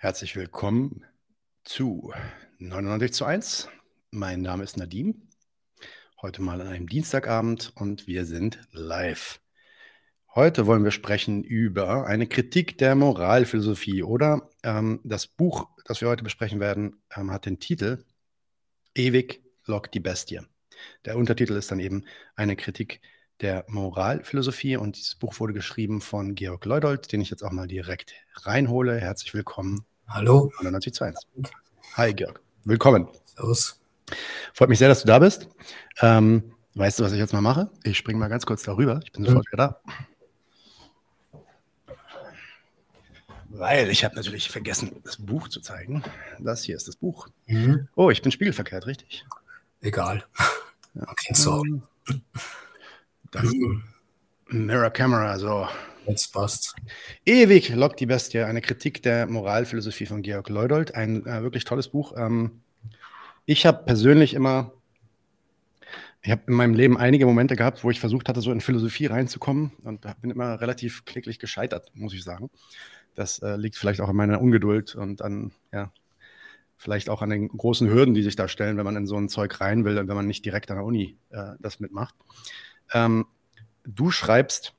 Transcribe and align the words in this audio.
Herzlich 0.00 0.36
willkommen 0.36 1.04
zu 1.64 2.12
99 2.58 3.12
zu 3.12 3.24
1. 3.24 3.68
Mein 4.12 4.42
Name 4.42 4.62
ist 4.62 4.76
Nadim. 4.76 5.28
Heute 6.22 6.40
mal 6.40 6.60
an 6.60 6.68
einem 6.68 6.88
Dienstagabend 6.88 7.72
und 7.74 8.06
wir 8.06 8.24
sind 8.24 8.60
live. 8.70 9.40
Heute 10.36 10.66
wollen 10.66 10.84
wir 10.84 10.92
sprechen 10.92 11.42
über 11.42 12.06
eine 12.06 12.28
Kritik 12.28 12.78
der 12.78 12.94
Moralphilosophie 12.94 14.04
oder 14.04 14.48
ähm, 14.62 15.00
das 15.02 15.26
Buch, 15.26 15.68
das 15.84 16.00
wir 16.00 16.08
heute 16.08 16.22
besprechen 16.22 16.60
werden, 16.60 17.02
ähm, 17.16 17.32
hat 17.32 17.46
den 17.46 17.58
Titel 17.58 18.04
Ewig 18.94 19.42
lockt 19.64 19.94
die 19.94 20.00
Bestie. 20.00 20.42
Der 21.06 21.16
Untertitel 21.16 21.54
ist 21.54 21.72
dann 21.72 21.80
eben 21.80 22.04
eine 22.36 22.54
Kritik 22.54 23.00
der 23.40 23.64
Moralphilosophie 23.68 24.76
und 24.76 24.96
dieses 24.96 25.14
Buch 25.14 25.38
wurde 25.38 25.52
geschrieben 25.52 26.00
von 26.00 26.34
Georg 26.34 26.64
Leudold, 26.64 27.12
den 27.12 27.20
ich 27.20 27.30
jetzt 27.30 27.42
auch 27.42 27.52
mal 27.52 27.68
direkt 27.68 28.14
reinhole. 28.34 28.98
Herzlich 28.98 29.32
willkommen. 29.32 29.84
Hallo. 30.08 30.50
99.1. 30.60 31.14
Hi 31.94 32.12
Georg. 32.12 32.40
Willkommen. 32.64 33.08
Servus. 33.24 33.80
Freut 34.54 34.68
mich 34.68 34.78
sehr, 34.78 34.88
dass 34.88 35.02
du 35.02 35.06
da 35.06 35.18
bist. 35.20 35.48
Ähm, 36.00 36.52
weißt 36.74 36.98
du, 36.98 37.04
was 37.04 37.12
ich 37.12 37.18
jetzt 37.18 37.32
mal 37.32 37.40
mache? 37.40 37.70
Ich 37.84 37.96
springe 37.96 38.18
mal 38.18 38.28
ganz 38.28 38.44
kurz 38.44 38.64
darüber. 38.64 39.00
Ich 39.04 39.12
bin 39.12 39.24
sofort 39.24 39.46
mhm. 39.46 39.52
wieder 39.52 39.80
da. 39.84 39.92
Weil 43.50 43.90
ich 43.90 44.04
habe 44.04 44.16
natürlich 44.16 44.50
vergessen, 44.50 45.00
das 45.04 45.16
Buch 45.16 45.48
zu 45.48 45.60
zeigen. 45.60 46.02
Das 46.38 46.64
hier 46.64 46.76
ist 46.76 46.88
das 46.88 46.96
Buch. 46.96 47.28
Mhm. 47.46 47.88
Oh, 47.94 48.10
ich 48.10 48.22
bin 48.22 48.32
spiegelverkehrt, 48.32 48.86
richtig? 48.86 49.24
Egal. 49.80 50.24
Ja. 50.94 51.02
Okay, 51.08 51.34
sorry. 51.34 51.80
Das 53.30 53.44
mhm. 53.44 53.82
Mirror 54.48 54.90
Camera, 54.90 55.38
so. 55.38 55.66
Jetzt 56.06 56.32
passt. 56.32 56.74
Ewig 57.26 57.68
lockt 57.74 58.00
die 58.00 58.06
Bestie, 58.06 58.40
eine 58.40 58.62
Kritik 58.62 59.02
der 59.02 59.26
Moralphilosophie 59.26 60.06
von 60.06 60.22
Georg 60.22 60.48
Leudold. 60.48 60.94
Ein 60.94 61.26
äh, 61.26 61.42
wirklich 61.42 61.64
tolles 61.64 61.88
Buch. 61.88 62.14
Ähm, 62.16 62.62
ich 63.44 63.66
habe 63.66 63.84
persönlich 63.84 64.32
immer, 64.32 64.72
ich 66.22 66.30
habe 66.30 66.42
in 66.46 66.54
meinem 66.54 66.72
Leben 66.72 66.96
einige 66.96 67.26
Momente 67.26 67.56
gehabt, 67.56 67.84
wo 67.84 67.90
ich 67.90 68.00
versucht 68.00 68.30
hatte, 68.30 68.40
so 68.40 68.52
in 68.52 68.62
Philosophie 68.62 69.04
reinzukommen 69.04 69.72
und 69.84 70.06
bin 70.22 70.30
immer 70.30 70.60
relativ 70.62 71.04
kläglich 71.04 71.38
gescheitert, 71.38 71.90
muss 71.94 72.14
ich 72.14 72.24
sagen. 72.24 72.48
Das 73.14 73.40
äh, 73.40 73.56
liegt 73.56 73.76
vielleicht 73.76 74.00
auch 74.00 74.08
an 74.08 74.16
meiner 74.16 74.40
Ungeduld 74.40 74.94
und 74.94 75.20
an, 75.20 75.52
ja, 75.72 75.92
vielleicht 76.78 77.10
auch 77.10 77.20
an 77.20 77.30
den 77.30 77.48
großen 77.48 77.90
Hürden, 77.90 78.14
die 78.14 78.22
sich 78.22 78.36
da 78.36 78.48
stellen, 78.48 78.78
wenn 78.78 78.84
man 78.84 78.96
in 78.96 79.06
so 79.06 79.16
ein 79.16 79.28
Zeug 79.28 79.60
rein 79.60 79.84
will 79.84 79.98
und 79.98 80.08
wenn 80.08 80.16
man 80.16 80.26
nicht 80.26 80.44
direkt 80.44 80.70
an 80.70 80.78
der 80.78 80.86
Uni 80.86 81.18
äh, 81.30 81.52
das 81.58 81.80
mitmacht. 81.80 82.14
Ähm, 82.92 83.26
du 83.84 84.10
schreibst 84.10 84.74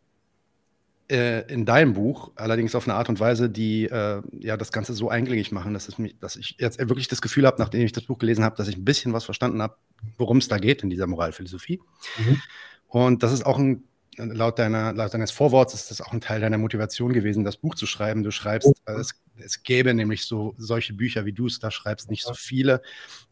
äh, 1.10 1.52
in 1.52 1.66
deinem 1.66 1.94
Buch, 1.94 2.32
allerdings 2.36 2.76
auf 2.76 2.88
eine 2.88 2.96
Art 2.96 3.10
und 3.10 3.20
Weise, 3.20 3.50
die 3.50 3.86
äh, 3.86 4.22
ja 4.40 4.58
das 4.58 4.72
Ganze 4.72 4.94
so 4.94 5.10
eingängig 5.10 5.52
machen, 5.52 5.74
dass, 5.74 5.98
mich, 5.98 6.18
dass 6.20 6.36
ich 6.36 6.56
jetzt 6.60 6.78
wirklich 6.78 7.08
das 7.08 7.22
Gefühl 7.22 7.46
habe, 7.46 7.58
nachdem 7.60 7.82
ich 7.82 7.92
das 7.92 8.04
Buch 8.04 8.20
gelesen 8.20 8.44
habe, 8.44 8.56
dass 8.56 8.68
ich 8.68 8.78
ein 8.78 8.86
bisschen 8.86 9.14
was 9.14 9.26
verstanden 9.26 9.62
habe, 9.62 9.76
worum 10.18 10.38
es 10.38 10.48
da 10.48 10.58
geht 10.58 10.84
in 10.84 10.90
dieser 10.90 11.08
Moralphilosophie. 11.08 11.82
Mhm. 12.18 12.42
Und 12.88 13.24
das 13.24 13.34
ist 13.34 13.46
auch 13.46 13.58
ein, 13.58 13.84
laut, 14.18 14.60
deiner, 14.60 14.94
laut 14.94 15.14
deines 15.14 15.32
Vorworts 15.32 15.74
ist 15.74 15.92
das 15.92 16.02
auch 16.02 16.14
ein 16.14 16.22
Teil 16.22 16.42
deiner 16.42 16.58
Motivation 16.58 17.14
gewesen, 17.14 17.44
das 17.44 17.58
Buch 17.58 17.76
zu 17.76 17.88
schreiben. 17.88 18.24
Du 18.24 18.32
schreibst, 18.32 18.72
äh, 18.86 18.94
es, 18.94 19.20
es 19.38 19.64
gäbe 19.64 19.94
nämlich 19.94 20.26
so 20.26 20.54
solche 20.58 20.94
Bücher, 20.94 21.26
wie 21.26 21.34
du 21.34 21.48
es 21.48 21.60
da 21.60 21.72
schreibst, 21.72 22.10
nicht 22.10 22.24
so 22.24 22.34
viele, 22.34 22.82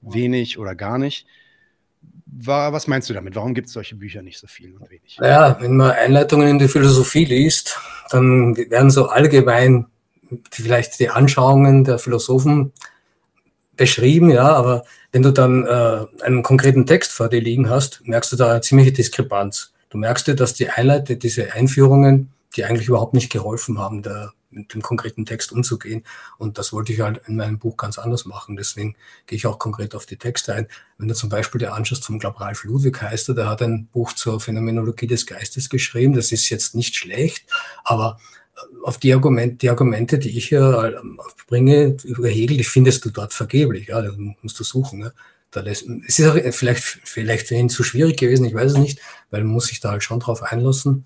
wenig 0.02 0.58
oder 0.58 0.75
gar 0.75 0.97
nicht 0.97 1.28
was 2.25 2.88
meinst 2.88 3.09
du 3.09 3.13
damit? 3.13 3.36
Warum 3.36 3.53
gibt 3.53 3.67
es 3.67 3.73
solche 3.73 3.95
Bücher 3.95 4.22
nicht 4.22 4.39
so 4.39 4.47
viel 4.47 4.75
und 4.75 4.89
wenig? 4.89 5.18
Naja, 5.19 5.57
wenn 5.59 5.75
man 5.75 5.91
Einleitungen 5.91 6.47
in 6.47 6.59
die 6.59 6.68
Philosophie 6.68 7.25
liest, 7.25 7.79
dann 8.12 8.56
werden 8.56 8.91
so 8.91 9.07
allgemein 9.07 9.88
vielleicht 10.51 11.00
die 11.00 11.09
Anschauungen 11.09 11.84
der 11.84 12.00
Philosophen 12.00 12.73
beschrieben, 13.75 14.29
ja, 14.29 14.53
aber 14.56 14.84
wenn 15.12 15.22
du 15.22 15.31
dann 15.31 15.66
äh, 15.66 16.06
einen 16.23 16.44
konkreten 16.44 16.85
Text 16.85 17.12
vor 17.12 17.29
dir 17.29 17.41
liegen 17.41 17.69
hast, 17.69 18.01
merkst 18.06 18.31
du 18.31 18.35
da 18.35 18.51
eine 18.51 18.62
ziemliche 18.62 18.91
Diskrepanz. 18.91 19.73
Du 19.90 19.97
merkst 19.97 20.28
dir, 20.28 20.35
dass 20.35 20.53
die 20.53 20.69
Einleite, 20.69 21.16
diese 21.16 21.53
Einführungen, 21.53 22.31
die 22.56 22.66
eigentlich 22.66 22.88
überhaupt 22.88 23.13
nicht 23.13 23.31
geholfen 23.31 23.79
haben, 23.79 24.01
der 24.01 24.34
mit 24.57 24.73
dem 24.73 24.81
konkreten 24.81 25.25
Text 25.25 25.51
umzugehen. 25.51 26.03
Und 26.38 26.57
das 26.57 26.73
wollte 26.73 26.94
ich 26.94 27.01
halt 27.01 27.22
in 27.28 27.35
meinem 27.35 27.59
Buch 27.59 27.78
ganz 27.78 27.97
anders 27.97 28.25
machen. 28.25 28.56
Deswegen 28.56 28.95
gehe 29.25 29.38
ich 29.38 29.45
auch 29.45 29.59
konkret 29.59 29.95
auf 29.95 30.06
die 30.06 30.18
Texte 30.18 30.53
ein. 30.53 30.68
Wenn 30.97 31.07
du 31.07 31.16
zum 31.16 31.29
Beispiel 31.29 31.59
dir 31.59 31.73
anschaust, 31.73 32.06
vom 32.06 32.19
glaube 32.19 32.40
Ralf 32.40 32.63
Ludwig 32.63 33.01
heißt 33.01 33.29
er, 33.29 33.35
der 33.35 33.50
hat 33.50 33.62
ein 33.62 33.88
Buch 33.88 34.13
zur 34.13 34.40
Phänomenologie 34.40 35.07
des 35.07 35.25
Geistes 35.25 35.69
geschrieben. 35.69 36.13
Das 36.13 36.31
ist 36.31 36.50
jetzt 36.50 36.75
nicht 36.75 36.96
schlecht, 36.96 37.46
aber 37.84 38.19
äh, 38.56 38.85
auf 38.85 38.97
die 38.97 39.13
Argumente, 39.13 39.56
die 39.56 39.69
Argumente, 39.69 40.19
die 40.19 40.38
ich 40.38 40.47
hier 40.47 40.97
ähm, 41.00 41.19
bringe 41.47 41.97
über 42.03 42.28
Hegel, 42.28 42.57
die 42.57 42.63
findest 42.63 43.06
du 43.06 43.09
dort 43.09 43.34
vergeblich. 43.34 43.88
Ja, 43.88 44.01
da 44.01 44.12
musst 44.41 44.59
du 44.59 44.63
suchen. 44.63 45.00
Ne? 45.00 45.13
Da 45.51 45.62
lässt, 45.62 45.88
es 46.07 46.19
ist 46.19 46.56
vielleicht, 46.56 46.84
vielleicht 46.84 47.47
für 47.47 47.56
ihn 47.56 47.69
zu 47.69 47.84
schwierig 47.84 48.17
gewesen, 48.17 48.46
ich 48.46 48.53
weiß 48.53 48.73
es 48.73 48.78
nicht, 48.78 49.00
weil 49.31 49.44
man 49.44 49.53
muss 49.53 49.67
sich 49.67 49.79
da 49.79 49.91
halt 49.91 50.03
schon 50.03 50.19
drauf 50.19 50.44
einlassen 50.44 51.06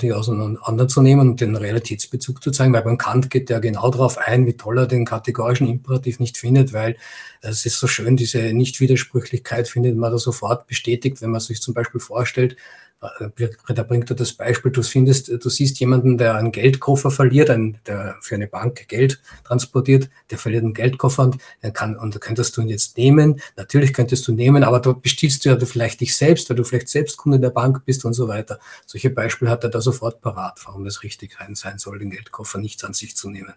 die 0.00 0.12
auseinanderzunehmen 0.12 1.30
und 1.30 1.40
den 1.40 1.56
Realitätsbezug 1.56 2.42
zu 2.42 2.50
zeigen, 2.50 2.72
weil 2.72 2.82
beim 2.82 2.98
Kant 2.98 3.30
geht 3.30 3.48
der 3.48 3.60
genau 3.60 3.90
darauf 3.90 4.18
ein, 4.18 4.46
wie 4.46 4.52
toll 4.52 4.78
er 4.78 4.86
den 4.86 5.06
kategorischen 5.06 5.66
Imperativ 5.66 6.20
nicht 6.20 6.36
findet, 6.36 6.72
weil 6.72 6.96
es 7.40 7.64
ist 7.64 7.78
so 7.78 7.86
schön, 7.86 8.16
diese 8.16 8.52
Nichtwidersprüchlichkeit 8.52 9.68
findet 9.68 9.96
man 9.96 10.12
da 10.12 10.18
sofort 10.18 10.66
bestätigt, 10.66 11.22
wenn 11.22 11.30
man 11.30 11.40
sich 11.40 11.62
zum 11.62 11.72
Beispiel 11.72 12.00
vorstellt, 12.00 12.56
da 13.00 13.82
bringt 13.82 14.10
er 14.10 14.16
das 14.16 14.34
Beispiel, 14.34 14.70
du 14.70 14.82
findest, 14.82 15.28
du 15.28 15.48
siehst 15.48 15.80
jemanden, 15.80 16.18
der 16.18 16.34
einen 16.34 16.52
Geldkoffer 16.52 17.10
verliert, 17.10 17.48
ein, 17.48 17.78
der 17.86 18.16
für 18.20 18.34
eine 18.34 18.46
Bank 18.46 18.88
Geld 18.88 19.20
transportiert, 19.44 20.10
der 20.30 20.36
verliert 20.36 20.64
einen 20.64 20.74
Geldkoffer 20.74 21.22
und, 21.22 21.38
er 21.62 21.70
kann, 21.70 21.96
und 21.96 22.20
könntest 22.20 22.56
du 22.56 22.60
ihn 22.60 22.68
jetzt 22.68 22.98
nehmen. 22.98 23.40
Natürlich 23.56 23.94
könntest 23.94 24.28
du 24.28 24.32
nehmen, 24.32 24.64
aber 24.64 24.80
da 24.80 24.92
bestiehlst 24.92 25.44
du 25.44 25.48
ja 25.48 25.58
vielleicht 25.58 26.00
dich 26.02 26.14
selbst, 26.14 26.50
weil 26.50 26.56
du 26.56 26.64
vielleicht 26.64 26.88
selbst 26.88 27.16
Kunde 27.16 27.40
der 27.40 27.50
Bank 27.50 27.86
bist 27.86 28.04
und 28.04 28.12
so 28.12 28.28
weiter. 28.28 28.58
Solche 28.84 29.08
Beispiele 29.08 29.50
hat 29.50 29.64
er 29.64 29.70
da 29.70 29.80
sofort 29.80 30.20
parat, 30.20 30.60
warum 30.66 30.84
es 30.84 31.02
richtig 31.02 31.38
sein 31.54 31.78
soll, 31.78 31.98
den 31.98 32.10
Geldkoffer 32.10 32.58
nicht 32.58 32.84
an 32.84 32.92
sich 32.92 33.16
zu 33.16 33.30
nehmen. 33.30 33.54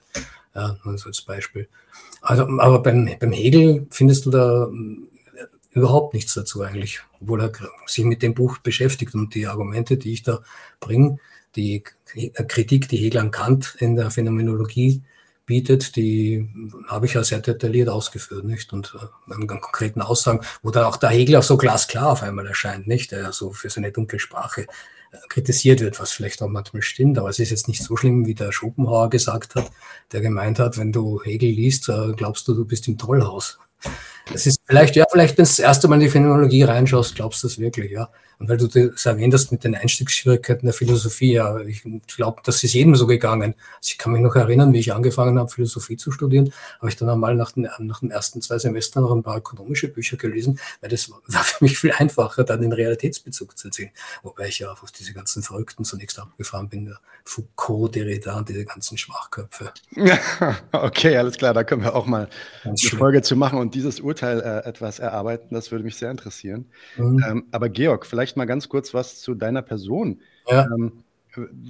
Ja, 0.55 0.77
nur 0.85 0.97
so 0.97 1.07
als 1.07 1.21
Beispiel. 1.21 1.67
Also, 2.21 2.43
aber 2.43 2.81
beim, 2.81 3.09
beim 3.19 3.31
Hegel 3.33 3.87
findest 3.89 4.25
du 4.25 4.29
da 4.29 4.69
überhaupt 5.73 6.13
nichts 6.13 6.33
dazu 6.33 6.61
eigentlich, 6.61 7.01
obwohl 7.19 7.41
er 7.41 7.51
sich 7.87 8.05
mit 8.05 8.21
dem 8.21 8.33
Buch 8.33 8.59
beschäftigt 8.59 9.15
und 9.15 9.33
die 9.35 9.47
Argumente, 9.47 9.97
die 9.97 10.13
ich 10.13 10.23
da 10.23 10.41
bringe, 10.79 11.17
die 11.55 11.83
Kritik, 12.47 12.87
die 12.89 12.97
Hegel 12.97 13.19
an 13.19 13.31
Kant 13.31 13.75
in 13.79 13.95
der 13.95 14.11
Phänomenologie 14.11 15.03
bietet, 15.45 15.95
die 15.95 16.49
habe 16.87 17.05
ich 17.05 17.15
ja 17.15 17.23
sehr 17.23 17.39
detailliert 17.39 17.89
ausgeführt, 17.89 18.45
nicht? 18.45 18.71
Und 18.71 18.95
äh, 18.95 19.33
mit 19.35 19.49
konkreten 19.49 20.01
Aussagen, 20.01 20.41
wo 20.61 20.71
dann 20.71 20.85
auch 20.85 20.97
der 20.97 21.09
Hegel 21.09 21.35
auch 21.35 21.43
so 21.43 21.57
glasklar 21.57 22.11
auf 22.11 22.23
einmal 22.23 22.47
erscheint, 22.47 22.87
nicht? 22.87 23.11
Der 23.11 23.21
ja 23.21 23.31
so 23.31 23.51
für 23.51 23.69
seine 23.69 23.91
dunkle 23.91 24.19
Sprache 24.19 24.61
äh, 24.61 25.17
kritisiert 25.27 25.81
wird, 25.81 25.99
was 25.99 26.11
vielleicht 26.11 26.41
auch 26.41 26.47
manchmal 26.47 26.81
stimmt, 26.81 27.17
aber 27.17 27.29
es 27.29 27.39
ist 27.39 27.49
jetzt 27.49 27.67
nicht 27.67 27.83
so 27.83 27.97
schlimm, 27.97 28.25
wie 28.25 28.35
der 28.35 28.51
Schopenhauer 28.51 29.09
gesagt 29.09 29.55
hat, 29.55 29.69
der 30.11 30.21
gemeint 30.21 30.59
hat, 30.59 30.77
wenn 30.77 30.93
du 30.93 31.21
Hegel 31.23 31.49
liest, 31.49 31.89
äh, 31.89 32.13
glaubst 32.15 32.47
du, 32.47 32.53
du 32.53 32.65
bist 32.65 32.87
im 32.87 32.97
Tollhaus. 32.97 33.59
Das 34.31 34.45
ist 34.45 34.61
vielleicht, 34.65 34.95
ja, 34.95 35.05
vielleicht, 35.11 35.37
wenn 35.37 35.43
du 35.45 35.49
das 35.49 35.59
erste 35.59 35.87
Mal 35.87 35.95
in 35.95 36.01
die 36.01 36.09
Phänomenologie 36.09 36.63
reinschaust, 36.63 37.15
glaubst 37.15 37.43
du 37.43 37.47
das 37.47 37.57
wirklich, 37.59 37.91
ja. 37.91 38.09
Und 38.39 38.49
weil 38.49 38.57
du 38.57 38.67
das 38.67 39.05
erwähnt 39.05 39.33
hast 39.33 39.51
mit 39.51 39.63
den 39.63 39.75
Einstiegsschwierigkeiten 39.75 40.65
der 40.65 40.73
Philosophie, 40.73 41.33
ja, 41.33 41.59
ich 41.59 41.83
glaube, 42.07 42.41
das 42.43 42.63
ist 42.63 42.73
jedem 42.73 42.95
so 42.95 43.07
gegangen. 43.07 43.55
Also 43.77 43.91
ich 43.91 43.97
kann 43.97 44.11
mich 44.11 44.21
noch 44.21 44.35
erinnern, 44.35 44.73
wie 44.73 44.79
ich 44.79 44.93
angefangen 44.93 45.39
habe, 45.39 45.49
Philosophie 45.49 45.97
zu 45.97 46.11
studieren, 46.11 46.51
habe 46.79 46.89
ich 46.89 46.95
dann 46.97 47.09
einmal 47.09 47.35
nach 47.35 47.51
den, 47.51 47.69
nach 47.79 47.99
den 47.99 48.11
ersten 48.11 48.41
zwei 48.41 48.57
Semestern 48.57 49.03
noch 49.03 49.15
ein 49.15 49.23
paar 49.23 49.37
ökonomische 49.37 49.87
Bücher 49.87 50.17
gelesen, 50.17 50.59
weil 50.81 50.89
das 50.89 51.09
war 51.09 51.43
für 51.43 51.63
mich 51.63 51.77
viel 51.77 51.91
einfacher, 51.91 52.43
dann 52.43 52.61
den 52.61 52.73
Realitätsbezug 52.73 53.57
zu 53.57 53.69
ziehen. 53.69 53.91
Wobei 54.23 54.47
ich 54.47 54.59
ja 54.59 54.71
auf 54.71 54.91
diese 54.91 55.13
ganzen 55.13 55.43
Verrückten 55.43 55.85
zunächst 55.85 56.19
abgefahren 56.19 56.69
bin, 56.69 56.85
der 56.85 56.99
Foucault, 57.25 57.95
Derrida 57.95 58.37
und 58.37 58.49
diese 58.49 58.65
ganzen 58.65 58.97
Schwachköpfe. 58.97 59.71
Okay, 60.71 61.15
alles 61.17 61.37
klar, 61.37 61.53
da 61.53 61.63
können 61.63 61.83
wir 61.83 61.95
auch 61.95 62.05
mal 62.05 62.27
Ganz 62.63 62.81
eine 62.81 62.89
schön. 62.89 62.99
Folge 62.99 63.21
zu 63.21 63.35
machen 63.35 63.59
und 63.59 63.73
dieses 63.75 64.01
Urteil 64.13 64.41
äh, 64.41 64.69
etwas 64.69 64.99
erarbeiten. 64.99 65.55
Das 65.55 65.71
würde 65.71 65.83
mich 65.83 65.95
sehr 65.95 66.11
interessieren. 66.11 66.65
Mhm. 66.97 67.23
Ähm, 67.27 67.45
aber 67.51 67.69
Georg, 67.69 68.05
vielleicht 68.05 68.37
mal 68.37 68.45
ganz 68.45 68.69
kurz 68.69 68.93
was 68.93 69.19
zu 69.19 69.33
deiner 69.33 69.63
Person. 69.63 70.21
Ja. 70.47 70.65
Ähm, 70.65 71.03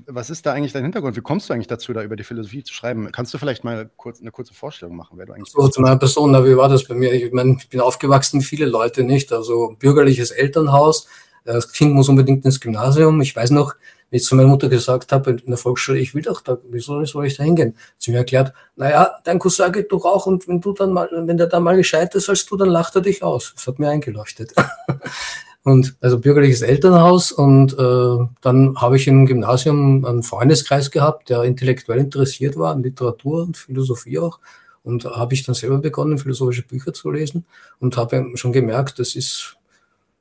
was 0.08 0.30
ist 0.30 0.46
da 0.46 0.52
eigentlich 0.52 0.74
dein 0.74 0.84
Hintergrund? 0.84 1.16
Wie 1.16 1.22
kommst 1.22 1.48
du 1.48 1.54
eigentlich 1.54 1.68
dazu, 1.68 1.94
da 1.94 2.04
über 2.04 2.18
die 2.18 2.26
Philosophie 2.26 2.64
zu 2.64 2.74
schreiben? 2.74 3.10
Kannst 3.14 3.34
du 3.34 3.38
vielleicht 3.38 3.64
mal 3.64 3.90
kurz 3.96 4.20
eine 4.20 4.30
kurze 4.30 4.54
Vorstellung 4.54 4.98
machen, 4.98 5.18
wer 5.18 5.26
du 5.26 5.32
eigentlich 5.32 5.54
so? 5.54 5.66
Zu 5.70 5.80
meiner 5.80 5.96
Person, 5.96 6.32
na, 6.32 6.46
wie 6.46 6.58
war 6.58 6.68
das 6.68 6.84
bei 6.84 6.96
mir? 6.96 7.14
Ich, 7.14 7.32
mein, 7.32 7.58
ich 7.62 7.70
bin 7.70 7.80
aufgewachsen, 7.80 8.42
viele 8.42 8.66
Leute 8.66 9.04
nicht. 9.04 9.32
Also 9.32 9.78
bürgerliches 9.80 10.32
Elternhaus. 10.32 11.08
Das 11.46 11.72
Kind 11.72 11.94
muss 11.94 12.10
unbedingt 12.10 12.44
ins 12.44 12.60
Gymnasium. 12.60 13.22
Ich 13.22 13.34
weiß 13.34 13.52
noch, 13.52 13.76
wie 14.14 14.18
ich 14.18 14.26
zu 14.26 14.36
meiner 14.36 14.48
Mutter 14.48 14.70
gesagt 14.70 15.12
habe 15.12 15.32
in 15.32 15.48
der 15.48 15.58
Volksschule, 15.58 15.98
ich 15.98 16.14
will 16.14 16.22
doch 16.22 16.42
da, 16.42 16.60
wieso 16.70 17.04
soll 17.04 17.26
ich 17.26 17.36
da 17.36 17.44
hingehen? 17.44 17.76
Sie 17.98 18.12
mir 18.12 18.18
erklärt, 18.18 18.54
naja, 18.76 19.10
dein 19.24 19.40
Cousin 19.40 19.72
geht 19.72 19.92
doch 19.92 20.06
auch 20.06 20.28
und 20.28 20.48
wenn 20.48 20.62
du 20.62 20.72
dann 20.72 20.94
mal, 20.94 21.10
wenn 21.12 21.36
der 21.36 21.48
dann 21.48 21.64
mal 21.64 21.76
gescheit 21.76 22.14
ist 22.14 22.30
als 22.30 22.46
du, 22.46 22.56
dann 22.56 22.70
lacht 22.70 22.96
er 22.96 23.02
dich 23.02 23.24
aus. 23.24 23.54
Das 23.56 23.66
hat 23.66 23.80
mir 23.80 23.90
eingeleuchtet. 23.90 24.54
Und 25.66 25.96
also 26.02 26.20
bürgerliches 26.20 26.62
Elternhaus 26.62 27.32
und 27.32 27.72
äh, 27.80 28.28
dann 28.42 28.76
habe 28.76 28.98
ich 28.98 29.08
im 29.08 29.26
Gymnasium 29.26 30.04
einen 30.04 30.22
Freundeskreis 30.22 30.92
gehabt, 30.92 31.30
der 31.30 31.44
intellektuell 31.44 32.00
interessiert 32.00 32.58
war, 32.58 32.74
an 32.74 32.84
Literatur 32.84 33.44
und 33.44 33.56
Philosophie 33.56 34.20
auch. 34.20 34.42
Und 34.84 35.06
habe 35.06 35.34
ich 35.34 35.44
dann 35.44 35.56
selber 35.56 35.78
begonnen, 35.78 36.18
philosophische 36.18 36.64
Bücher 36.64 36.92
zu 36.92 37.10
lesen 37.12 37.46
und 37.80 37.96
habe 37.96 38.32
schon 38.36 38.52
gemerkt, 38.52 39.00
das 39.00 39.16
ist, 39.16 39.56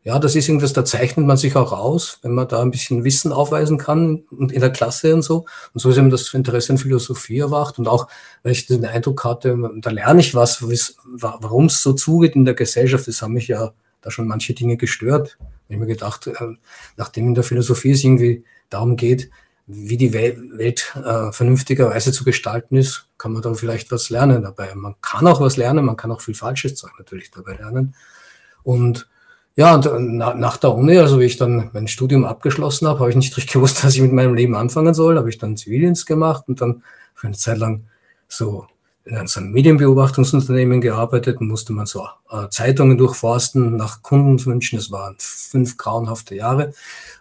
ja, 0.05 0.19
das 0.19 0.35
ist 0.35 0.49
irgendwas, 0.49 0.73
da 0.73 0.85
zeichnet 0.85 1.27
man 1.27 1.37
sich 1.37 1.55
auch 1.55 1.73
aus, 1.73 2.19
wenn 2.23 2.33
man 2.33 2.49
da 2.49 2.61
ein 2.61 2.73
bisschen 2.73 3.05
Wissen 3.05 3.33
aufweisen 3.33 3.79
kann 3.79 4.25
und 4.31 4.51
in 4.51 4.61
der 4.61 4.71
Klasse 4.71 5.15
und 5.15 5.23
so. 5.23 5.47
Und 5.73 5.81
so 5.81 5.91
ist 5.91 5.97
eben 5.97 6.11
das 6.11 6.35
Interesse 6.35 6.73
an 6.73 6.79
Philosophie 6.79 7.39
erwacht 7.39 7.79
und 7.79 7.87
auch, 7.87 8.09
weil 8.43 8.53
ich 8.53 8.67
den 8.67 8.85
Eindruck 8.85 9.23
hatte, 9.23 9.57
da 9.77 9.91
lerne 9.91 10.21
ich 10.21 10.35
was, 10.35 10.61
warum 10.63 11.67
es 11.67 11.83
so 11.83 11.93
zugeht 11.93 12.35
in 12.35 12.45
der 12.45 12.55
Gesellschaft. 12.55 13.07
Das 13.07 13.23
haben 13.23 13.35
mich 13.35 13.47
ja 13.47 13.73
da 14.01 14.11
schon 14.11 14.27
manche 14.27 14.55
Dinge 14.55 14.77
gestört. 14.77 15.39
Ich 15.69 15.77
habe 15.77 15.87
mir 15.87 15.93
gedacht, 15.93 16.27
äh, 16.27 16.35
nachdem 16.97 17.29
in 17.29 17.35
der 17.35 17.45
Philosophie 17.45 17.93
es 17.93 18.03
irgendwie 18.03 18.45
darum 18.71 18.97
geht, 18.97 19.31
wie 19.69 19.97
die 19.97 20.13
Welt 20.13 20.93
äh, 20.97 21.31
vernünftigerweise 21.31 22.11
zu 22.11 22.25
gestalten 22.25 22.77
ist, 22.77 23.07
kann 23.19 23.33
man 23.33 23.43
da 23.43 23.55
vielleicht 23.55 23.93
was 23.93 24.11
lernen 24.11 24.43
dabei. 24.43 24.75
Man 24.75 24.97
kann 25.01 25.29
auch 25.29 25.41
was 25.41 25.57
lernen, 25.57 25.85
man 25.85 25.97
kann 25.97 26.11
auch 26.11 26.21
viel 26.21 26.35
falsches 26.35 26.75
Zeug 26.75 26.91
natürlich 26.99 27.31
dabei 27.31 27.55
lernen. 27.55 27.95
Und 28.65 29.09
ja, 29.57 29.75
und 29.75 30.17
na, 30.17 30.35
nach 30.35 30.57
der 30.57 30.75
Uni, 30.75 30.97
also 30.99 31.21
wie 31.21 31.25
ich 31.25 31.37
dann 31.37 31.71
mein 31.73 31.89
Studium 31.89 32.25
abgeschlossen 32.25 32.89
habe, 32.89 33.01
habe 33.01 33.11
ich 33.11 33.17
nicht 33.17 33.37
richtig 33.37 33.53
gewusst, 33.55 33.85
was 33.85 33.95
ich 33.95 34.01
mit 34.01 34.13
meinem 34.13 34.35
Leben 34.35 34.55
anfangen 34.55 34.95
soll. 34.95 35.19
Habe 35.19 35.29
ich 35.29 35.39
dann 35.39 35.57
Zivildienst 35.57 36.07
gemacht 36.07 36.45
und 36.49 36.61
dann 36.61 36.83
für 37.15 37.27
eine 37.27 37.37
Zeit 37.37 37.59
lang 37.59 37.85
so 38.29 38.67
in 39.05 39.17
einem 39.17 39.51
Medienbeobachtungsunternehmen 39.51 40.81
gearbeitet 40.81 41.41
musste 41.41 41.73
man 41.73 41.87
so 41.87 42.07
äh, 42.31 42.49
Zeitungen 42.51 42.99
durchforsten 42.99 43.77
nach 43.77 44.03
Kundenwünschen. 44.03 44.79
Das 44.79 44.93
waren 44.93 45.17
fünf 45.19 45.77
grauenhafte 45.77 46.37
Jahre. 46.37 46.73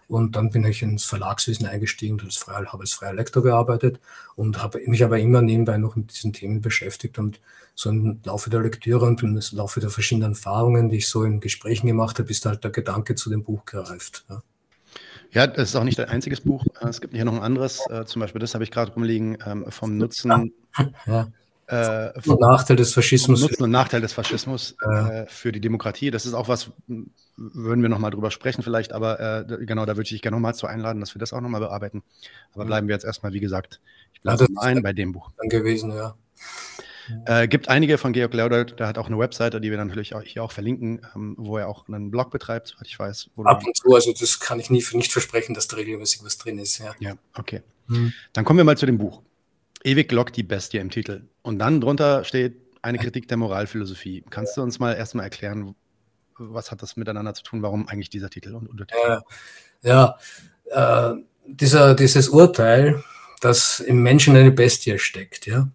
Und 0.06 0.36
dann 0.36 0.50
bin 0.50 0.64
ich 0.64 0.82
ins 0.82 1.04
Verlagswesen 1.04 1.66
eingestiegen 1.66 2.14
und 2.14 2.24
als 2.24 2.36
freier, 2.36 2.66
habe 2.66 2.82
als 2.82 2.92
freier 2.92 3.14
Lektor 3.14 3.42
gearbeitet 3.42 3.98
und 4.36 4.62
habe 4.62 4.80
mich 4.86 5.02
aber 5.02 5.18
immer 5.18 5.42
nebenbei 5.42 5.76
noch 5.78 5.96
mit 5.96 6.12
diesen 6.12 6.32
Themen 6.32 6.60
beschäftigt 6.60 7.18
und 7.18 7.40
so 7.74 7.90
im 7.90 8.20
Laufe 8.24 8.50
der 8.50 8.60
Lektüre 8.60 9.06
und 9.06 9.22
im 9.22 9.40
Laufe 9.52 9.80
der 9.80 9.90
verschiedenen 9.90 10.32
Erfahrungen, 10.32 10.90
die 10.90 10.98
ich 10.98 11.08
so 11.08 11.24
in 11.24 11.40
Gesprächen 11.40 11.86
gemacht 11.86 12.18
habe, 12.18 12.30
ist 12.30 12.44
halt 12.46 12.62
der 12.62 12.70
Gedanke 12.70 13.14
zu 13.14 13.30
dem 13.30 13.42
Buch 13.42 13.64
gereift. 13.64 14.24
Ja. 14.28 14.42
Ja, 15.32 15.46
das 15.46 15.70
ist 15.70 15.76
auch 15.76 15.84
nicht 15.84 15.98
ein 15.98 16.10
einziges 16.10 16.42
Buch. 16.42 16.62
Es 16.82 17.00
gibt 17.00 17.14
hier 17.14 17.24
noch 17.24 17.32
ein 17.32 17.42
anderes, 17.42 17.80
äh, 17.88 18.04
zum 18.04 18.20
Beispiel 18.20 18.38
das 18.38 18.52
habe 18.52 18.64
ich 18.64 18.70
gerade 18.70 18.92
rumliegen, 18.92 19.38
ähm, 19.46 19.64
vom 19.70 19.96
Nutzen 19.96 20.52
ja. 21.06 21.28
Äh, 21.72 22.12
und 22.26 22.40
Nachteil 22.40 22.76
des 22.76 22.92
Faschismus. 22.92 23.40
Nutzen 23.40 23.62
und 23.62 23.70
Nachteil 23.70 24.02
des 24.02 24.12
Faschismus 24.12 24.76
äh, 24.82 25.24
für 25.26 25.52
die 25.52 25.60
Demokratie. 25.60 26.10
Das 26.10 26.26
ist 26.26 26.34
auch 26.34 26.48
was, 26.48 26.70
würden 27.36 27.82
wir 27.82 27.88
nochmal 27.88 28.10
drüber 28.10 28.30
sprechen 28.30 28.62
vielleicht, 28.62 28.92
aber 28.92 29.48
äh, 29.48 29.64
genau, 29.64 29.86
da 29.86 29.92
würde 29.92 30.02
ich 30.02 30.10
dich 30.10 30.22
gerne 30.22 30.36
nochmal 30.36 30.54
zu 30.54 30.66
einladen, 30.66 31.00
dass 31.00 31.14
wir 31.14 31.18
das 31.18 31.32
auch 31.32 31.40
nochmal 31.40 31.60
bearbeiten. 31.60 32.02
Aber 32.52 32.66
bleiben 32.66 32.88
wir 32.88 32.94
jetzt 32.94 33.04
erstmal, 33.04 33.32
wie 33.32 33.40
gesagt, 33.40 33.80
ich 34.12 34.20
bleibe 34.20 34.44
ja, 34.44 34.60
ein 34.60 34.82
bei 34.82 34.92
dem 34.92 35.12
Buch. 35.12 35.30
Gewesen, 35.48 35.92
ja. 35.92 36.14
Äh, 37.24 37.48
gibt 37.48 37.68
einige 37.68 37.96
von 37.96 38.12
Georg 38.12 38.34
Laudold, 38.34 38.78
der 38.78 38.86
hat 38.86 38.98
auch 38.98 39.06
eine 39.06 39.18
Webseite, 39.18 39.60
die 39.60 39.70
wir 39.70 39.78
dann 39.78 39.88
natürlich 39.88 40.14
auch 40.14 40.22
hier 40.22 40.44
auch 40.44 40.52
verlinken, 40.52 41.00
ähm, 41.16 41.34
wo 41.38 41.56
er 41.56 41.68
auch 41.68 41.88
einen 41.88 42.10
Blog 42.10 42.30
betreibt, 42.30 42.68
soweit 42.68 42.86
ich 42.86 42.98
weiß. 42.98 43.30
Ab 43.44 43.64
und 43.66 43.76
zu, 43.76 43.94
also 43.94 44.12
das 44.12 44.40
kann 44.40 44.60
ich 44.60 44.68
nie, 44.68 44.84
nicht 44.92 45.10
versprechen, 45.10 45.54
dass 45.54 45.68
da 45.68 45.76
regelmäßig 45.76 46.22
was 46.22 46.36
drin 46.36 46.58
ist. 46.58 46.78
Ja, 46.78 46.94
ja 47.00 47.14
okay. 47.34 47.62
Hm. 47.88 48.12
Dann 48.34 48.44
kommen 48.44 48.58
wir 48.58 48.64
mal 48.64 48.76
zu 48.76 48.86
dem 48.86 48.98
Buch. 48.98 49.22
Ewig 49.84 50.12
lockt 50.12 50.36
die 50.36 50.42
Bestie 50.42 50.78
im 50.78 50.90
Titel. 50.90 51.28
Und 51.42 51.58
dann 51.58 51.80
drunter 51.80 52.24
steht 52.24 52.56
eine 52.82 52.98
Kritik 52.98 53.28
der 53.28 53.36
Moralphilosophie. 53.36 54.24
Kannst 54.30 54.56
du 54.56 54.62
uns 54.62 54.78
mal 54.78 54.94
erstmal 54.94 55.24
erklären, 55.24 55.74
was 56.38 56.70
hat 56.70 56.82
das 56.82 56.96
miteinander 56.96 57.34
zu 57.34 57.42
tun? 57.42 57.62
Warum 57.62 57.88
eigentlich 57.88 58.10
dieser 58.10 58.30
Titel 58.30 58.54
und 58.54 58.68
Untertitel? 58.68 59.22
Ja, 59.82 60.16
ja 60.70 61.12
äh, 61.12 61.22
dieser, 61.46 61.94
dieses 61.94 62.28
Urteil, 62.28 63.02
dass 63.40 63.80
im 63.80 64.02
Menschen 64.02 64.36
eine 64.36 64.52
Bestie 64.52 64.98
steckt, 64.98 65.46
ja, 65.46 65.68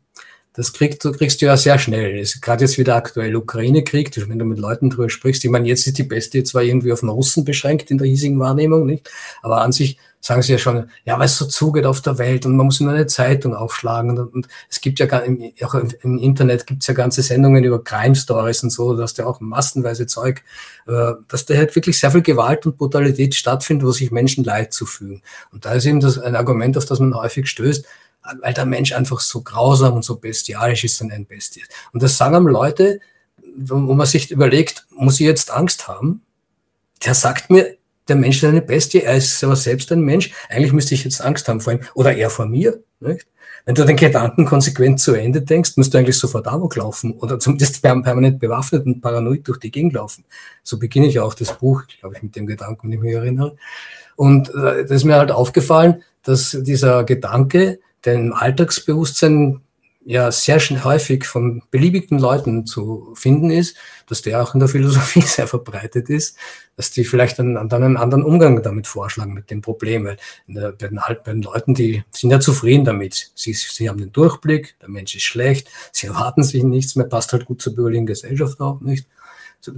das 0.57 0.73
kriegst 0.73 1.05
du, 1.05 1.11
kriegst 1.11 1.39
du 1.39 1.45
ja 1.45 1.55
sehr 1.55 1.77
schnell. 1.77 2.25
Gerade 2.41 2.63
jetzt 2.63 2.79
wieder 2.79 2.95
aktuell 2.95 3.35
Ukraine-Krieg, 3.35 4.11
wenn 4.27 4.39
du 4.39 4.45
mit 4.45 4.57
Leuten 4.57 4.89
drüber 4.89 5.07
sprichst, 5.07 5.45
ich 5.45 5.51
meine, 5.51 5.67
jetzt 5.67 5.85
ist 5.85 5.99
die 5.99 6.03
Bestie 6.03 6.43
zwar 6.43 6.63
irgendwie 6.63 6.91
auf 6.91 7.01
den 7.01 7.09
Russen 7.09 7.45
beschränkt 7.45 7.91
in 7.91 7.99
der 7.99 8.07
hiesigen 8.07 8.39
Wahrnehmung, 8.39 8.87
nicht? 8.87 9.07
Aber 9.43 9.61
an 9.61 9.71
sich 9.71 9.99
sagen 10.27 10.41
sie 10.41 10.51
ja 10.51 10.57
schon, 10.57 10.89
ja, 11.05 11.17
weil 11.17 11.27
es 11.27 11.37
so 11.37 11.45
zugeht 11.45 11.85
auf 11.85 12.01
der 12.01 12.17
Welt 12.17 12.45
und 12.45 12.57
man 12.57 12.65
muss 12.65 12.81
nur 12.81 12.91
eine 12.91 13.07
Zeitung 13.07 13.55
aufschlagen 13.55 14.09
und, 14.09 14.33
und 14.33 14.47
es 14.69 14.81
gibt 14.81 14.99
ja 14.99 15.05
im, 15.19 15.53
auch 15.63 15.73
im 15.73 16.17
Internet 16.17 16.67
gibt 16.67 16.83
es 16.83 16.87
ja 16.87 16.93
ganze 16.93 17.21
Sendungen 17.21 17.63
über 17.63 17.81
Crime 17.81 18.13
Stories 18.13 18.61
und 18.61 18.69
so, 18.69 18.97
dass 18.97 19.13
da 19.13 19.25
auch 19.25 19.39
massenweise 19.39 20.05
Zeug, 20.05 20.43
äh, 20.85 21.13
dass 21.29 21.45
da 21.45 21.55
halt 21.55 21.73
wirklich 21.77 21.97
sehr 21.97 22.11
viel 22.11 22.23
Gewalt 22.23 22.65
und 22.65 22.77
Brutalität 22.77 23.35
stattfindet, 23.35 23.87
wo 23.87 23.93
sich 23.93 24.11
Menschen 24.11 24.43
Leid 24.43 24.73
zufügen. 24.73 25.21
Und 25.53 25.63
da 25.63 25.71
ist 25.71 25.85
eben 25.85 26.01
das 26.01 26.19
ein 26.19 26.35
Argument, 26.35 26.77
auf 26.77 26.83
das 26.83 26.99
man 26.99 27.15
häufig 27.15 27.47
stößt, 27.47 27.85
weil 28.41 28.53
der 28.53 28.65
Mensch 28.65 28.91
einfach 28.91 29.21
so 29.21 29.41
grausam 29.41 29.93
und 29.93 30.03
so 30.03 30.17
bestialisch 30.17 30.83
ist 30.83 30.99
und 30.99 31.09
ein 31.13 31.25
Bestie. 31.25 31.63
Und 31.93 32.03
das 32.03 32.17
sagen 32.17 32.35
einem 32.35 32.47
Leute, 32.47 32.99
wo 33.55 33.77
man 33.77 34.05
sich 34.05 34.29
überlegt, 34.29 34.85
muss 34.91 35.21
ich 35.21 35.25
jetzt 35.25 35.51
Angst 35.51 35.87
haben? 35.87 36.21
Der 37.05 37.13
sagt 37.13 37.49
mir, 37.49 37.76
der 38.07 38.15
Mensch 38.15 38.37
ist 38.37 38.49
eine 38.49 38.61
Bestie, 38.61 39.01
er 39.01 39.15
ist 39.15 39.43
aber 39.43 39.55
selbst 39.55 39.91
ein 39.91 40.01
Mensch. 40.01 40.31
Eigentlich 40.49 40.73
müsste 40.73 40.95
ich 40.95 41.03
jetzt 41.03 41.21
Angst 41.21 41.47
haben 41.47 41.61
vor 41.61 41.73
ihm 41.73 41.79
oder 41.93 42.15
er 42.15 42.29
vor 42.29 42.45
mir. 42.45 42.81
Nicht? 42.99 43.27
Wenn 43.65 43.75
du 43.75 43.83
den 43.83 43.97
Gedanken 43.97 44.45
konsequent 44.45 44.99
zu 44.99 45.13
Ende 45.13 45.41
denkst, 45.41 45.75
musst 45.75 45.93
du 45.93 45.97
eigentlich 45.97 46.17
sofort 46.17 46.47
Amok 46.47 46.77
laufen 46.77 47.11
oder 47.11 47.37
zumindest 47.37 47.81
permanent 47.81 48.39
bewaffnet 48.39 48.85
und 48.85 49.01
paranoid 49.01 49.45
durch 49.47 49.59
die 49.59 49.71
Gegend 49.71 49.93
laufen. 49.93 50.23
So 50.63 50.79
beginne 50.79 51.07
ich 51.07 51.19
auch 51.19 51.33
das 51.33 51.57
Buch, 51.57 51.83
glaube 51.99 52.15
ich, 52.15 52.23
mit 52.23 52.35
dem 52.37 52.47
Gedanken, 52.47 52.87
wenn 52.87 52.93
ich 52.93 52.99
mich 53.01 53.13
erinnere. 53.13 53.57
Und 54.15 54.49
äh, 54.49 54.83
das 54.83 54.91
ist 54.91 55.03
mir 55.03 55.15
halt 55.15 55.31
aufgefallen, 55.31 56.01
dass 56.23 56.57
dieser 56.61 57.03
Gedanke, 57.03 57.79
der 58.05 58.13
im 58.13 58.33
Alltagsbewusstsein 58.33 59.59
ja 60.07 60.31
sehr 60.31 60.61
schnell 60.61 60.85
häufig 60.85 61.25
von 61.25 61.61
beliebigen 61.69 62.17
Leuten 62.17 62.65
zu 62.65 63.13
finden 63.13 63.51
ist, 63.51 63.75
dass 64.07 64.21
der 64.21 64.41
auch 64.41 64.53
in 64.53 64.61
der 64.61 64.69
Philosophie 64.69 65.21
sehr 65.25 65.47
verbreitet 65.47 66.09
ist, 66.09 66.37
dass 66.77 66.91
die 66.91 67.03
vielleicht 67.03 67.39
dann, 67.39 67.55
dann 67.67 67.83
einen 67.83 67.97
anderen 67.97 68.23
Umgang 68.23 68.63
damit 68.63 68.87
vorschlagen, 68.87 69.33
mit 69.33 69.51
dem 69.51 69.61
Problem. 69.61 70.05
Weil 70.05 70.17
der, 70.47 70.71
bei, 70.71 70.87
den, 70.87 71.01
bei 71.25 71.31
den 71.33 71.41
Leuten, 71.41 71.73
die 71.73 72.05
sind 72.11 72.31
ja 72.31 72.39
zufrieden 72.39 72.85
damit. 72.85 73.31
Sie, 73.35 73.51
sie 73.51 73.89
haben 73.89 73.99
den 73.99 74.13
Durchblick, 74.13 74.75
der 74.81 74.87
Mensch 74.89 75.13
ist 75.13 75.23
schlecht, 75.23 75.69
sie 75.91 76.07
erwarten 76.07 76.41
sich 76.41 76.63
nichts 76.63 76.95
mehr, 76.95 77.07
passt 77.07 77.33
halt 77.33 77.43
gut 77.43 77.61
zur 77.61 77.75
bürgerlichen 77.75 78.05
Gesellschaft 78.05 78.61
auch 78.61 78.79
nicht. 78.79 79.07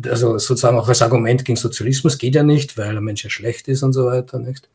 Also 0.05 0.37
sozusagen 0.37 0.77
auch 0.77 0.87
als 0.87 1.01
Argument 1.01 1.43
gegen 1.43 1.55
Sozialismus 1.55 2.19
geht 2.19 2.35
ja 2.35 2.43
nicht, 2.43 2.77
weil 2.77 2.91
der 2.91 3.01
Mensch 3.01 3.23
ja 3.23 3.31
schlecht 3.31 3.67
ist 3.67 3.81
und 3.81 3.93
so 3.93 4.05
weiter, 4.05 4.37
nicht? 4.37 4.69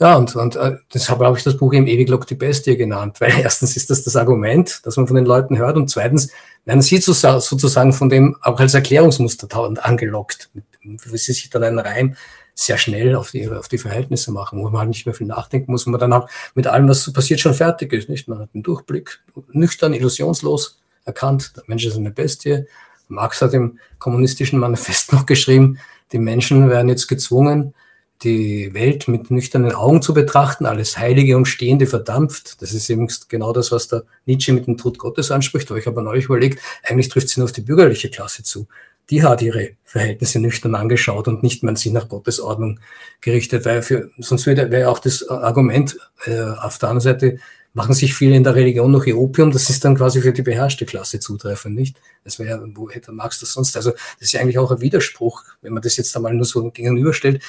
Ja, 0.00 0.16
und, 0.16 0.34
und 0.34 0.56
äh, 0.56 0.76
deshalb 0.92 1.20
habe 1.20 1.36
ich 1.36 1.44
das 1.44 1.56
Buch 1.56 1.72
eben 1.74 1.86
ewig 1.86 2.08
Lock 2.08 2.26
die 2.26 2.34
Bestie 2.34 2.76
genannt, 2.76 3.20
weil 3.20 3.32
erstens 3.40 3.76
ist 3.76 3.90
das 3.90 4.04
das 4.04 4.16
Argument, 4.16 4.80
das 4.84 4.96
man 4.96 5.06
von 5.06 5.16
den 5.16 5.26
Leuten 5.26 5.58
hört 5.58 5.76
und 5.76 5.88
zweitens 5.88 6.30
werden 6.64 6.82
sie 6.82 6.98
sozusagen 6.98 7.92
von 7.92 8.08
dem 8.08 8.36
auch 8.40 8.58
als 8.58 8.74
Erklärungsmuster 8.74 9.48
angelockt, 9.82 10.50
wie 10.82 11.18
sie 11.18 11.32
sich 11.32 11.50
dann 11.50 11.64
einen 11.64 11.78
Reim 11.78 12.16
sehr 12.54 12.78
schnell 12.78 13.16
auf 13.16 13.30
die, 13.30 13.48
auf 13.48 13.68
die 13.68 13.78
Verhältnisse 13.78 14.30
machen, 14.30 14.60
wo 14.60 14.68
man 14.68 14.80
halt 14.80 14.88
nicht 14.90 15.06
mehr 15.06 15.14
viel 15.14 15.26
nachdenken 15.26 15.72
muss, 15.72 15.86
wo 15.86 15.90
man 15.90 16.00
dann 16.00 16.12
auch 16.12 16.28
mit 16.54 16.66
allem, 16.66 16.88
was 16.88 17.02
so 17.02 17.12
passiert, 17.12 17.40
schon 17.40 17.54
fertig 17.54 17.92
ist. 17.92 18.08
Nicht? 18.08 18.28
Man 18.28 18.40
hat 18.40 18.50
einen 18.54 18.62
Durchblick, 18.62 19.20
nüchtern, 19.52 19.94
illusionslos 19.94 20.80
erkannt, 21.04 21.52
der 21.56 21.64
Mensch 21.66 21.86
ist 21.86 21.96
eine 21.96 22.10
Bestie. 22.10 22.66
Marx 23.08 23.42
hat 23.42 23.54
im 23.54 23.78
kommunistischen 23.98 24.58
Manifest 24.58 25.12
noch 25.12 25.26
geschrieben, 25.26 25.78
die 26.12 26.18
Menschen 26.18 26.68
werden 26.68 26.88
jetzt 26.88 27.08
gezwungen, 27.08 27.74
die 28.22 28.72
Welt 28.74 29.08
mit 29.08 29.30
nüchternen 29.30 29.72
Augen 29.72 30.02
zu 30.02 30.14
betrachten, 30.14 30.66
alles 30.66 30.98
Heilige 30.98 31.36
und 31.36 31.46
Stehende 31.46 31.86
verdampft. 31.86 32.60
Das 32.62 32.72
ist 32.72 32.88
eben 32.90 33.08
genau 33.28 33.52
das, 33.52 33.72
was 33.72 33.88
der 33.88 34.04
Nietzsche 34.26 34.52
mit 34.52 34.66
dem 34.66 34.76
Tod 34.76 34.98
Gottes 34.98 35.30
anspricht. 35.30 35.70
Aber 35.70 35.78
ich 35.78 35.86
habe 35.86 36.02
neulich 36.02 36.26
überlegt, 36.26 36.60
eigentlich 36.84 37.08
trifft 37.08 37.28
es 37.28 37.36
nur 37.36 37.44
auf 37.44 37.52
die 37.52 37.62
bürgerliche 37.62 38.10
Klasse 38.10 38.42
zu. 38.42 38.66
Die 39.10 39.22
hat 39.22 39.42
ihre 39.42 39.70
Verhältnisse 39.84 40.38
nüchtern 40.38 40.74
angeschaut 40.74 41.28
und 41.28 41.42
nicht 41.42 41.62
mehr 41.62 41.76
sich 41.76 41.92
nach 41.92 42.08
Gottes 42.08 42.40
Ordnung 42.40 42.80
gerichtet, 43.20 43.64
weil 43.64 43.82
für, 43.82 44.10
sonst 44.18 44.46
wäre 44.46 44.70
wär 44.70 44.90
auch 44.90 45.00
das 45.00 45.28
Argument 45.28 45.96
äh, 46.24 46.40
auf 46.40 46.78
der 46.78 46.90
anderen 46.90 47.00
Seite, 47.00 47.38
machen 47.74 47.94
sich 47.94 48.14
viele 48.14 48.36
in 48.36 48.44
der 48.44 48.54
Religion 48.54 48.90
noch 48.90 49.06
ihr 49.06 49.16
Opium, 49.16 49.50
das 49.50 49.70
ist 49.70 49.84
dann 49.84 49.96
quasi 49.96 50.20
für 50.20 50.32
die 50.32 50.42
beherrschte 50.42 50.84
Klasse 50.84 51.20
zutreffend, 51.20 51.74
nicht? 51.74 51.96
Das 52.24 52.38
wäre, 52.38 52.68
wo 52.74 52.90
hätte 52.90 53.12
Marx 53.12 53.40
das 53.40 53.52
sonst? 53.52 53.76
Also, 53.76 53.92
das 53.92 54.00
ist 54.20 54.32
ja 54.32 54.40
eigentlich 54.40 54.58
auch 54.58 54.70
ein 54.70 54.80
Widerspruch, 54.80 55.42
wenn 55.62 55.72
man 55.72 55.82
das 55.82 55.96
jetzt 55.96 56.14
einmal 56.14 56.34
nur 56.34 56.44
so 56.44 56.70
gegenüberstellt. 56.70 57.42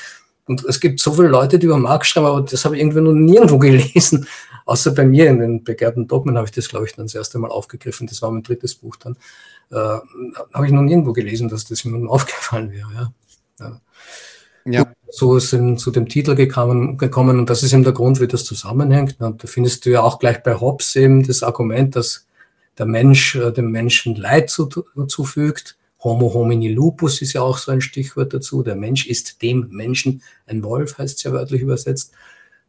Und 0.45 0.65
es 0.65 0.79
gibt 0.79 0.99
so 0.99 1.13
viele 1.13 1.29
Leute, 1.29 1.57
die 1.57 1.67
über 1.67 1.77
Marx 1.77 2.07
schreiben, 2.09 2.27
aber 2.27 2.41
das 2.41 2.65
habe 2.65 2.75
ich 2.75 2.81
irgendwie 2.81 3.01
noch 3.01 3.13
nirgendwo 3.13 3.57
gelesen. 3.59 4.27
Außer 4.65 4.91
bei 4.91 5.05
mir 5.05 5.29
in 5.29 5.39
den 5.39 5.63
begehrten 5.63 6.07
Dogmen 6.07 6.37
habe 6.37 6.45
ich 6.45 6.51
das, 6.51 6.69
glaube 6.69 6.85
ich, 6.85 6.93
dann 6.93 7.05
das 7.05 7.15
erste 7.15 7.39
Mal 7.39 7.51
aufgegriffen. 7.51 8.07
Das 8.07 8.21
war 8.21 8.31
mein 8.31 8.43
drittes 8.43 8.75
Buch 8.75 8.95
dann. 8.95 9.17
Äh, 9.71 9.75
habe 10.53 10.65
ich 10.65 10.71
noch 10.71 10.81
nirgendwo 10.81 11.13
gelesen, 11.13 11.49
dass 11.49 11.65
das 11.65 11.83
mir 11.85 12.09
aufgefallen 12.09 12.71
wäre. 12.71 12.89
Ja. 12.93 13.11
ja. 13.59 13.81
ja. 14.65 14.93
So 15.09 15.37
ist 15.37 15.53
es 15.53 15.81
zu 15.81 15.91
dem 15.91 16.07
Titel 16.07 16.35
gekommen, 16.35 16.97
gekommen 16.97 17.39
und 17.39 17.49
das 17.49 17.61
ist 17.61 17.71
eben 17.71 17.83
der 17.83 17.93
Grund, 17.93 18.19
wie 18.19 18.27
das 18.27 18.45
zusammenhängt. 18.45 19.17
Und 19.19 19.43
da 19.43 19.47
findest 19.47 19.85
du 19.85 19.91
ja 19.91 20.01
auch 20.01 20.17
gleich 20.17 20.41
bei 20.41 20.59
Hobbes 20.59 20.95
eben 20.95 21.25
das 21.25 21.43
Argument, 21.43 21.95
dass 21.95 22.25
der 22.77 22.85
Mensch 22.85 23.35
äh, 23.35 23.51
dem 23.51 23.71
Menschen 23.71 24.15
Leid 24.15 24.49
zufügt 24.49 25.77
Homo 26.03 26.33
homini 26.33 26.67
lupus 26.67 27.21
ist 27.21 27.33
ja 27.33 27.41
auch 27.41 27.57
so 27.57 27.71
ein 27.71 27.81
Stichwort 27.81 28.33
dazu. 28.33 28.61
Der 28.63 28.75
Mensch 28.75 29.07
ist 29.07 29.41
dem 29.41 29.69
Menschen 29.69 30.21
ein 30.47 30.63
Wolf, 30.63 30.97
heißt 30.97 31.17
es 31.17 31.23
ja 31.23 31.31
wörtlich 31.31 31.61
übersetzt. 31.61 32.13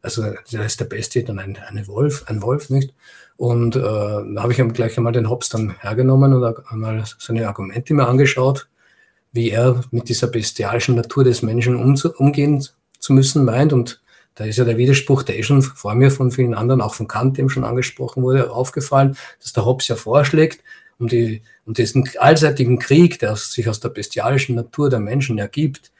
Also 0.01 0.23
da 0.51 0.63
ist 0.63 0.79
der 0.79 0.85
Bestie 0.85 1.23
dann 1.23 1.39
ein, 1.39 1.57
eine 1.67 1.87
Wolf, 1.87 2.25
ein 2.27 2.41
Wolf, 2.41 2.69
nicht? 2.69 2.93
Und 3.37 3.75
äh, 3.75 3.81
da 3.81 4.35
habe 4.37 4.53
ich 4.53 4.59
ihm 4.59 4.71
gleich 4.71 4.97
einmal 4.97 5.11
den 5.11 5.29
Hobbes 5.29 5.49
dann 5.49 5.75
hergenommen 5.79 6.33
und 6.33 6.71
einmal 6.71 7.03
seine 7.19 7.47
Argumente 7.47 7.93
mir 7.93 8.07
angeschaut, 8.07 8.69
wie 9.33 9.49
er 9.49 9.83
mit 9.91 10.07
dieser 10.07 10.27
bestialischen 10.27 10.95
Natur 10.95 11.23
des 11.23 11.41
Menschen 11.41 11.75
umgehen 11.75 12.65
zu 12.99 13.13
müssen 13.13 13.43
meint. 13.43 13.73
Und 13.73 14.01
da 14.35 14.45
ist 14.45 14.57
ja 14.57 14.63
der 14.63 14.77
Widerspruch, 14.77 15.23
der 15.23 15.37
eh 15.37 15.43
schon 15.43 15.61
vor 15.61 15.95
mir 15.95 16.11
von 16.11 16.31
vielen 16.31 16.53
anderen, 16.53 16.81
auch 16.81 16.93
von 16.93 17.07
Kant, 17.07 17.37
dem 17.37 17.49
schon 17.49 17.65
angesprochen 17.65 18.23
wurde, 18.23 18.51
aufgefallen, 18.51 19.17
dass 19.41 19.53
der 19.53 19.65
Hobbes 19.65 19.87
ja 19.87 19.95
vorschlägt, 19.95 20.61
um, 20.99 21.07
die, 21.07 21.41
um 21.65 21.73
diesen 21.73 22.09
allseitigen 22.19 22.79
Krieg, 22.79 23.19
der 23.19 23.35
sich 23.35 23.67
aus 23.69 23.79
der 23.79 23.89
bestialischen 23.89 24.55
Natur 24.55 24.89
der 24.89 24.99
Menschen 24.99 25.37
ergibt, 25.37 25.91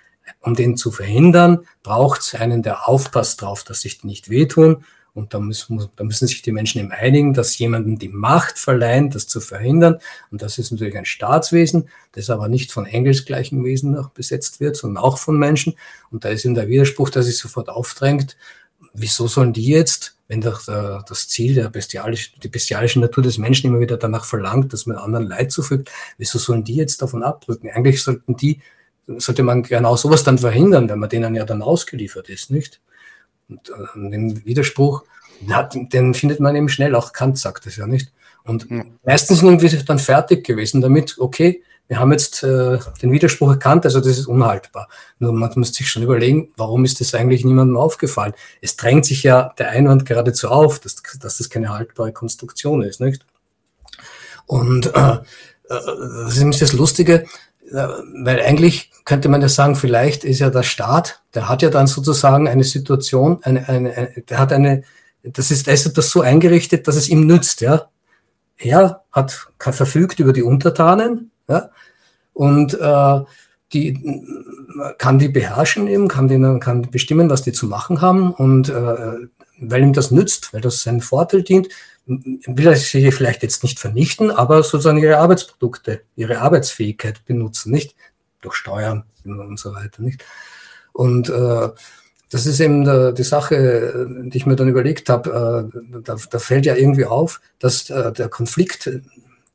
um 0.42 0.56
den 0.56 0.78
zu 0.78 0.92
verhindern, 0.92 1.68
braucht 1.84 2.22
es 2.22 2.36
einen, 2.36 2.64
der 2.64 2.88
aufpasst 2.88 3.42
drauf, 3.42 3.64
dass 3.64 3.82
sich 3.82 4.00
die 4.00 4.08
nicht 4.08 4.30
wehtun. 4.30 4.84
Und 5.14 5.34
da 5.34 5.40
müssen, 5.40 5.88
da 5.96 6.04
müssen 6.04 6.28
sich 6.28 6.42
die 6.42 6.52
Menschen 6.52 6.80
eben 6.82 6.92
einigen, 6.92 7.34
dass 7.34 7.58
jemandem 7.58 7.98
die 7.98 8.10
Macht 8.10 8.60
verleihen, 8.60 9.10
das 9.12 9.28
zu 9.28 9.40
verhindern. 9.40 10.00
Und 10.30 10.42
das 10.42 10.58
ist 10.58 10.72
natürlich 10.72 10.98
ein 10.98 11.06
Staatswesen, 11.06 11.88
das 12.12 12.30
aber 12.30 12.50
nicht 12.50 12.74
von 12.74 12.86
engelsgleichen 12.86 13.64
Wesen 13.64 13.92
noch 13.92 14.10
besetzt 14.10 14.60
wird, 14.60 14.76
sondern 14.76 15.02
auch 15.02 15.18
von 15.18 15.40
Menschen. 15.40 15.76
Und 16.12 16.26
da 16.26 16.30
ist 16.30 16.44
eben 16.44 16.54
der 16.54 16.68
Widerspruch, 16.68 17.10
der 17.10 17.24
sich 17.24 17.38
sofort 17.38 17.70
aufdrängt. 17.70 18.36
Wieso 18.96 19.28
sollen 19.28 19.54
die 19.54 19.68
jetzt, 19.68 20.18
wenn 20.28 20.42
doch 20.42 20.66
das 20.66 21.28
Ziel 21.28 21.54
der 21.54 21.70
bestialische, 21.70 22.32
die 22.40 22.48
bestialische 22.48 23.00
Natur 23.00 23.24
des 23.24 23.38
Menschen 23.38 23.68
immer 23.70 23.80
wieder 23.80 23.98
danach 23.98 24.26
verlangt, 24.26 24.74
dass 24.74 24.86
man 24.86 24.98
anderen 24.98 25.28
Leid 25.28 25.52
zufügt, 25.52 25.92
wieso 26.18 26.40
sollen 26.40 26.64
die 26.64 26.76
jetzt 26.76 27.02
davon 27.02 27.24
abrücken? 27.24 27.70
Eigentlich 27.70 28.02
sollten 28.02 28.36
die 28.36 28.62
sollte 29.18 29.44
man 29.44 29.64
genau 29.64 29.96
sowas 29.96 30.24
dann 30.24 30.38
verhindern, 30.38 30.90
wenn 30.90 31.00
man 31.00 31.10
denen 31.10 31.36
ja 31.36 31.46
dann 31.46 31.62
ausgeliefert 31.62 32.30
ist, 32.30 32.52
nicht? 32.52 32.82
Und 33.48 33.70
äh, 33.70 34.10
den 34.10 34.46
Widerspruch, 34.46 35.04
den 35.74 36.14
findet 36.14 36.40
man 36.40 36.56
eben 36.56 36.70
schnell, 36.70 36.96
auch 36.96 37.14
Kant 37.14 37.38
sagt 37.38 37.68
es 37.68 37.76
ja 37.76 37.86
nicht. 37.86 38.12
Und 38.44 38.68
meistens 39.04 39.40
sind 39.40 39.62
wir 39.62 39.84
dann 39.84 40.00
fertig 40.00 40.46
gewesen 40.46 40.82
damit, 40.82 41.16
okay, 41.18 41.62
wir 41.88 42.00
haben 42.00 42.12
jetzt 42.12 42.44
äh, 42.44 42.80
den 43.02 43.12
Widerspruch 43.12 43.50
erkannt, 43.52 43.86
also 43.86 44.00
das 44.00 44.18
ist 44.18 44.28
unhaltbar. 44.28 44.88
Nur 45.20 45.34
man 45.34 45.52
muss 45.56 45.74
sich 45.74 45.90
schon 45.90 46.04
überlegen, 46.04 46.52
warum 46.58 46.84
ist 46.84 47.00
das 47.00 47.14
eigentlich 47.14 47.46
niemandem 47.46 47.78
aufgefallen? 47.78 48.34
Es 48.62 48.76
drängt 48.76 49.06
sich 49.06 49.24
ja 49.24 49.54
der 49.60 49.70
Einwand 49.70 50.06
geradezu 50.06 50.50
auf, 50.50 50.80
dass, 50.80 50.96
dass 51.20 51.38
das 51.38 51.50
keine 51.50 51.70
haltbare 51.70 52.12
Konstruktion 52.12 52.82
ist, 52.82 53.02
nicht? 53.02 53.26
Und 54.48 54.88
äh, 54.88 54.90
äh 54.90 55.20
das 55.68 56.34
ist 56.34 56.40
nämlich 56.40 56.60
das 56.60 56.74
Lustige, 56.74 57.26
weil 57.72 58.42
eigentlich 58.42 58.92
könnte 59.06 59.30
man 59.30 59.42
ja 59.42 59.50
sagen, 59.50 59.76
vielleicht 59.76 60.24
ist 60.24 60.40
ja 60.40 60.50
der 60.50 60.64
Staat, 60.64 61.22
der 61.34 61.50
hat 61.50 61.62
ja 61.62 61.70
dann 61.70 61.88
sozusagen 61.88 62.48
eine 62.48 62.64
Situation, 62.64 63.40
eine, 63.44 63.68
eine, 63.68 63.94
eine 63.94 64.22
der 64.22 64.40
hat 64.40 64.54
eine, 64.54 64.84
das 65.24 65.52
ist, 65.52 65.68
ist 65.68 65.98
das 65.98 66.10
so 66.10 66.22
eingerichtet, 66.22 66.88
dass 66.88 66.96
es 66.96 67.10
ihm 67.10 67.26
nützt, 67.26 67.62
ja. 67.62 67.90
Er 68.58 69.04
hat 69.12 69.48
verfügt 69.60 70.20
über 70.20 70.32
die 70.32 70.44
Untertanen, 70.44 71.32
ja, 71.48 71.70
und 72.34 72.74
äh, 72.74 73.20
die 73.74 74.24
kann 74.98 75.20
die 75.20 75.30
beherrschen 75.30 75.88
eben, 75.88 76.08
kann, 76.08 76.28
die, 76.28 76.60
kann 76.60 76.90
bestimmen, 76.90 77.30
was 77.30 77.42
die 77.42 77.52
zu 77.52 77.68
machen 77.68 78.02
haben 78.02 78.32
und 78.32 78.70
äh, 78.70 79.28
weil 79.60 79.84
ihm 79.84 79.94
das 79.94 80.12
nützt, 80.12 80.54
weil 80.54 80.62
das 80.62 80.84
seinen 80.84 81.02
Vorteil 81.02 81.44
dient, 81.44 81.70
will 82.06 82.68
er 82.68 82.76
sie 82.76 83.12
vielleicht 83.12 83.42
jetzt 83.42 83.64
nicht 83.64 83.80
vernichten, 83.80 84.30
aber 84.30 84.64
sozusagen 84.64 84.98
ihre 84.98 85.18
Arbeitsprodukte, 85.18 86.02
ihre 86.16 86.40
Arbeitsfähigkeit 86.40 87.26
benutzen, 87.26 87.72
nicht 87.72 87.96
durch 88.42 88.56
Steuern 88.56 89.04
und 89.26 89.60
so 89.60 89.74
weiter, 89.74 90.04
nicht? 90.04 90.24
Und 90.94 91.30
äh, 91.30 91.70
das 92.30 92.46
ist 92.46 92.60
eben 92.60 92.86
der, 92.86 93.12
die 93.12 93.24
Sache, 93.24 94.08
die 94.26 94.38
ich 94.38 94.46
mir 94.46 94.56
dann 94.56 94.70
überlegt 94.70 95.10
habe. 95.10 95.72
Äh, 95.74 96.00
da, 96.04 96.16
da, 96.30 96.40
fällt 96.40 96.66
ja 96.66 96.76
irgendwie 96.76 97.06
auf, 97.06 97.42
dass 97.60 97.90
äh, 97.90 98.12
der 98.12 98.30
Konflikt, 98.30 98.90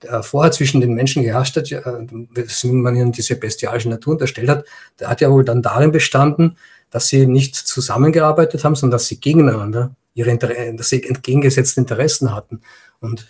der 0.02 0.22
vorher 0.22 0.52
zwischen 0.52 0.80
den 0.80 0.94
Menschen 0.94 1.22
geherrscht 1.22 1.56
hat, 1.56 1.70
weswegen 1.70 2.82
man 2.82 2.96
ihnen 2.96 3.12
diese 3.12 3.36
bestialische 3.36 3.88
Natur 3.88 4.14
unterstellt 4.14 4.48
hat, 4.48 4.64
der 4.98 5.08
hat 5.08 5.20
ja 5.20 5.30
wohl 5.30 5.44
dann 5.44 5.62
darin 5.62 5.92
bestanden, 5.92 6.56
dass 6.90 7.08
sie 7.08 7.26
nicht 7.26 7.54
zusammengearbeitet 7.54 8.64
haben, 8.64 8.74
sondern 8.74 8.96
dass 8.96 9.06
sie 9.06 9.20
gegeneinander 9.20 9.94
ihre 10.14 10.30
Inter 10.30 10.50
dass 10.72 10.88
sie 10.88 11.04
entgegengesetzte 11.04 11.80
Interessen 11.80 12.34
hatten. 12.34 12.62
Und 13.00 13.26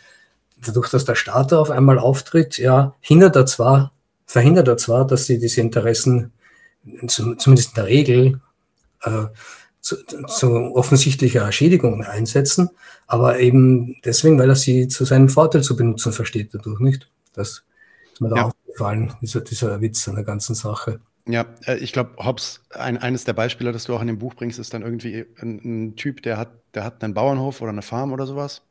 dadurch, 0.64 0.90
dass 0.90 1.04
der 1.04 1.14
Staat 1.14 1.52
auf 1.52 1.70
einmal 1.70 1.98
auftritt, 1.98 2.58
ja, 2.58 2.94
hindert 3.00 3.36
er 3.36 3.46
zwar, 3.46 3.92
verhindert 4.26 4.68
er 4.68 4.76
zwar, 4.76 5.06
dass 5.06 5.26
sie 5.26 5.38
diese 5.38 5.60
Interessen 5.60 6.32
zumindest 7.06 7.70
in 7.70 7.74
der 7.74 7.86
Regel 7.86 8.40
äh, 9.02 9.26
zu, 9.80 9.96
zu 10.04 10.74
offensichtlicher 10.74 11.50
Schädigung 11.52 12.02
einsetzen, 12.04 12.70
aber 13.06 13.38
eben 13.40 13.96
deswegen, 14.04 14.38
weil 14.38 14.50
er 14.50 14.56
sie 14.56 14.88
zu 14.88 15.04
seinem 15.04 15.28
Vorteil 15.28 15.62
zu 15.62 15.76
benutzen 15.76 16.12
versteht 16.12 16.54
dadurch 16.54 16.80
nicht. 16.80 17.10
Das 17.32 17.64
ist 18.12 18.20
mir 18.20 18.28
da 18.28 18.36
ja. 18.36 18.44
aufgefallen, 18.44 19.14
dieser, 19.20 19.40
dieser 19.40 19.80
Witz 19.80 20.08
an 20.08 20.16
der 20.16 20.24
ganzen 20.24 20.54
Sache. 20.54 21.00
Ja, 21.26 21.46
äh, 21.64 21.76
ich 21.78 21.92
glaube, 21.92 22.12
Hobbes, 22.18 22.62
ein, 22.70 22.98
eines 22.98 23.24
der 23.24 23.32
Beispiele, 23.32 23.72
das 23.72 23.84
du 23.84 23.94
auch 23.94 24.00
in 24.00 24.06
dem 24.06 24.18
Buch 24.18 24.34
bringst, 24.34 24.58
ist 24.58 24.74
dann 24.74 24.82
irgendwie 24.82 25.26
ein, 25.40 25.60
ein 25.64 25.96
Typ, 25.96 26.22
der 26.22 26.36
hat, 26.36 26.50
der 26.74 26.84
hat 26.84 27.02
einen 27.02 27.14
Bauernhof 27.14 27.60
oder 27.60 27.70
eine 27.70 27.82
Farm 27.82 28.12
oder 28.12 28.26
sowas. 28.26 28.62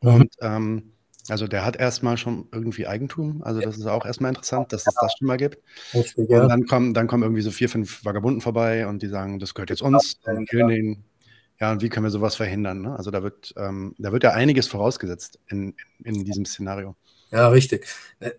Mhm. 0.00 0.14
Und 0.14 0.34
ähm, 0.40 0.92
also 1.30 1.46
der 1.46 1.64
hat 1.64 1.76
erstmal 1.76 2.16
schon 2.16 2.48
irgendwie 2.52 2.86
Eigentum. 2.86 3.42
Also 3.42 3.60
das 3.60 3.76
ist 3.76 3.86
auch 3.86 4.04
erstmal 4.04 4.30
interessant, 4.30 4.72
dass 4.72 4.86
es 4.86 4.94
das 5.00 5.14
schon 5.18 5.26
mal 5.26 5.36
gibt. 5.36 5.58
Richtig, 5.94 6.28
ja. 6.28 6.42
Und 6.42 6.48
dann 6.48 6.66
kommen, 6.66 6.94
dann 6.94 7.06
kommen 7.06 7.22
irgendwie 7.22 7.42
so 7.42 7.50
vier, 7.50 7.68
fünf 7.68 8.04
Vagabunden 8.04 8.40
vorbei 8.40 8.86
und 8.86 9.02
die 9.02 9.08
sagen, 9.08 9.38
das 9.38 9.54
gehört 9.54 9.70
jetzt 9.70 9.82
uns 9.82 10.18
und 10.24 10.48
killen 10.48 10.68
den. 10.68 11.04
Ja, 11.60 11.72
und 11.72 11.82
wie 11.82 11.90
können 11.90 12.04
wir 12.04 12.10
sowas 12.10 12.36
verhindern? 12.36 12.80
Ne? 12.80 12.96
Also 12.96 13.10
da 13.10 13.22
wird, 13.22 13.52
ähm, 13.58 13.94
da 13.98 14.12
wird 14.12 14.24
ja 14.24 14.30
einiges 14.30 14.66
vorausgesetzt 14.66 15.38
in, 15.48 15.74
in 16.02 16.24
diesem 16.24 16.46
Szenario. 16.46 16.96
Ja, 17.30 17.48
richtig. 17.48 17.86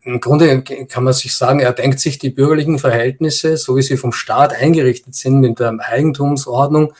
Im 0.01 0.19
Grunde 0.19 0.63
kann 0.63 1.03
man 1.03 1.13
sich 1.13 1.33
sagen, 1.33 1.59
er 1.59 1.71
denkt 1.71 1.99
sich 1.99 2.17
die 2.17 2.29
bürgerlichen 2.29 2.77
Verhältnisse, 2.77 3.55
so 3.57 3.77
wie 3.77 3.81
sie 3.83 3.95
vom 3.95 4.11
Staat 4.11 4.53
eingerichtet 4.53 5.15
sind 5.15 5.39
mit 5.39 5.59
der 5.59 5.77
Eigentumsordnung, 5.79 6.93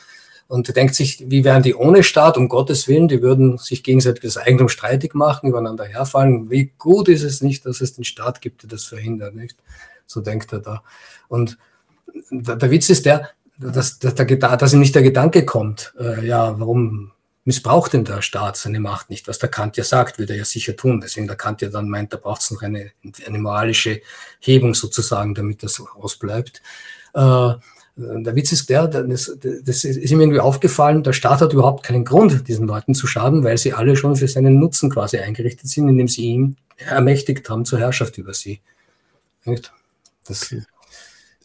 und 0.52 0.76
denkt 0.76 0.94
sich, 0.94 1.30
wie 1.30 1.44
wären 1.44 1.62
die 1.62 1.74
ohne 1.74 2.02
Staat, 2.02 2.36
um 2.36 2.46
Gottes 2.46 2.86
Willen, 2.86 3.08
die 3.08 3.22
würden 3.22 3.56
sich 3.56 3.82
gegenseitig 3.82 4.20
das 4.22 4.36
Eigentum 4.36 4.68
streitig 4.68 5.14
machen, 5.14 5.48
übereinander 5.48 5.86
herfallen. 5.86 6.50
Wie 6.50 6.74
gut 6.76 7.08
ist 7.08 7.22
es 7.22 7.40
nicht, 7.40 7.64
dass 7.64 7.80
es 7.80 7.94
den 7.94 8.04
Staat 8.04 8.42
gibt, 8.42 8.62
der 8.62 8.68
das 8.68 8.84
verhindert, 8.84 9.34
nicht? 9.34 9.56
So 10.04 10.20
denkt 10.20 10.52
er 10.52 10.58
da. 10.58 10.82
Und 11.28 11.56
der, 12.30 12.70
Witz 12.70 12.90
ist 12.90 13.06
der, 13.06 13.30
dass, 13.56 13.98
dass, 13.98 14.14
der, 14.14 14.26
dass 14.26 14.72
ihm 14.74 14.80
nicht 14.80 14.94
der 14.94 15.00
Gedanke 15.00 15.46
kommt, 15.46 15.94
äh, 15.98 16.26
ja, 16.26 16.60
warum 16.60 17.12
missbraucht 17.46 17.94
denn 17.94 18.04
der 18.04 18.20
Staat 18.20 18.58
seine 18.58 18.78
Macht 18.78 19.08
nicht? 19.08 19.28
Was 19.28 19.38
der 19.38 19.48
Kant 19.48 19.78
ja 19.78 19.84
sagt, 19.84 20.18
wird 20.18 20.28
er 20.28 20.36
ja 20.36 20.44
sicher 20.44 20.76
tun. 20.76 21.00
Deswegen 21.00 21.28
der 21.28 21.36
Kant 21.36 21.62
ja 21.62 21.70
dann 21.70 21.88
meint, 21.88 22.12
da 22.12 22.18
braucht 22.18 22.42
es 22.42 22.50
noch 22.50 22.60
eine, 22.60 22.90
eine 23.26 23.38
moralische 23.38 24.02
Hebung 24.38 24.74
sozusagen, 24.74 25.34
damit 25.34 25.62
das 25.62 25.80
ausbleibt. 25.80 26.60
Äh, 27.14 27.54
der 27.96 28.34
Witz 28.34 28.52
ist 28.52 28.70
der, 28.70 28.88
das, 28.88 29.36
das 29.64 29.84
ist 29.84 30.10
ihm 30.10 30.20
irgendwie 30.20 30.40
aufgefallen, 30.40 31.02
der 31.02 31.12
Staat 31.12 31.42
hat 31.42 31.52
überhaupt 31.52 31.84
keinen 31.84 32.04
Grund, 32.04 32.48
diesen 32.48 32.66
Leuten 32.66 32.94
zu 32.94 33.06
schaden, 33.06 33.44
weil 33.44 33.58
sie 33.58 33.74
alle 33.74 33.96
schon 33.96 34.16
für 34.16 34.28
seinen 34.28 34.58
Nutzen 34.58 34.88
quasi 34.88 35.18
eingerichtet 35.18 35.68
sind, 35.68 35.88
indem 35.88 36.08
sie 36.08 36.22
ihn 36.22 36.56
ermächtigt 36.78 37.48
haben 37.50 37.64
zur 37.64 37.78
Herrschaft 37.78 38.16
über 38.16 38.32
sie. 38.32 38.60
Das, 40.26 40.44
okay. 40.52 40.62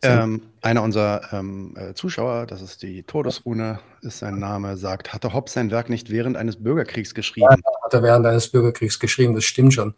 Ähm, 0.04 0.42
einer 0.62 0.84
unserer 0.84 1.34
ähm, 1.34 1.76
äh, 1.76 1.94
Zuschauer, 1.94 2.46
das 2.46 2.62
ist 2.62 2.82
die 2.82 3.04
Todesrune, 3.04 3.80
ist 4.02 4.20
sein 4.20 4.40
Name, 4.40 4.78
sagt, 4.78 5.14
hatte 5.14 5.34
Hobbes 5.34 5.54
sein 5.54 5.72
Werk 5.72 5.90
nicht 5.90 6.12
während 6.12 6.38
eines 6.38 6.56
Bürgerkriegs 6.56 7.14
geschrieben? 7.14 7.48
Ja, 7.50 7.58
hat 7.84 7.94
er 7.94 8.04
während 8.04 8.26
eines 8.26 8.48
Bürgerkriegs 8.48 9.00
geschrieben, 9.00 9.34
das 9.34 9.44
stimmt 9.44 9.74
schon. 9.74 9.96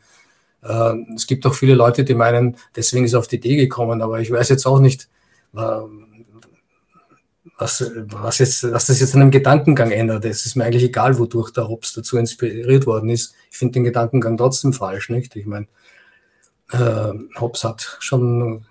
Äh, 0.63 0.93
es 1.15 1.27
gibt 1.27 1.45
auch 1.45 1.53
viele 1.53 1.75
Leute, 1.75 2.03
die 2.03 2.15
meinen, 2.15 2.57
deswegen 2.75 3.05
ist 3.05 3.13
er 3.13 3.19
auf 3.19 3.27
die 3.27 3.35
Idee 3.35 3.57
gekommen, 3.57 4.01
aber 4.01 4.19
ich 4.19 4.31
weiß 4.31 4.49
jetzt 4.49 4.65
auch 4.65 4.79
nicht, 4.79 5.09
was, 5.51 5.83
was, 7.57 8.37
jetzt, 8.37 8.71
was 8.71 8.87
das 8.87 8.99
jetzt 8.99 9.15
an 9.15 9.21
einem 9.21 9.31
Gedankengang 9.31 9.91
ändert. 9.91 10.25
Es 10.25 10.45
ist 10.45 10.55
mir 10.55 10.65
eigentlich 10.65 10.83
egal, 10.83 11.17
wodurch 11.19 11.51
der 11.51 11.67
Hobbes 11.67 11.93
dazu 11.93 12.17
inspiriert 12.17 12.85
worden 12.85 13.09
ist. 13.09 13.33
Ich 13.51 13.57
finde 13.57 13.73
den 13.73 13.83
Gedankengang 13.83 14.37
trotzdem 14.37 14.73
falsch, 14.73 15.09
nicht? 15.09 15.35
Ich 15.35 15.45
meine, 15.45 15.67
äh, 16.71 17.13
Hobbes 17.39 17.63
hat 17.63 17.97
schon 17.99 18.65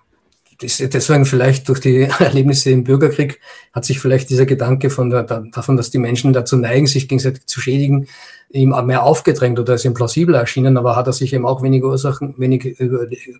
deswegen 0.61 1.25
vielleicht 1.25 1.69
durch 1.69 1.81
die 1.81 2.03
Erlebnisse 2.19 2.71
im 2.71 2.85
Bürgerkrieg 2.85 3.41
hat 3.73 3.85
sich 3.85 4.01
vielleicht 4.01 4.31
dieser 4.31 4.47
Gedanke 4.47 4.91
von 4.91 5.11
der, 5.11 5.23
davon, 5.23 5.77
dass 5.77 5.91
die 5.91 5.99
Menschen 5.99 6.33
dazu 6.33 6.57
neigen, 6.57 6.87
sich 6.87 7.09
gegenseitig 7.09 7.47
zu 7.47 7.61
schädigen, 7.61 8.09
ihm 8.51 8.75
mehr 8.87 9.03
aufgedrängt 9.03 9.59
oder 9.59 9.75
ist 9.75 9.85
ihm 9.85 9.95
plausibler 9.95 10.39
erschienen, 10.39 10.77
aber 10.77 10.97
hat 10.97 11.07
er 11.07 11.13
sich 11.13 11.33
eben 11.33 11.47
auch 11.47 11.63
wenige 11.63 11.87
Ursachen, 11.87 12.35
wenige 12.39 12.75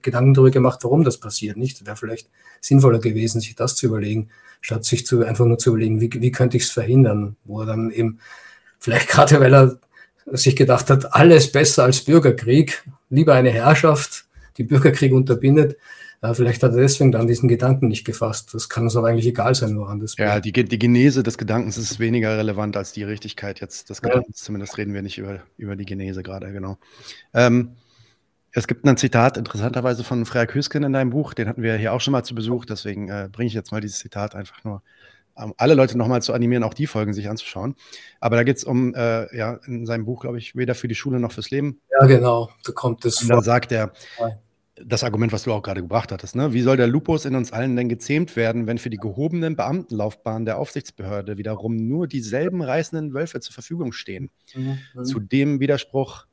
Gedanken 0.03 0.35
darüber 0.35 0.51
gemacht, 0.51 0.81
warum 0.83 1.03
das 1.03 1.19
passiert, 1.19 1.57
nicht? 1.57 1.87
Wäre 1.87 1.97
vielleicht 1.97 2.29
sinnvoller 2.61 2.99
gewesen, 2.99 3.41
sich 3.41 3.55
das 3.55 3.75
zu 3.75 3.87
überlegen, 3.87 4.29
statt 4.61 4.85
sich 4.85 5.07
zu, 5.07 5.25
einfach 5.25 5.47
nur 5.47 5.59
zu 5.59 5.71
überlegen, 5.71 6.01
wie, 6.01 6.11
wie 6.13 6.31
könnte 6.31 6.57
ich 6.57 6.65
es 6.65 6.71
verhindern, 6.71 7.37
wo 7.45 7.61
er 7.61 7.67
dann 7.67 7.91
eben, 7.91 8.19
vielleicht 8.79 9.09
gerade 9.09 9.41
weil 9.41 9.55
er 9.55 9.79
sich 10.27 10.57
gedacht 10.57 10.91
hat, 10.91 11.15
alles 11.15 11.51
besser 11.51 11.85
als 11.85 12.03
Bürgerkrieg, 12.03 12.85
lieber 13.09 13.35
eine 13.35 13.51
Herrschaft, 13.51 14.27
die 14.59 14.65
Bürgerkriege 14.65 15.15
unterbindet. 15.15 15.77
Ja, 16.21 16.35
vielleicht 16.35 16.63
hat 16.65 16.73
er 16.73 16.79
deswegen 16.79 17.13
dann 17.13 17.29
diesen 17.29 17.49
Gedanken 17.49 17.87
nicht 17.87 18.05
gefasst. 18.05 18.53
Das 18.53 18.69
kann 18.69 18.83
uns 18.83 18.97
aber 18.97 19.09
eigentlich 19.09 19.27
egal 19.27 19.55
sein, 19.55 19.79
woran 19.79 20.01
das 20.01 20.17
Ja, 20.17 20.41
die, 20.41 20.53
die 20.53 20.79
Genese 20.79 21.23
des 21.23 21.39
Gedankens 21.39 21.79
ist 21.79 22.01
weniger 22.01 22.37
relevant 22.37 22.77
als 22.77 22.93
die 22.93 23.05
Richtigkeit 23.05 23.61
jetzt 23.61 23.89
des 23.89 24.03
Gedankens. 24.03 24.41
Ja. 24.41 24.47
Zumindest 24.47 24.77
reden 24.79 24.95
wir 24.95 25.03
nicht 25.03 25.19
über, 25.19 25.43
über 25.57 25.77
die 25.77 25.85
Genese 25.85 26.25
gerade, 26.25 26.53
genau. 26.53 26.79
Ähm, 27.35 27.77
es 28.51 28.67
gibt 28.67 28.85
ein 28.85 28.97
Zitat 28.97 29.37
interessanterweise 29.37 30.03
von 30.03 30.27
Freya 30.27 30.53
Hüsken 30.53 30.83
in 30.83 30.93
deinem 30.93 31.11
Buch, 31.11 31.35
den 31.35 31.49
hatten 31.49 31.63
wir 31.63 31.77
hier 31.77 31.93
auch 31.93 32.01
schon 32.01 32.13
mal 32.13 32.25
zu 32.25 32.35
Besuch, 32.35 32.65
deswegen 32.65 33.09
äh, 33.09 33.29
bringe 33.31 33.47
ich 33.47 33.55
jetzt 33.55 33.71
mal 33.71 33.81
dieses 33.81 34.01
Zitat 34.01 34.35
einfach 34.35 34.65
nur, 34.65 34.83
um 35.35 35.55
alle 35.57 35.75
Leute 35.75 35.97
nochmal 35.97 36.23
zu 36.23 36.33
animieren, 36.33 36.65
auch 36.65 36.75
die 36.75 36.89
Folgen 36.89 37.13
sich 37.13 37.29
anzuschauen. 37.29 37.77
Aber 38.19 38.35
da 38.35 38.43
geht 38.43 38.57
es 38.57 38.65
um, 38.65 38.93
äh, 38.95 39.37
ja, 39.37 39.61
in 39.67 39.87
seinem 39.87 40.05
Buch, 40.05 40.23
glaube 40.23 40.39
ich, 40.39 40.57
weder 40.57 40.75
für 40.75 40.89
die 40.89 40.97
Schule 40.97 41.21
noch 41.21 41.31
fürs 41.31 41.51
Leben. 41.51 41.81
Ja, 41.93 42.07
genau, 42.07 42.51
da 42.65 42.73
kommt 42.73 43.05
es 43.05 43.19
vor. 43.19 43.25
Und 43.25 43.29
dann 43.37 43.45
sagt 43.45 43.71
er, 43.71 43.93
das 44.85 45.05
Argument, 45.05 45.33
was 45.33 45.45
du 45.45 45.53
auch 45.53 45.63
gerade 45.63 45.83
gebracht 45.83 46.13
hattest, 46.13 46.37
ne? 46.37 46.53
wie 46.53 46.63
soll 46.63 46.77
der 46.77 46.87
Lupus 46.87 47.25
in 47.25 47.35
uns 47.35 47.53
allen 47.53 47.77
denn 47.77 47.89
gezähmt 47.89 48.37
werden, 48.37 48.67
wenn 48.67 48.79
für 48.79 48.91
die 48.91 48.97
gehobenen 48.97 49.57
Beamtenlaufbahnen 49.57 50.45
der 50.45 50.59
Aufsichtsbehörde 50.59 51.39
wiederum 51.39 51.77
nur 51.77 52.07
dieselben 52.07 52.63
reißenden 52.63 53.15
Wölfe 53.15 53.41
zur 53.41 53.55
Verfügung 53.55 53.93
stehen? 53.93 54.31
Mhm. 54.55 55.05
Zu 55.05 55.21
dem 55.21 55.61
Widerspruch, 55.61 56.27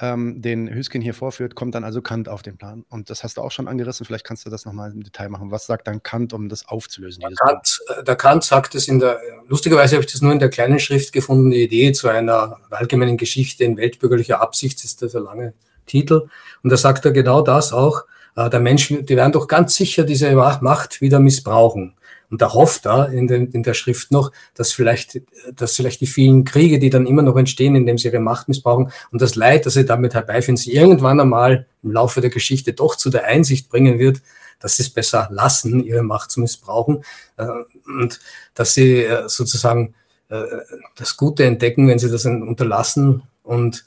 ähm, 0.00 0.42
den 0.42 0.68
Hüskin 0.68 1.02
hier 1.02 1.14
vorführt, 1.14 1.54
kommt 1.54 1.74
dann 1.74 1.84
also 1.84 2.02
Kant 2.02 2.28
auf 2.28 2.42
den 2.42 2.56
Plan. 2.56 2.84
Und 2.88 3.10
das 3.10 3.22
hast 3.22 3.36
du 3.36 3.42
auch 3.42 3.52
schon 3.52 3.68
angerissen, 3.68 4.04
vielleicht 4.04 4.24
kannst 4.24 4.44
du 4.44 4.50
das 4.50 4.64
nochmal 4.64 4.90
im 4.90 5.02
Detail 5.02 5.28
machen. 5.28 5.50
Was 5.50 5.66
sagt 5.66 5.86
dann 5.86 6.02
Kant, 6.02 6.32
um 6.32 6.48
das 6.48 6.66
aufzulösen? 6.66 7.20
Der 7.20 7.30
Kant, 7.30 7.80
äh, 7.88 8.04
der 8.04 8.16
Kant 8.16 8.44
sagt 8.44 8.74
es 8.74 8.88
in 8.88 8.98
der, 8.98 9.20
lustigerweise 9.46 9.96
habe 9.96 10.04
ich 10.04 10.12
das 10.12 10.22
nur 10.22 10.32
in 10.32 10.38
der 10.38 10.50
kleinen 10.50 10.80
Schrift 10.80 11.12
gefunden, 11.12 11.50
die 11.50 11.62
Idee 11.62 11.92
zu 11.92 12.08
einer 12.08 12.58
allgemeinen 12.70 13.16
Geschichte 13.16 13.64
in 13.64 13.76
weltbürgerlicher 13.76 14.40
Absicht, 14.40 14.82
ist 14.84 15.02
das 15.02 15.14
ein 15.14 15.22
langer 15.22 15.52
Titel. 15.86 16.28
Und 16.62 16.70
da 16.70 16.76
sagt 16.76 17.04
er 17.04 17.12
genau 17.12 17.42
das 17.42 17.72
auch, 17.72 18.04
äh, 18.36 18.50
der 18.50 18.60
Mensch, 18.60 18.88
die 18.88 19.16
werden 19.16 19.32
doch 19.32 19.48
ganz 19.48 19.74
sicher 19.74 20.04
diese 20.04 20.34
Macht 20.34 21.00
wieder 21.00 21.20
missbrauchen. 21.20 21.94
Und 22.30 22.42
da 22.42 22.52
hofft 22.52 22.86
er 22.86 23.10
in, 23.10 23.28
den, 23.28 23.50
in 23.52 23.62
der 23.62 23.74
Schrift 23.74 24.10
noch, 24.10 24.32
dass 24.54 24.72
vielleicht, 24.72 25.20
dass 25.54 25.76
vielleicht 25.76 26.00
die 26.00 26.06
vielen 26.06 26.44
Kriege, 26.44 26.78
die 26.78 26.90
dann 26.90 27.06
immer 27.06 27.22
noch 27.22 27.36
entstehen, 27.36 27.76
indem 27.76 27.96
sie 27.96 28.08
ihre 28.08 28.18
Macht 28.18 28.48
missbrauchen 28.48 28.90
und 29.12 29.22
das 29.22 29.36
Leid, 29.36 29.66
das 29.66 29.74
sie 29.74 29.84
damit 29.84 30.14
herbeiführen, 30.14 30.56
sie 30.56 30.72
irgendwann 30.72 31.20
einmal 31.20 31.66
im 31.82 31.92
Laufe 31.92 32.20
der 32.20 32.30
Geschichte 32.30 32.72
doch 32.72 32.96
zu 32.96 33.10
der 33.10 33.26
Einsicht 33.26 33.68
bringen 33.68 33.98
wird, 33.98 34.20
dass 34.58 34.78
sie 34.78 34.82
es 34.82 34.90
besser 34.90 35.28
lassen, 35.30 35.84
ihre 35.84 36.02
Macht 36.02 36.32
zu 36.32 36.40
missbrauchen 36.40 37.04
äh, 37.36 37.46
und 37.86 38.18
dass 38.54 38.74
sie 38.74 39.04
äh, 39.04 39.28
sozusagen 39.28 39.94
das 40.96 41.16
Gute 41.16 41.44
entdecken, 41.44 41.86
wenn 41.86 41.98
sie 41.98 42.10
das 42.10 42.24
unterlassen 42.24 43.22
und 43.44 43.84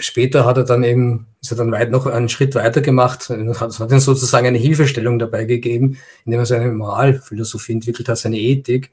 später 0.00 0.44
hat 0.44 0.56
er 0.56 0.64
dann 0.64 0.82
eben, 0.82 1.26
ist 1.40 1.52
er 1.52 1.56
dann 1.56 1.70
weit 1.70 1.90
noch 1.90 2.06
einen 2.06 2.28
Schritt 2.28 2.56
weiter 2.56 2.80
gemacht, 2.80 3.30
es 3.30 3.60
hat 3.60 3.92
ihm 3.92 4.00
sozusagen 4.00 4.46
eine 4.46 4.58
Hilfestellung 4.58 5.18
dabei 5.18 5.44
gegeben, 5.44 5.98
indem 6.24 6.40
er 6.40 6.46
seine 6.46 6.72
Moralphilosophie 6.72 7.72
entwickelt 7.72 8.08
hat, 8.08 8.18
seine 8.18 8.38
Ethik, 8.38 8.90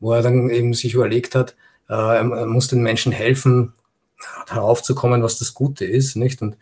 wo 0.00 0.12
er 0.12 0.22
dann 0.22 0.50
eben 0.50 0.74
sich 0.74 0.94
überlegt 0.94 1.36
hat, 1.36 1.54
äh, 1.88 1.92
er 1.94 2.46
muss 2.46 2.68
den 2.68 2.82
Menschen 2.82 3.12
helfen, 3.12 3.72
heraufzukommen, 4.48 5.22
was 5.22 5.38
das 5.38 5.54
Gute 5.54 5.84
ist, 5.84 6.16
nicht? 6.16 6.42
Und 6.42 6.56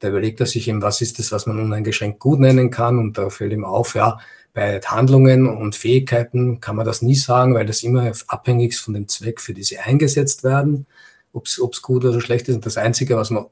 da 0.00 0.08
überlegt 0.08 0.40
er 0.40 0.46
sich 0.46 0.66
eben, 0.68 0.82
was 0.82 1.00
ist 1.00 1.18
das, 1.18 1.30
was 1.30 1.46
man 1.46 1.60
uneingeschränkt 1.60 2.18
gut 2.18 2.40
nennen 2.40 2.70
kann? 2.70 2.98
Und 2.98 3.18
da 3.18 3.30
fällt 3.30 3.52
ihm 3.52 3.64
auf, 3.64 3.94
ja, 3.94 4.18
bei 4.52 4.80
Handlungen 4.80 5.46
und 5.46 5.76
Fähigkeiten 5.76 6.60
kann 6.60 6.76
man 6.76 6.86
das 6.86 7.02
nie 7.02 7.14
sagen, 7.14 7.54
weil 7.54 7.66
das 7.66 7.82
immer 7.82 8.10
abhängig 8.28 8.72
ist 8.72 8.80
von 8.80 8.94
dem 8.94 9.08
Zweck, 9.08 9.40
für 9.40 9.54
die 9.54 9.64
sie 9.64 9.78
eingesetzt 9.78 10.44
werden 10.44 10.86
ob 11.34 11.46
es 11.46 11.82
gut 11.82 12.04
oder 12.04 12.20
schlecht 12.20 12.48
ist. 12.48 12.54
Und 12.54 12.66
das 12.66 12.76
Einzige, 12.76 13.16
was 13.16 13.30
man 13.30 13.46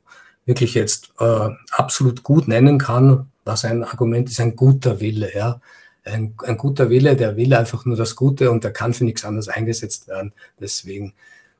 wirklich 0.46 0.74
jetzt 0.74 1.10
äh, 1.18 1.48
absolut 1.70 2.22
gut 2.22 2.48
nennen 2.48 2.78
kann, 2.78 3.30
was 3.44 3.64
ein 3.64 3.84
Argument 3.84 4.30
ist, 4.30 4.40
ein 4.40 4.56
guter 4.56 5.00
Wille. 5.00 5.34
Ja? 5.34 5.60
Ein, 6.04 6.34
ein 6.44 6.56
guter 6.56 6.90
Wille, 6.90 7.16
der 7.16 7.36
will 7.36 7.52
einfach 7.54 7.84
nur 7.84 7.96
das 7.96 8.16
Gute 8.16 8.50
und 8.50 8.64
der 8.64 8.72
kann 8.72 8.94
für 8.94 9.04
nichts 9.04 9.24
anderes 9.24 9.48
eingesetzt 9.48 10.08
werden. 10.08 10.32
Deswegen, 10.60 11.14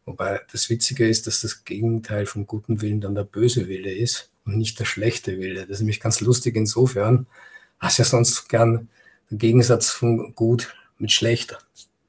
wobei 0.06 0.40
das 0.50 0.70
Witzige 0.70 1.08
ist, 1.08 1.26
dass 1.26 1.42
das 1.42 1.64
Gegenteil 1.64 2.26
vom 2.26 2.46
guten 2.46 2.80
Willen 2.80 3.00
dann 3.00 3.14
der 3.14 3.24
böse 3.24 3.68
Wille 3.68 3.92
ist 3.92 4.30
und 4.44 4.56
nicht 4.56 4.78
der 4.80 4.85
schlechte 4.85 5.38
Wille. 5.38 5.62
Das 5.62 5.70
ist 5.70 5.80
nämlich 5.80 6.00
ganz 6.00 6.20
lustig 6.20 6.56
insofern, 6.56 7.26
was 7.80 7.98
ja 7.98 8.04
sonst 8.04 8.48
gern 8.48 8.88
der 9.30 9.38
Gegensatz 9.38 9.90
von 9.90 10.35
gut 10.35 10.74
mit 10.98 11.12
schlechter 11.12 11.58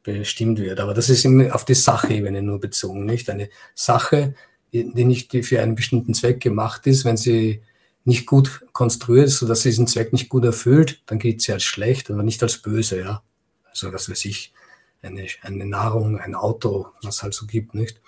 bestimmt 0.04 0.60
wird. 0.60 0.80
Aber 0.80 0.94
das 0.94 1.10
ist 1.10 1.26
auf 1.52 1.66
die 1.66 1.74
Sachebene 1.74 2.42
nur 2.42 2.60
bezogen, 2.60 3.06
nicht? 3.06 3.30
Eine 3.30 3.50
Sache, 3.74 4.36
die 4.72 5.06
nicht 5.06 5.34
für 5.46 5.62
einen 5.62 5.76
bestimmten 5.76 6.13
Zweck 6.13 6.39
gemacht 6.42 6.88
ist, 6.88 7.06
wenn 7.06 7.18
sie 7.18 7.62
nicht 8.06 8.26
gut 8.26 8.66
konstruiert 8.74 9.28
ist, 9.28 9.39
sodass 9.39 9.62
sie 9.62 9.70
diesen 9.70 9.88
Zweck 9.88 10.12
nicht 10.12 10.30
gut 10.30 10.44
erfüllt, 10.44 11.02
dann 11.06 11.20
gilt 11.20 11.42
sie 11.42 11.54
als 11.54 11.63
schlecht, 11.63 12.12
aber 12.12 12.24
nicht 12.24 12.44
als 12.44 12.58
böse, 12.58 13.00
ja. 13.00 13.24
Also, 13.70 13.92
das 13.92 14.10
weiß 14.10 14.26
ich, 14.26 14.54
eine, 15.02 15.26
eine 15.42 15.66
Nahrung, 15.66 16.18
ein 16.20 16.36
Auto, 16.36 16.88
was 17.02 17.24
halt 17.24 17.34
so 17.34 17.46
gibt, 17.46 17.74
nicht? 17.74 18.02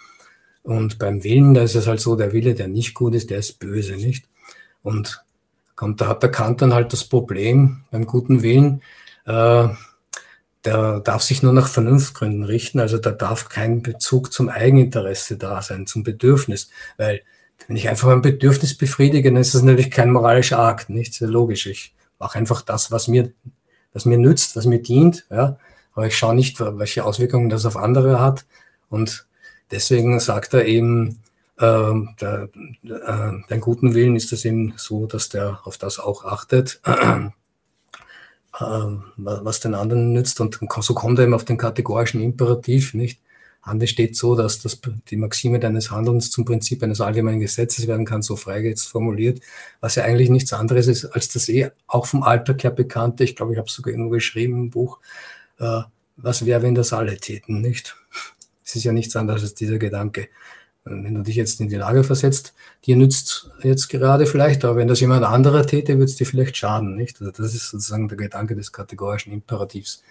Und 0.63 0.97
beim 0.97 1.23
Willen, 1.23 1.53
da 1.53 1.61
ist 1.61 1.75
es 1.75 1.87
halt 1.87 1.99
so, 1.99 2.15
der 2.15 2.33
Wille, 2.33 2.55
der 2.55 2.67
nicht 2.67 2.93
gut 2.93 3.13
ist, 3.13 3.29
der 3.29 3.39
ist 3.39 3.59
böse, 3.59 3.95
nicht? 3.95 4.27
Und 4.81 5.23
kommt, 5.75 6.01
da 6.01 6.07
hat 6.07 6.23
der 6.23 6.31
Kant 6.31 6.61
dann 6.61 6.73
halt 6.73 6.91
das 6.91 7.03
Problem 7.05 7.83
beim 7.91 8.05
guten 8.05 8.41
Willen, 8.41 8.81
äh, 9.25 9.67
der 10.65 10.99
darf 10.99 11.21
sich 11.21 11.43
nur 11.43 11.53
nach 11.53 11.67
Vernunftgründen 11.67 12.43
richten, 12.43 12.79
also 12.79 12.97
da 12.97 13.11
darf 13.11 13.49
kein 13.49 13.81
Bezug 13.81 14.33
zum 14.33 14.49
Eigeninteresse 14.49 15.37
da 15.37 15.61
sein, 15.61 15.87
zum 15.87 16.03
Bedürfnis, 16.03 16.69
weil 16.97 17.21
wenn 17.67 17.77
ich 17.77 17.87
einfach 17.89 18.09
ein 18.09 18.21
Bedürfnis 18.21 18.77
befriedige, 18.77 19.31
dann 19.31 19.41
ist 19.41 19.55
das 19.55 19.61
natürlich 19.61 19.91
kein 19.91 20.11
moralischer 20.11 20.59
Akt, 20.59 20.89
nicht 20.89 21.13
sehr 21.13 21.27
logisch. 21.27 21.65
Ich 21.67 21.95
mache 22.19 22.37
einfach 22.37 22.61
das, 22.61 22.91
was 22.91 23.07
mir, 23.07 23.31
was 23.93 24.05
mir 24.05 24.17
nützt, 24.17 24.55
was 24.55 24.65
mir 24.65 24.81
dient, 24.81 25.25
ja, 25.29 25.57
aber 25.93 26.07
ich 26.07 26.17
schaue 26.17 26.35
nicht, 26.35 26.59
welche 26.59 27.05
Auswirkungen 27.05 27.49
das 27.49 27.65
auf 27.65 27.77
andere 27.77 28.19
hat 28.19 28.45
und 28.89 29.25
deswegen 29.71 30.19
sagt 30.19 30.53
er 30.53 30.65
eben, 30.65 31.19
äh, 31.57 31.93
der, 32.19 32.49
äh, 32.83 33.31
dein 33.47 33.61
guten 33.61 33.93
Willen 33.93 34.15
ist 34.15 34.33
es 34.33 34.45
eben 34.45 34.73
so, 34.77 35.05
dass 35.05 35.29
der 35.29 35.59
auf 35.63 35.77
das 35.77 35.99
auch 35.99 36.25
achtet. 36.25 36.81
Ähm, 38.61 39.03
was 39.17 39.59
den 39.59 39.73
anderen 39.75 40.13
nützt. 40.13 40.39
Und 40.39 40.59
so 40.81 40.93
kommt 40.93 41.19
er 41.19 41.25
eben 41.25 41.33
auf 41.33 41.45
den 41.45 41.57
kategorischen 41.57 42.21
Imperativ, 42.21 42.93
nicht? 42.93 43.19
Handel 43.65 43.87
steht 43.87 44.15
so, 44.15 44.35
dass 44.35 44.61
das, 44.61 44.79
die 45.09 45.17
Maxime 45.17 45.59
deines 45.59 45.89
Handelns 45.89 46.29
zum 46.29 46.45
Prinzip 46.45 46.83
eines 46.83 47.01
allgemeinen 47.01 47.39
Gesetzes 47.39 47.87
werden 47.87 48.05
kann, 48.05 48.21
so 48.21 48.35
frei 48.35 48.61
jetzt 48.61 48.85
formuliert, 48.85 49.41
was 49.81 49.95
ja 49.95 50.03
eigentlich 50.03 50.29
nichts 50.29 50.53
anderes 50.53 50.87
ist 50.87 51.05
als 51.05 51.29
das 51.29 51.49
eh 51.49 51.71
auch 51.87 52.05
vom 52.05 52.21
Alltag 52.21 52.63
her 52.63 52.69
bekannte, 52.69 53.23
ich 53.23 53.35
glaube, 53.35 53.53
ich 53.53 53.57
habe 53.57 53.67
es 53.67 53.73
sogar 53.73 53.91
irgendwo 53.91 54.11
geschrieben 54.11 54.53
im 54.55 54.69
Buch, 54.69 54.99
äh, 55.57 55.81
was 56.15 56.45
wäre, 56.45 56.61
wenn 56.61 56.75
das 56.75 56.93
alle 56.93 57.17
täten, 57.17 57.61
nicht? 57.61 57.95
Es 58.67 58.75
ist 58.75 58.83
ja 58.83 58.91
nichts 58.91 59.15
anderes 59.15 59.43
als 59.43 59.53
dieser 59.53 59.77
Gedanke. 59.77 60.27
Wenn 60.87 61.15
du 61.15 61.23
dich 61.23 61.35
jetzt 61.35 61.59
in 61.59 61.67
die 61.67 61.77
Lage 61.77 62.03
versetzt, 62.03 62.53
dir 62.85 62.95
nützt 62.95 63.49
jetzt 63.63 63.89
gerade 63.89 64.27
vielleicht, 64.27 64.63
aber 64.63 64.75
wenn 64.75 64.87
das 64.87 64.99
jemand 64.99 65.25
anderer 65.25 65.65
täte, 65.65 65.93
würde 65.93 66.05
es 66.05 66.15
dir 66.15 66.27
vielleicht 66.27 66.55
schaden, 66.57 66.95
nicht? 66.95 67.19
Also 67.19 67.31
das 67.31 67.55
ist 67.55 67.71
sozusagen 67.71 68.07
der 68.07 68.17
Gedanke 68.17 68.55
des 68.55 68.71
kategorischen 68.71 69.33
Imperativs, 69.33 70.03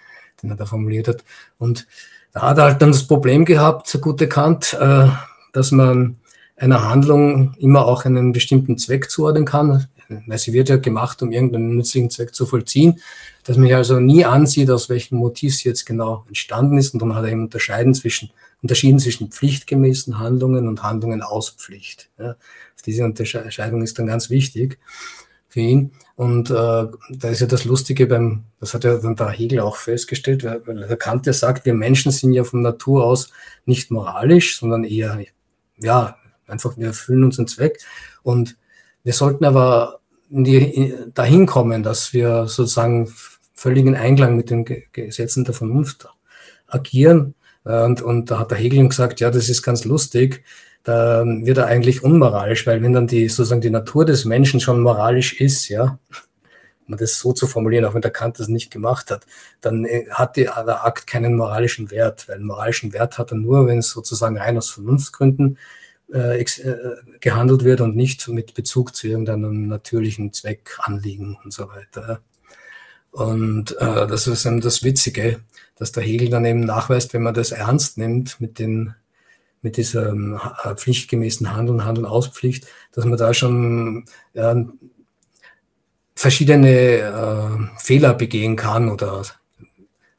den 0.43 0.51
er 0.51 0.57
da 0.57 0.67
formuliert 0.67 1.07
hat. 1.07 1.23
Und 1.59 1.87
da 2.33 2.43
hat 2.43 2.59
er 2.59 2.65
halt 2.65 2.83
dann 2.83 2.91
das 2.91 3.07
Problem 3.07 3.45
gehabt, 3.45 3.87
so 3.87 4.01
gut 4.01 4.21
erkannt, 4.21 4.77
äh, 4.81 5.07
dass 5.53 5.71
man 5.71 6.17
einer 6.57 6.89
Handlung 6.89 7.55
immer 7.59 7.87
auch 7.87 8.05
einen 8.05 8.33
bestimmten 8.33 8.77
Zweck 8.77 9.11
zuordnen 9.11 9.45
kann, 9.45 9.87
weil 10.27 10.39
sie 10.39 10.53
wird 10.53 10.69
ja 10.69 10.77
gemacht, 10.77 11.23
um 11.23 11.31
irgendeinen 11.31 11.77
nützlichen 11.77 12.11
Zweck 12.11 12.35
zu 12.35 12.47
vollziehen, 12.47 13.01
dass 13.45 13.57
man 13.57 13.69
ja 13.69 13.77
also 13.77 14.01
nie 14.01 14.25
ansieht, 14.25 14.71
aus 14.71 14.89
welchem 14.89 15.19
Motiv 15.19 15.55
sie 15.55 15.69
jetzt 15.69 15.87
genau 15.87 16.25
entstanden 16.27 16.79
ist. 16.79 16.95
Und 16.95 17.01
dann 17.01 17.15
hat 17.15 17.25
er 17.25 17.31
eben 17.31 17.45
unterscheiden 17.45 17.95
zwischen, 17.95 18.31
unterschieden 18.65 18.99
zwischen 18.99 19.31
pflichtgemäßen 19.31 20.19
Handlungen 20.19 20.67
und 20.67 20.83
Handlungen 20.83 21.21
aus 21.21 21.51
Pflicht. 21.51 22.09
Ja. 22.19 22.35
Diese 22.87 23.05
Unterscheidung 23.05 23.83
ist 23.83 23.99
dann 23.99 24.07
ganz 24.07 24.31
wichtig 24.31 24.79
für 25.49 25.61
ihn. 25.61 25.93
Und 26.17 26.49
äh, 26.51 26.55
da 26.55 27.29
ist 27.29 27.41
ja 27.41 27.47
das 27.47 27.67
Lustige 27.67 28.07
beim, 28.07 28.45
das 28.61 28.73
hat 28.73 28.85
ja 28.85 28.97
dann 28.97 29.17
der 29.17 29.29
Hegel 29.29 29.61
auch 29.61 29.77
festgestellt, 29.77 30.45
weil, 30.45 30.67
weil 30.67 30.89
der 30.89 30.97
Kant 30.97 31.27
ja 31.27 31.35
sagt, 31.35 31.67
wir 31.67 31.75
Menschen 31.75 32.11
sind 32.11 32.33
ja 32.33 32.43
von 32.43 32.63
Natur 32.63 33.05
aus 33.05 33.31
nicht 33.67 33.91
moralisch, 33.91 34.59
sondern 34.59 34.85
eher, 34.85 35.19
ja, 35.79 36.17
einfach 36.47 36.79
wir 36.79 36.87
erfüllen 36.87 37.25
unseren 37.25 37.47
Zweck. 37.47 37.81
Und 38.23 38.57
wir 39.03 39.13
sollten 39.13 39.45
aber 39.45 40.01
die, 40.31 40.95
dahin 41.13 41.45
kommen, 41.45 41.83
dass 41.83 42.15
wir 42.15 42.47
sozusagen 42.47 43.13
völligen 43.55 43.95
Einklang 43.95 44.37
mit 44.37 44.49
den 44.49 44.65
Gesetzen 44.65 45.45
der 45.45 45.53
Vernunft 45.53 46.09
agieren. 46.67 47.35
Und, 47.65 48.03
und 48.03 48.31
da 48.31 48.39
hat 48.39 48.51
der 48.51 48.59
Hegel 48.59 48.87
gesagt, 48.89 49.21
ja, 49.21 49.31
das 49.31 49.49
ist 49.49 49.63
ganz 49.63 49.85
lustig. 49.85 50.45
Da 50.83 51.25
wird 51.25 51.59
er 51.59 51.67
eigentlich 51.67 52.05
unmoralisch, 52.05 52.67
weil 52.67 52.83
wenn 52.83 52.93
dann 52.93 53.07
die 53.07 53.29
sozusagen 53.29 53.63
die 53.63 53.71
Natur 53.71 54.05
des 54.05 54.27
Menschen 54.27 54.61
schon 54.61 54.83
moralisch 54.83 55.41
ist, 55.41 55.69
ja, 55.69 55.99
um 56.87 56.97
das 56.99 57.19
so 57.19 57.33
zu 57.33 57.47
formulieren, 57.47 57.87
auch 57.87 57.95
wenn 57.95 58.03
der 58.03 58.11
Kant 58.11 58.39
das 58.39 58.49
nicht 58.49 58.71
gemacht 58.71 59.11
hat, 59.11 59.27
dann 59.63 59.87
äh, 59.87 60.07
hat 60.11 60.37
der 60.37 60.85
Akt 60.85 61.07
keinen 61.07 61.37
moralischen 61.37 61.91
Wert, 61.91 62.29
weil 62.29 62.41
moralischen 62.41 62.93
Wert 62.93 63.17
hat 63.19 63.33
er 63.33 63.39
nur, 63.39 63.67
wenn 63.67 63.79
es 63.79 63.91
sozusagen 63.91 64.37
rein 64.37 64.59
aus 64.59 64.71
Vernunftgründen 64.71 65.59
äh, 66.13 66.43
äh, 66.43 66.77
gehandelt 67.21 67.65
wird 67.65 67.81
und 67.81 67.97
nicht 67.97 68.29
mit 68.29 68.53
Bezug 68.53 68.95
zu 68.95 69.09
irgendeinem 69.09 69.69
natürlichen 69.69 70.35
Zweck, 70.35 70.77
Anliegen 70.81 71.39
und 71.43 71.53
so 71.53 71.69
weiter. 71.69 72.21
Und 73.11 73.73
äh, 73.79 74.07
das 74.07 74.27
ist 74.27 74.45
eben 74.45 74.61
das 74.61 74.83
Witzige, 74.83 75.41
dass 75.77 75.93
der 75.93 76.03
Hegel 76.03 76.31
dann 76.31 76.45
eben 76.45 76.61
nachweist, 76.61 77.15
wenn 77.15 77.23
man 77.23 77.35
das 77.35 77.53
ernst 77.53 77.99
nimmt 77.99 78.41
mit 78.41 78.59
den 78.59 78.95
mit 79.65 79.79
diesem 79.79 80.39
äh, 80.63 80.75
pflichtgemäßen 80.75 81.57
Handeln, 81.57 81.87
Handeln 81.87 82.07
aus 82.07 82.29
Pflicht, 82.29 82.67
dass 82.93 83.07
man 83.07 83.17
da 83.17 83.33
schon 83.33 84.05
ja, 84.35 84.63
verschiedene 86.15 86.69
äh, 86.69 87.81
Fehler 87.83 88.13
begehen 88.13 88.57
kann 88.57 88.91
oder 88.91 89.25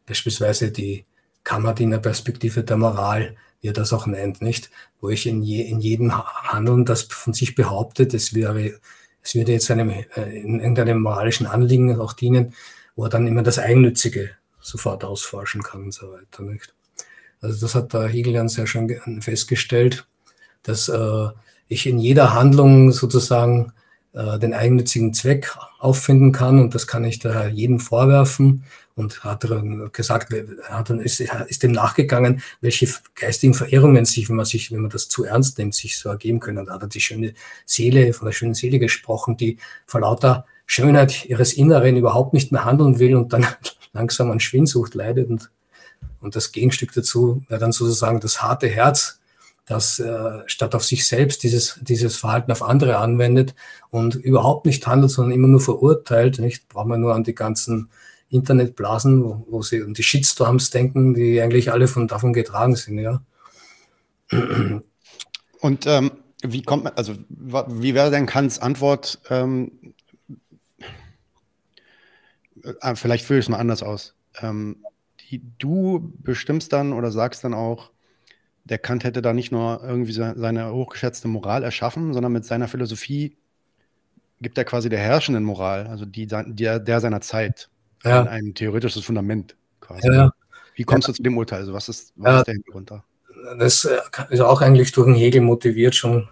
beispielsweise 0.08 0.72
die 0.72 1.06
Kammerdienerperspektive 1.44 2.64
der 2.64 2.78
Moral, 2.78 3.36
wie 3.62 3.68
er 3.68 3.74
das 3.74 3.94
auch 3.94 4.08
nennt, 4.08 4.42
nicht? 4.42 4.72
Wo 5.00 5.10
ich 5.10 5.28
in, 5.28 5.44
je, 5.44 5.62
in 5.62 5.80
jedem 5.80 6.12
Handeln, 6.18 6.84
das 6.84 7.04
von 7.04 7.34
sich 7.34 7.54
behauptet, 7.54 8.16
es 8.16 8.34
wäre, 8.34 8.80
es 9.22 9.36
würde 9.36 9.52
jetzt 9.52 9.70
einem, 9.70 9.90
äh, 9.90 10.06
in 10.16 10.60
irgendeinem 10.60 11.02
moralischen 11.02 11.46
Anliegen 11.46 12.00
auch 12.00 12.14
dienen, 12.14 12.56
wo 12.96 13.04
er 13.04 13.10
dann 13.10 13.28
immer 13.28 13.44
das 13.44 13.60
Eigennützige 13.60 14.32
sofort 14.66 15.04
ausforschen 15.04 15.62
kann 15.62 15.84
und 15.84 15.94
so 15.94 16.12
weiter, 16.12 16.44
nicht? 16.44 16.74
Also 17.42 17.62
das 17.62 17.76
hat 17.76 17.94
der 17.94 18.08
Hegel 18.08 18.34
dann 18.34 18.50
sehr 18.50 18.66
schön 18.66 19.22
festgestellt, 19.22 20.08
dass 20.64 20.90
äh, 20.90 21.28
ich 21.68 21.86
in 21.86 22.00
jeder 22.00 22.34
Handlung 22.34 22.92
sozusagen 22.92 23.74
äh, 24.14 24.40
den 24.40 24.54
eigennützigen 24.54 25.14
Zweck 25.14 25.56
auffinden 25.80 26.32
kann 26.32 26.60
und 26.60 26.74
das 26.74 26.88
kann 26.88 27.04
ich 27.04 27.20
da 27.20 27.48
jedem 27.48 27.80
vorwerfen 27.80 28.64
und 28.96 29.24
hat 29.24 29.44
dann 29.44 29.92
gesagt, 29.92 30.34
hat 30.64 30.90
dann 30.90 31.02
ist, 31.02 31.20
ist 31.20 31.64
dem 31.64 31.74
nachgegangen, 31.74 32.42
welche 32.62 32.88
geistigen 33.14 33.54
Verehrungen 33.54 34.06
sich, 34.06 34.30
wenn 34.30 34.38
man 34.38 34.46
sich, 34.46 34.72
wenn 34.72 34.82
man 34.82 34.90
das 34.90 35.10
zu 35.10 35.26
ernst 35.26 35.58
nimmt, 35.58 35.76
sich 35.76 36.00
so 36.00 36.10
ergeben 36.10 36.40
können. 36.40 36.60
Und 36.60 36.68
da 36.68 36.76
hat 36.76 36.82
er 36.82 36.88
die 36.88 37.02
schöne 37.02 37.34
Seele, 37.66 38.14
von 38.14 38.26
der 38.26 38.32
schönen 38.32 38.54
Seele 38.54 38.80
gesprochen, 38.80 39.36
die 39.36 39.58
vor 39.86 40.00
lauter 40.00 40.46
Schönheit 40.66 41.26
ihres 41.26 41.54
Inneren 41.54 41.98
überhaupt 41.98 42.34
nicht 42.34 42.52
mehr 42.52 42.64
handeln 42.64 42.98
will 43.00 43.16
und 43.16 43.34
dann 43.34 43.46
langsam 43.96 44.30
an 44.30 44.40
Schwindsucht 44.40 44.94
leidet. 44.94 45.30
Und, 45.30 45.50
und 46.22 46.36
das 46.36 46.52
Gegenstück 46.52 46.94
dazu 46.94 47.44
wäre 47.48 47.60
dann 47.60 47.72
sozusagen 47.72 48.20
das 48.20 48.44
harte 48.44 48.68
Herz, 48.68 49.20
das 49.66 49.98
äh, 49.98 50.44
statt 50.46 50.76
auf 50.76 50.84
sich 50.84 51.08
selbst 51.08 51.42
dieses, 51.42 51.80
dieses 51.82 52.18
Verhalten 52.18 52.52
auf 52.52 52.62
andere 52.62 52.98
anwendet 52.98 53.56
und 53.90 54.14
überhaupt 54.14 54.68
nicht 54.68 54.86
handelt, 54.86 55.12
sondern 55.12 55.34
immer 55.34 55.48
nur 55.48 55.62
verurteilt. 55.62 56.38
Nicht? 56.38 56.70
Braucht 56.70 56.88
man 56.88 57.02
nur 57.02 57.16
an 57.16 57.24
die 57.24 57.34
ganzen 57.34 57.90
Internetblasen, 58.30 59.24
wo, 59.24 59.46
wo 59.50 59.62
sie 59.64 59.82
um 59.82 59.96
die 59.96 60.04
Shitstorms 60.04 60.70
denken, 60.70 61.16
die 61.16 61.42
eigentlich 61.42 61.72
alle 61.72 61.88
von 61.88 62.08
davon 62.08 62.34
getragen 62.34 62.76
sind, 62.76 63.00
ja. 63.00 63.22
Und 65.60 65.88
ähm, 65.88 66.12
wie 66.44 66.64
kommt 66.64 66.84
man, 66.84 66.94
also 66.96 67.14
wie 67.30 67.94
wäre 67.94 68.12
denn 68.12 68.26
Kants 68.26 68.60
Antwort? 68.60 69.20
Ähm, 69.30 69.72
äh, 72.82 72.96
vielleicht 72.96 73.26
führe 73.26 73.40
ich 73.40 73.46
es 73.46 73.50
mal 73.50 73.58
anders 73.58 73.84
aus. 73.84 74.16
Ähm, 74.42 74.78
die, 75.30 75.42
du 75.58 76.14
bestimmst 76.20 76.74
dann 76.74 76.94
oder 76.94 77.12
sagst 77.12 77.44
dann 77.44 77.54
auch, 77.54 77.92
der 78.64 78.80
Kant 78.80 79.04
hätte 79.04 79.22
da 79.22 79.34
nicht 79.34 79.52
nur 79.52 79.82
irgendwie 79.84 80.12
seine 80.12 80.74
hochgeschätzte 80.74 81.28
Moral 81.28 81.64
erschaffen, 81.64 82.14
sondern 82.14 82.32
mit 82.32 82.46
seiner 82.46 82.68
Philosophie 82.68 83.38
gibt 84.42 84.58
er 84.58 84.66
quasi 84.66 84.90
der 84.90 85.00
herrschenden 85.00 85.44
Moral, 85.44 85.88
also 85.88 86.06
die, 86.06 86.28
der, 86.28 86.80
der 86.80 87.00
seiner 87.00 87.22
Zeit, 87.22 87.70
ja. 88.04 88.24
ein, 88.24 88.54
theoretisches 88.54 89.06
Fundament 89.06 89.56
quasi. 89.82 90.08
Ja, 90.08 90.32
Wie 90.76 90.84
kommst 90.84 91.08
du 91.08 91.14
zu 91.14 91.24
dem 91.24 91.38
Urteil? 91.38 91.60
Also 91.60 91.74
was 91.74 91.90
ist, 91.90 92.14
was 92.16 92.40
ist 92.40 92.48
der 92.48 92.54
Hintergrund 92.56 92.92
da? 92.92 93.04
Das 93.60 93.86
äh, 93.86 94.00
ist 94.30 94.42
auch 94.42 94.62
eigentlich 94.62 94.92
durch 94.92 95.08
den 95.08 95.16
Hegel 95.16 95.42
motiviert 95.42 95.96
schon. 95.96 96.28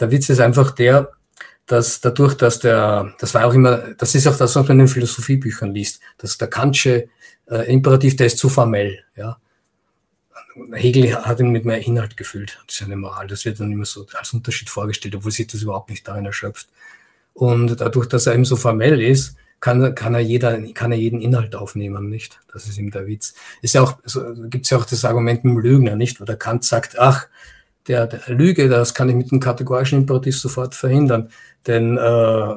Der 0.00 0.10
Witz 0.10 0.28
ist 0.28 0.40
einfach 0.40 0.72
der, 0.72 1.12
dass 1.72 2.02
dadurch, 2.02 2.34
dass 2.34 2.58
der, 2.58 3.14
das 3.18 3.32
war 3.32 3.46
auch 3.46 3.54
immer, 3.54 3.78
das 3.96 4.14
ist 4.14 4.26
auch 4.26 4.36
das, 4.36 4.54
was 4.54 4.68
man 4.68 4.72
in 4.72 4.78
den 4.80 4.88
Philosophiebüchern 4.88 5.72
liest, 5.72 6.00
dass 6.18 6.36
der 6.36 6.48
Kantsche 6.48 7.08
äh, 7.46 7.72
Imperativ, 7.72 8.16
der 8.16 8.26
ist 8.26 8.38
zu 8.38 8.50
formell, 8.50 9.02
ja. 9.16 9.38
Hegel 10.72 11.14
hat 11.14 11.40
ihn 11.40 11.48
mit 11.48 11.64
mehr 11.64 11.80
Inhalt 11.80 12.18
gefüllt, 12.18 12.62
seine 12.68 12.96
Moral. 12.96 13.26
Das 13.26 13.46
wird 13.46 13.58
dann 13.58 13.72
immer 13.72 13.86
so 13.86 14.06
als 14.12 14.34
Unterschied 14.34 14.68
vorgestellt, 14.68 15.14
obwohl 15.14 15.30
sich 15.32 15.46
das 15.46 15.62
überhaupt 15.62 15.88
nicht 15.88 16.06
darin 16.06 16.26
erschöpft. 16.26 16.68
Und 17.32 17.80
dadurch, 17.80 18.06
dass 18.06 18.26
er 18.26 18.34
eben 18.34 18.44
so 18.44 18.56
formell 18.56 19.00
ist, 19.00 19.36
kann, 19.60 19.94
kann 19.94 20.12
er 20.12 20.20
jeder, 20.20 20.60
kann 20.74 20.92
er 20.92 20.98
jeden 20.98 21.22
Inhalt 21.22 21.54
aufnehmen, 21.54 22.10
nicht? 22.10 22.38
Das 22.52 22.68
ist 22.68 22.76
ihm 22.76 22.90
der 22.90 23.06
Witz. 23.06 23.32
Ist 23.62 23.74
ja 23.74 23.80
auch, 23.80 23.96
so, 24.04 24.34
gibt 24.50 24.66
es 24.66 24.70
ja 24.70 24.76
auch 24.76 24.84
das 24.84 25.06
Argument 25.06 25.42
mit 25.42 25.54
dem 25.54 25.58
Lügner, 25.58 25.96
nicht? 25.96 26.20
Wo 26.20 26.26
der 26.26 26.36
Kant 26.36 26.64
sagt, 26.64 26.98
ach, 26.98 27.28
der, 27.88 28.06
der 28.06 28.34
Lüge, 28.34 28.68
das 28.68 28.94
kann 28.94 29.08
ich 29.08 29.14
mit 29.14 29.30
dem 29.30 29.40
kategorischen 29.40 30.00
Imperativ 30.00 30.38
sofort 30.38 30.74
verhindern. 30.74 31.30
Denn 31.66 31.96
äh, 31.96 32.54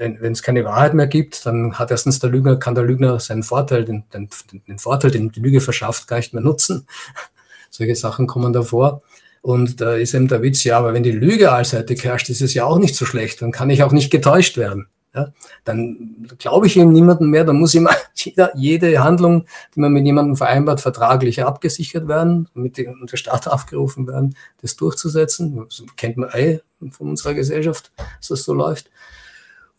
wenn 0.00 0.32
es 0.32 0.42
keine 0.42 0.64
Wahrheit 0.64 0.94
mehr 0.94 1.06
gibt, 1.06 1.44
dann 1.44 1.78
hat 1.78 1.90
erstens 1.90 2.20
der 2.20 2.30
Lügner, 2.30 2.56
kann 2.56 2.74
der 2.74 2.84
Lügner 2.84 3.20
seinen 3.20 3.42
Vorteil, 3.42 3.84
den, 3.84 4.04
den, 4.14 4.28
den 4.66 4.78
Vorteil, 4.78 5.10
den 5.10 5.30
die 5.30 5.40
Lüge 5.40 5.60
verschafft, 5.60 6.08
gar 6.08 6.16
nicht 6.16 6.32
mehr 6.32 6.42
nutzen. 6.42 6.86
Solche 7.70 7.94
Sachen 7.94 8.26
kommen 8.26 8.52
davor. 8.52 9.02
Und 9.42 9.80
da 9.80 9.94
ist 9.94 10.14
eben 10.14 10.28
der 10.28 10.42
Witz, 10.42 10.64
ja, 10.64 10.78
aber 10.78 10.92
wenn 10.92 11.02
die 11.02 11.12
Lüge 11.12 11.52
allseitig 11.52 12.04
herrscht, 12.04 12.28
ist 12.28 12.42
es 12.42 12.54
ja 12.54 12.64
auch 12.64 12.78
nicht 12.78 12.94
so 12.94 13.04
schlecht. 13.04 13.40
Dann 13.42 13.52
kann 13.52 13.70
ich 13.70 13.82
auch 13.82 13.92
nicht 13.92 14.10
getäuscht 14.10 14.56
werden. 14.56 14.88
Ja, 15.12 15.32
dann 15.64 16.28
glaube 16.38 16.68
ich 16.68 16.76
ihm 16.76 16.92
niemanden 16.92 17.30
mehr, 17.30 17.44
dann 17.44 17.56
muss 17.56 17.74
immer 17.74 17.90
jeder, 18.14 18.56
jede 18.56 19.02
Handlung, 19.02 19.44
die 19.74 19.80
man 19.80 19.92
mit 19.92 20.06
jemandem 20.06 20.36
vereinbart, 20.36 20.80
vertraglich 20.80 21.44
abgesichert 21.44 22.06
werden, 22.06 22.48
damit 22.54 22.76
die, 22.76 22.88
der 23.10 23.16
Staat 23.16 23.48
aufgerufen 23.48 24.06
werden, 24.06 24.36
das 24.62 24.76
durchzusetzen. 24.76 25.64
Das 25.66 25.82
kennt 25.96 26.16
man 26.16 26.30
eh 26.30 26.60
von 26.92 27.10
unserer 27.10 27.34
Gesellschaft, 27.34 27.90
dass 27.96 28.28
das 28.28 28.44
so 28.44 28.54
läuft. 28.54 28.88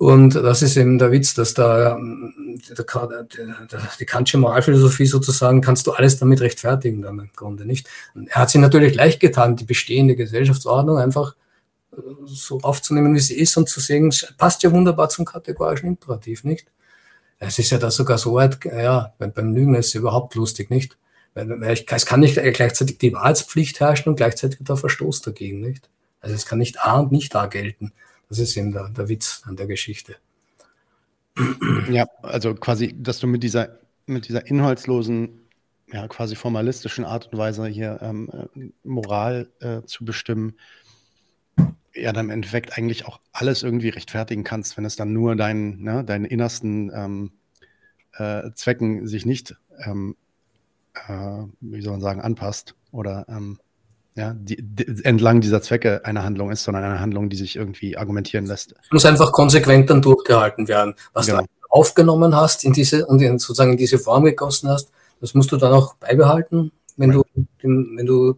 Und 0.01 0.33
das 0.33 0.63
ist 0.63 0.77
eben 0.77 0.97
der 0.97 1.11
Witz, 1.11 1.35
dass 1.35 1.53
da 1.53 1.95
ähm, 1.95 2.59
der, 2.75 2.85
der, 3.23 3.81
die 3.99 4.05
Kantsche 4.05 4.39
Moralphilosophie 4.39 5.05
sozusagen 5.05 5.61
kannst 5.61 5.85
du 5.85 5.91
alles 5.91 6.17
damit 6.17 6.41
rechtfertigen, 6.41 7.03
dann 7.03 7.19
im 7.19 7.29
Grunde 7.35 7.65
nicht. 7.65 7.87
Und 8.15 8.27
er 8.27 8.37
hat 8.37 8.49
sich 8.49 8.59
natürlich 8.59 8.95
leicht 8.95 9.19
getan, 9.19 9.57
die 9.57 9.63
bestehende 9.63 10.15
Gesellschaftsordnung 10.15 10.97
einfach 10.97 11.35
so 12.25 12.60
aufzunehmen, 12.62 13.13
wie 13.15 13.19
sie 13.19 13.38
ist 13.38 13.58
und 13.58 13.69
zu 13.69 13.80
sehen, 13.80 14.13
passt 14.38 14.63
ja 14.63 14.71
wunderbar 14.71 15.10
zum 15.10 15.25
kategorischen 15.25 15.88
Imperativ, 15.88 16.43
nicht? 16.43 16.67
Es 17.39 17.58
ist 17.60 17.71
ja 17.71 17.77
da 17.77 17.89
sogar 17.91 18.17
so 18.17 18.36
weit, 18.36 18.63
ja, 18.65 19.13
beim 19.17 19.56
Lügen 19.56 19.75
ist 19.75 19.88
es 19.88 19.95
überhaupt 19.95 20.36
lustig, 20.36 20.69
nicht? 20.69 20.97
Es 21.34 22.06
kann 22.06 22.19
nicht 22.19 22.36
gleichzeitig 22.36 22.97
die 22.97 23.13
Wahrheitspflicht 23.13 23.80
herrschen 23.80 24.10
und 24.10 24.15
gleichzeitig 24.15 24.60
der 24.62 24.77
Verstoß 24.77 25.21
dagegen, 25.21 25.60
nicht? 25.62 25.89
Also 26.19 26.36
es 26.36 26.45
kann 26.45 26.60
nicht 26.60 26.86
A 26.86 26.99
und 26.99 27.12
nicht 27.12 27.36
A 27.36 27.47
gelten. 27.47 27.93
Das 28.30 28.39
ist 28.39 28.56
eben 28.56 28.71
der, 28.71 28.89
der 28.89 29.10
Witz 29.10 29.41
an 29.45 29.56
der 29.56 29.67
Geschichte. 29.67 30.15
Ja, 31.89 32.06
also 32.21 32.54
quasi, 32.54 32.95
dass 32.97 33.19
du 33.19 33.27
mit 33.27 33.43
dieser, 33.43 33.80
mit 34.06 34.27
dieser 34.27 34.45
inhaltslosen, 34.45 35.30
ja, 35.91 36.08
quasi 36.08 36.36
formalistischen 36.36 37.06
Art 37.06 37.27
und 37.32 37.38
Weise 37.38 37.65
hier 37.67 37.99
ähm, 38.01 38.30
äh, 38.56 38.69
Moral 38.84 39.49
äh, 39.60 39.82
zu 39.84 40.06
bestimmen, 40.06 40.54
ja, 41.93 42.13
dann 42.13 42.25
im 42.25 42.32
Endeffekt 42.32 42.77
eigentlich 42.77 43.06
auch 43.06 43.19
alles 43.32 43.63
irgendwie 43.63 43.89
rechtfertigen 43.89 44.43
kannst, 44.43 44.77
wenn 44.77 44.86
es 44.86 44.95
dann 44.95 45.13
nur 45.13 45.36
deinen, 45.36 45.82
ne, 45.82 46.04
deinen 46.04 46.25
innersten 46.25 46.91
ähm, 46.93 47.32
äh, 48.13 48.51
Zwecken 48.56 49.08
sich 49.08 49.25
nicht, 49.25 49.56
ähm, 49.86 50.15
äh, 51.08 51.43
wie 51.60 51.82
soll 51.82 51.93
man 51.93 52.01
sagen, 52.01 52.21
anpasst 52.21 52.75
oder 52.91 53.25
ähm, 53.30 53.60
ja, 54.15 54.34
die, 54.38 54.58
die, 54.62 55.06
entlang 55.06 55.41
dieser 55.41 55.62
Zwecke 55.62 56.01
eine 56.04 56.23
Handlung 56.23 56.51
ist, 56.51 56.63
sondern 56.63 56.84
eine 56.84 56.99
Handlung, 56.99 57.30
die 57.30 57.38
sich 57.38 57.56
irgendwie 57.56 57.97
argumentieren 57.97 58.45
lässt. 58.45 58.75
Muss 58.91 59.06
einfach 59.06 59.32
konsequent 59.32 59.89
dann 59.89 60.01
durchgehalten 60.01 60.67
werden. 60.67 60.95
Was 61.13 61.27
genau. 61.27 61.41
du 61.41 61.47
aufgenommen 61.69 62.36
hast 62.36 62.65
in 62.65 62.73
diese 62.73 63.06
und 63.06 63.21
in, 63.21 63.39
sozusagen 63.39 63.71
in 63.71 63.77
diese 63.77 63.97
Form 63.97 64.25
gegossen 64.25 64.69
hast, 64.69 64.91
das 65.21 65.34
musst 65.34 65.51
du 65.51 65.58
dann 65.58 65.71
auch 65.71 65.95
beibehalten, 65.95 66.71
wenn 66.97 67.12
right. 67.12 67.23
du, 67.36 67.43
wenn 67.63 68.06
du 68.06 68.38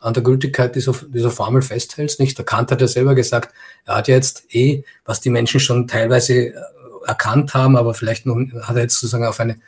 an 0.00 0.14
der 0.14 0.22
Gültigkeit 0.22 0.74
dieser, 0.74 0.92
dieser 1.08 1.30
Formel 1.30 1.62
festhältst. 1.62 2.20
Nicht? 2.20 2.38
Der 2.38 2.44
Kant 2.44 2.70
hat 2.70 2.80
ja 2.80 2.88
selber 2.88 3.14
gesagt, 3.14 3.54
er 3.84 3.96
hat 3.96 4.08
jetzt 4.08 4.44
eh, 4.54 4.84
was 5.04 5.20
die 5.20 5.30
Menschen 5.30 5.60
schon 5.60 5.88
teilweise 5.88 6.48
äh, 6.48 6.52
erkannt 7.06 7.54
haben, 7.54 7.76
aber 7.76 7.94
vielleicht 7.94 8.26
noch 8.26 8.36
hat 8.62 8.76
er 8.76 8.82
jetzt 8.82 9.00
sozusagen 9.00 9.24
auf 9.24 9.40
eine 9.40 9.58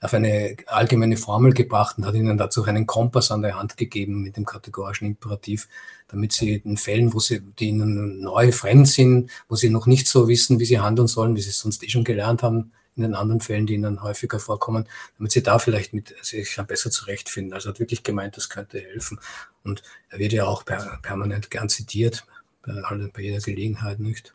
auf 0.00 0.12
eine 0.12 0.56
allgemeine 0.66 1.16
Formel 1.16 1.52
gebracht 1.52 1.96
und 1.96 2.06
hat 2.06 2.14
ihnen 2.14 2.36
dazu 2.36 2.64
einen 2.64 2.86
Kompass 2.86 3.30
an 3.30 3.42
der 3.42 3.58
Hand 3.58 3.76
gegeben 3.76 4.22
mit 4.22 4.36
dem 4.36 4.44
kategorischen 4.44 5.06
Imperativ, 5.06 5.68
damit 6.08 6.32
sie 6.32 6.56
in 6.56 6.76
Fällen, 6.76 7.14
wo 7.14 7.18
sie, 7.18 7.40
die 7.40 7.68
ihnen 7.68 8.20
neu 8.20 8.52
fremd 8.52 8.88
sind, 8.88 9.30
wo 9.48 9.56
sie 9.56 9.70
noch 9.70 9.86
nicht 9.86 10.06
so 10.06 10.28
wissen, 10.28 10.60
wie 10.60 10.66
sie 10.66 10.80
handeln 10.80 11.08
sollen, 11.08 11.34
wie 11.34 11.40
sie 11.40 11.48
es 11.50 11.58
sonst 11.58 11.82
eh 11.82 11.88
schon 11.88 12.04
gelernt 12.04 12.42
haben, 12.42 12.72
in 12.96 13.02
den 13.02 13.14
anderen 13.14 13.40
Fällen, 13.40 13.66
die 13.66 13.74
ihnen 13.74 14.02
häufiger 14.02 14.40
vorkommen, 14.40 14.88
damit 15.18 15.32
sie 15.32 15.42
da 15.42 15.58
vielleicht 15.58 15.92
mit 15.92 16.14
sich 16.22 16.56
besser 16.66 16.90
zurechtfinden. 16.90 17.52
Also 17.52 17.68
hat 17.68 17.80
wirklich 17.80 18.02
gemeint, 18.02 18.36
das 18.36 18.48
könnte 18.48 18.80
helfen. 18.80 19.20
Und 19.64 19.82
er 20.08 20.18
wird 20.18 20.32
ja 20.32 20.46
auch 20.46 20.64
per, 20.64 20.98
permanent 21.02 21.50
gern 21.50 21.68
zitiert, 21.68 22.24
bei, 22.62 23.22
jeder 23.22 23.38
Gelegenheit, 23.38 24.00
nicht? 24.00 24.34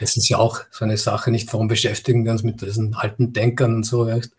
Es 0.00 0.16
ist 0.16 0.28
ja 0.28 0.38
auch 0.38 0.60
so 0.70 0.84
eine 0.84 0.96
Sache, 0.96 1.30
nicht, 1.30 1.50
warum 1.52 1.68
beschäftigen 1.68 2.24
wir 2.24 2.32
uns 2.32 2.42
mit 2.42 2.60
diesen 2.60 2.94
alten 2.94 3.32
Denkern 3.32 3.74
und 3.74 3.84
so, 3.84 4.04
nicht? 4.04 4.30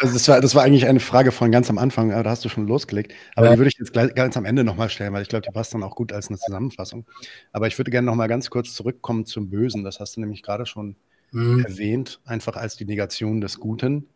Also 0.00 0.12
das, 0.12 0.28
war, 0.28 0.40
das 0.40 0.54
war 0.54 0.62
eigentlich 0.62 0.86
eine 0.86 1.00
Frage 1.00 1.32
von 1.32 1.50
ganz 1.50 1.68
am 1.68 1.78
Anfang, 1.78 2.12
aber 2.12 2.22
da 2.22 2.30
hast 2.30 2.44
du 2.44 2.48
schon 2.48 2.66
losgelegt. 2.68 3.12
Aber 3.34 3.46
ja. 3.46 3.52
die 3.52 3.58
würde 3.58 3.70
ich 3.70 3.78
jetzt 3.78 3.92
gleich, 3.92 4.14
ganz 4.14 4.36
am 4.36 4.44
Ende 4.44 4.64
nochmal 4.64 4.88
stellen, 4.88 5.12
weil 5.12 5.22
ich 5.22 5.28
glaube, 5.28 5.46
die 5.46 5.52
passt 5.52 5.74
dann 5.74 5.82
auch 5.82 5.96
gut 5.96 6.12
als 6.12 6.28
eine 6.28 6.38
Zusammenfassung. 6.38 7.06
Aber 7.52 7.66
ich 7.66 7.76
würde 7.76 7.90
gerne 7.90 8.06
nochmal 8.06 8.28
ganz 8.28 8.50
kurz 8.50 8.72
zurückkommen 8.72 9.26
zum 9.26 9.50
Bösen. 9.50 9.82
Das 9.82 9.98
hast 9.98 10.16
du 10.16 10.20
nämlich 10.20 10.42
gerade 10.42 10.64
schon 10.64 10.96
mhm. 11.32 11.64
erwähnt, 11.64 12.20
einfach 12.24 12.56
als 12.56 12.76
die 12.76 12.84
Negation 12.84 13.40
des 13.40 13.58
Guten. 13.58 14.08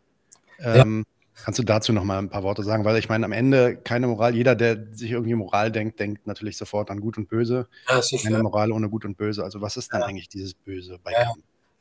Ähm, 0.60 1.04
ja. 1.06 1.42
Kannst 1.44 1.58
du 1.58 1.64
dazu 1.64 1.92
nochmal 1.92 2.18
ein 2.18 2.30
paar 2.30 2.42
Worte 2.42 2.62
sagen? 2.62 2.84
Weil 2.84 2.96
ich 2.96 3.10
meine, 3.10 3.26
am 3.26 3.32
Ende 3.32 3.76
keine 3.76 4.06
Moral, 4.06 4.34
jeder, 4.34 4.54
der 4.54 4.86
sich 4.92 5.10
irgendwie 5.10 5.34
Moral 5.34 5.70
denkt, 5.70 6.00
denkt 6.00 6.26
natürlich 6.26 6.56
sofort 6.56 6.90
an 6.90 7.00
Gut 7.00 7.18
und 7.18 7.28
Böse. 7.28 7.66
Ja, 7.88 8.00
keine 8.22 8.42
Moral 8.42 8.72
ohne 8.72 8.88
Gut 8.88 9.04
und 9.04 9.18
Böse. 9.18 9.44
Also 9.44 9.60
was 9.60 9.76
ist 9.76 9.92
dann 9.92 10.02
eigentlich 10.02 10.30
dieses 10.30 10.54
Böse 10.54 10.98
bei 11.02 11.12
ja. 11.12 11.32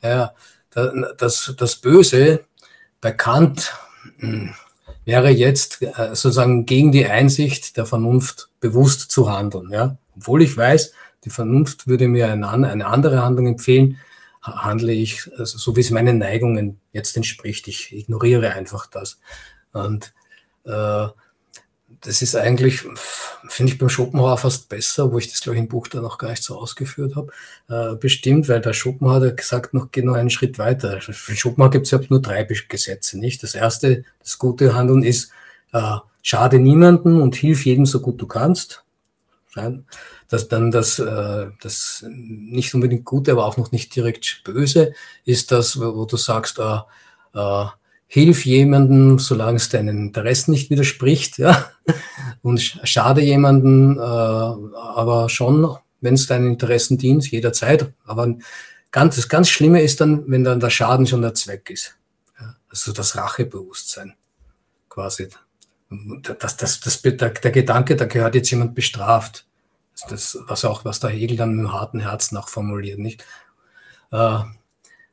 Ja, 0.02 0.34
das, 1.17 1.56
das 1.58 1.78
Böse 1.78 2.45
bekannt 3.00 3.74
hm, 4.19 4.54
wäre 5.06 5.30
jetzt 5.30 5.82
äh, 5.82 6.10
sozusagen 6.10 6.65
gegen 6.65 6.91
die 6.91 7.06
Einsicht 7.06 7.78
der 7.78 7.86
Vernunft 7.86 8.50
bewusst 8.60 9.10
zu 9.12 9.32
handeln. 9.32 9.71
Ja? 9.71 9.98
Obwohl 10.15 10.41
ich 10.41 10.56
weiß, 10.56 10.91
die 11.24 11.30
Vernunft 11.30 11.88
würde 11.88 12.08
mir 12.08 12.30
eine 12.30 12.86
andere 12.86 13.24
Handlung 13.24 13.48
empfehlen, 13.48 14.00
handle 14.46 14.92
ich 14.92 15.30
also 15.38 15.58
so, 15.58 15.76
wie 15.76 15.82
es 15.82 15.92
meinen 15.92 16.20
Neigungen 16.20 16.80
jetzt 16.92 17.16
entspricht. 17.18 17.68
Ich 17.68 17.94
ignoriere 17.94 18.54
einfach 18.54 18.88
das. 18.88 19.20
Und 19.74 20.14
äh, 20.66 21.08
das 22.02 22.22
ist 22.22 22.36
eigentlich, 22.36 22.84
finde 23.48 23.74
ich 23.74 23.78
beim 23.78 23.90
Schopenhauer 23.90 24.38
fast 24.38 24.70
besser, 24.70 25.12
wo 25.12 25.18
ich 25.18 25.30
das, 25.30 25.42
glaube 25.42 25.56
ich, 25.56 25.62
im 25.62 25.68
Buch 25.68 25.88
dann 25.88 26.04
noch 26.04 26.18
gar 26.18 26.30
nicht 26.30 26.44
so 26.44 26.58
ausgeführt 26.58 27.16
habe, 27.16 27.32
äh, 27.70 27.96
bestimmt, 27.96 28.48
weil 28.48 28.62
der 28.62 28.74
Schopenhauer 28.74 29.26
hat 29.26 29.38
gesagt, 29.38 29.74
noch 29.74 29.92
geht 29.92 30.06
noch 30.06 30.16
einen 30.16 30.30
Schritt 30.30 30.60
weiter. 30.60 31.02
Für 31.02 31.36
Schopenhauer 31.36 31.72
gibt 31.72 31.86
es 31.86 31.92
ja 31.92 32.00
nur 32.10 32.22
drei 32.22 32.44
Gesetze, 32.44 33.20
nicht? 33.20 33.44
Das 33.44 33.56
erste, 33.56 34.04
das 34.20 34.38
gute 34.38 34.76
Handeln 34.76 35.04
ist, 35.04 35.32
äh, 35.74 35.98
schade 36.22 36.60
niemanden 36.60 37.22
und 37.22 37.36
hilf 37.36 37.66
jedem 37.66 37.86
so 37.86 38.02
gut 38.02 38.22
du 38.22 38.28
kannst. 38.28 38.85
Das 40.30 40.48
dann 40.48 40.72
das, 40.72 41.00
äh, 41.00 41.48
das 41.62 42.06
nicht 42.08 42.74
unbedingt 42.74 43.06
Gute, 43.06 43.32
aber 43.32 43.46
auch 43.46 43.58
noch 43.58 43.72
nicht 43.72 43.96
direkt 43.96 44.41
Böse 44.44 44.94
ist 45.24 45.52
das, 45.52 45.80
wo, 45.80 45.96
wo 45.96 46.06
du 46.06 46.18
sagst, 46.18 46.60
äh, 46.60 46.80
äh, 47.34 47.65
hilf 48.08 48.46
jemandem, 48.46 49.20
solange 49.20 49.58
es 49.58 49.70
deinen 49.70 49.98
Interessen 49.98 50.52
nicht 50.52 50.70
widerspricht, 50.70 51.38
ja, 51.38 51.70
und 52.41 52.62
schade 52.62 53.22
jemanden, 53.22 53.98
äh, 53.98 54.02
aber 54.02 55.30
schon, 55.30 55.76
wenn 56.02 56.13
es 56.13 56.28
deinen 56.28 56.48
Interessen 56.48 56.98
dient, 56.98 57.30
jederzeit. 57.30 57.91
Aber 58.06 58.36
ganz, 58.91 59.15
das 59.15 59.28
ganz 59.28 59.50
Schlimme 59.50 59.82
ist 59.82 60.02
dann, 60.02 60.24
wenn 60.28 60.44
dann 60.44 60.60
der 60.60 60.70
Schaden 60.70 61.08
schon 61.08 61.22
der 61.22 61.34
Zweck 61.34 61.70
ist. 61.70 61.98
Ja, 62.39 62.56
also 62.70 62.94
das 62.94 63.15
Rachebewusstsein 63.15 64.13
quasi. 64.89 65.30
Das, 66.39 66.58
das, 66.58 66.80
das, 66.80 67.02
der, 67.02 67.30
der 67.30 67.52
Gedanke, 67.52 67.96
da 67.96 68.06
gehört 68.06 68.36
jetzt 68.36 68.50
jemand 68.50 68.76
bestraft. 68.76 69.45
Das, 70.10 70.38
was 70.48 70.66
auch, 70.66 70.86
was 70.86 71.00
der 71.00 71.10
Hegel 71.10 71.38
dann 71.38 71.56
mit 71.56 71.66
dem 71.66 71.74
harten 71.74 72.02
Herzen 72.02 72.38
auch 72.38 72.50
formuliert, 72.50 73.00
nicht? 73.00 73.24
Äh, 74.12 74.40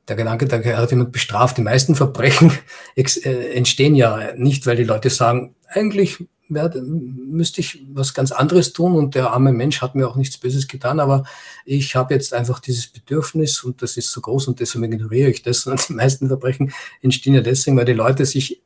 der 0.08 0.16
Gedanke, 0.16 0.46
da 0.46 0.58
hat 0.76 0.90
jemand 0.90 1.12
bestraft. 1.12 1.56
Die 1.56 1.62
meisten 1.62 1.94
Verbrechen 1.94 2.52
äh, 2.96 3.54
entstehen 3.54 3.94
ja 3.94 4.34
nicht, 4.36 4.66
weil 4.66 4.76
die 4.76 4.84
Leute 4.84 5.10
sagen, 5.10 5.54
eigentlich 5.68 6.26
müsste 6.52 7.62
ich 7.62 7.82
was 7.92 8.12
ganz 8.12 8.30
anderes 8.30 8.72
tun 8.74 8.94
und 8.94 9.14
der 9.14 9.30
arme 9.30 9.52
Mensch 9.52 9.80
hat 9.80 9.94
mir 9.94 10.06
auch 10.06 10.16
nichts 10.16 10.36
Böses 10.36 10.68
getan, 10.68 11.00
aber 11.00 11.24
ich 11.64 11.96
habe 11.96 12.12
jetzt 12.12 12.34
einfach 12.34 12.60
dieses 12.60 12.88
Bedürfnis 12.88 13.62
und 13.62 13.80
das 13.80 13.96
ist 13.96 14.10
so 14.10 14.20
groß 14.20 14.48
und 14.48 14.60
deswegen 14.60 14.92
ignoriere 14.92 15.30
ich 15.30 15.42
das. 15.42 15.66
Und 15.72 15.88
die 15.88 15.94
meisten 15.94 16.28
Verbrechen 16.28 16.72
entstehen 17.00 17.34
ja 17.34 17.40
deswegen, 17.40 17.76
weil 17.76 17.86
die 17.86 17.92
Leute 17.92 18.26
sich 18.26 18.60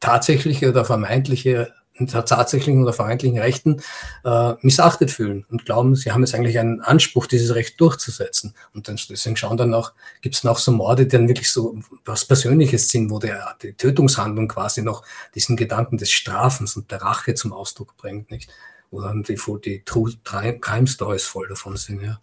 tatsächliche 0.00 0.68
oder 0.68 0.84
vermeintliche 0.84 1.72
tatsächlichen 2.06 2.82
oder 2.82 2.92
vermeintlichen 2.92 3.38
Rechten 3.38 3.82
äh, 4.24 4.54
missachtet 4.62 5.10
fühlen 5.10 5.44
und 5.50 5.64
glauben, 5.64 5.94
sie 5.94 6.10
haben 6.10 6.22
jetzt 6.22 6.34
eigentlich 6.34 6.58
einen 6.58 6.80
Anspruch, 6.80 7.26
dieses 7.26 7.54
Recht 7.54 7.80
durchzusetzen. 7.80 8.54
Und 8.74 8.88
dann, 8.88 8.98
deswegen 9.08 9.36
schauen 9.36 9.56
dann 9.56 9.74
auch, 9.74 9.92
gibt 10.20 10.34
es 10.34 10.44
noch 10.44 10.58
so 10.58 10.72
Morde, 10.72 11.04
die 11.04 11.16
dann 11.16 11.28
wirklich 11.28 11.50
so 11.50 11.78
was 12.04 12.24
Persönliches 12.24 12.88
sind, 12.88 13.10
wo 13.10 13.18
der, 13.18 13.56
die 13.62 13.74
Tötungshandlung 13.74 14.48
quasi 14.48 14.82
noch 14.82 15.04
diesen 15.34 15.56
Gedanken 15.56 15.98
des 15.98 16.10
Strafens 16.10 16.76
und 16.76 16.90
der 16.90 17.02
Rache 17.02 17.34
zum 17.34 17.52
Ausdruck 17.52 17.96
bringt, 17.96 18.30
nicht? 18.30 18.50
Wo 18.90 19.00
dann 19.00 19.22
die, 19.22 19.38
die 19.64 19.82
True 19.84 20.12
Crime 20.22 20.86
Stories 20.86 21.24
voll 21.24 21.48
davon 21.48 21.76
sind, 21.76 22.02
ja. 22.02 22.20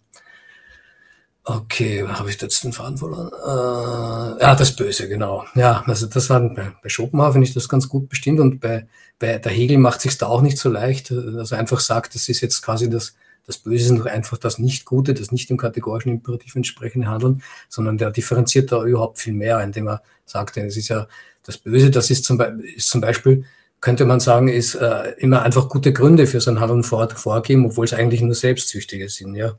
Okay, 1.52 2.06
habe 2.06 2.30
ich 2.30 2.40
jetzt 2.40 2.62
den 2.62 2.72
Faden 2.72 2.96
verloren? 2.96 3.28
Äh, 3.32 4.40
ja, 4.40 4.54
das 4.54 4.76
Böse, 4.76 5.08
genau. 5.08 5.44
Ja, 5.56 5.82
also 5.84 6.06
das 6.06 6.30
war 6.30 6.38
bei, 6.40 6.70
bei 6.80 6.88
Schopenhauer 6.88 7.32
finde 7.32 7.48
ich 7.48 7.54
das 7.54 7.68
ganz 7.68 7.88
gut 7.88 8.08
bestimmt 8.08 8.38
und 8.38 8.60
bei, 8.60 8.86
bei 9.18 9.36
der 9.38 9.50
Hegel 9.50 9.78
macht 9.78 10.00
sich 10.00 10.16
da 10.16 10.26
auch 10.26 10.42
nicht 10.42 10.58
so 10.58 10.70
leicht, 10.70 11.10
dass 11.10 11.50
er 11.50 11.58
einfach 11.58 11.80
sagt, 11.80 12.14
das 12.14 12.28
ist 12.28 12.40
jetzt 12.40 12.62
quasi 12.62 12.88
das, 12.88 13.16
das 13.46 13.58
Böse 13.58 13.96
ist 13.96 14.06
einfach 14.06 14.38
das 14.38 14.60
Nicht-Gute, 14.60 15.12
das 15.12 15.32
nicht 15.32 15.50
dem 15.50 15.56
kategorischen 15.56 16.12
Imperativ 16.12 16.54
entsprechende 16.54 17.08
Handeln, 17.08 17.42
sondern 17.68 17.98
der 17.98 18.12
differenziert 18.12 18.70
da 18.70 18.84
überhaupt 18.84 19.18
viel 19.18 19.34
mehr, 19.34 19.60
indem 19.60 19.88
er 19.88 20.02
sagt, 20.26 20.56
es 20.56 20.76
ist 20.76 20.86
ja 20.86 21.08
das 21.44 21.58
Böse, 21.58 21.90
das 21.90 22.10
ist 22.10 22.24
zum, 22.24 22.38
Be 22.38 22.60
ist 22.76 22.90
zum 22.90 23.00
Beispiel, 23.00 23.44
könnte 23.80 24.04
man 24.04 24.20
sagen, 24.20 24.46
ist 24.46 24.76
äh, 24.76 25.14
immer 25.18 25.42
einfach 25.42 25.68
gute 25.68 25.92
Gründe 25.92 26.28
für 26.28 26.40
sein 26.40 26.60
Handeln 26.60 26.84
vor, 26.84 27.08
vorgeben, 27.10 27.66
obwohl 27.66 27.86
es 27.86 27.92
eigentlich 27.92 28.20
nur 28.20 28.34
selbstsüchtige 28.36 29.08
sind, 29.08 29.34
ja. 29.34 29.58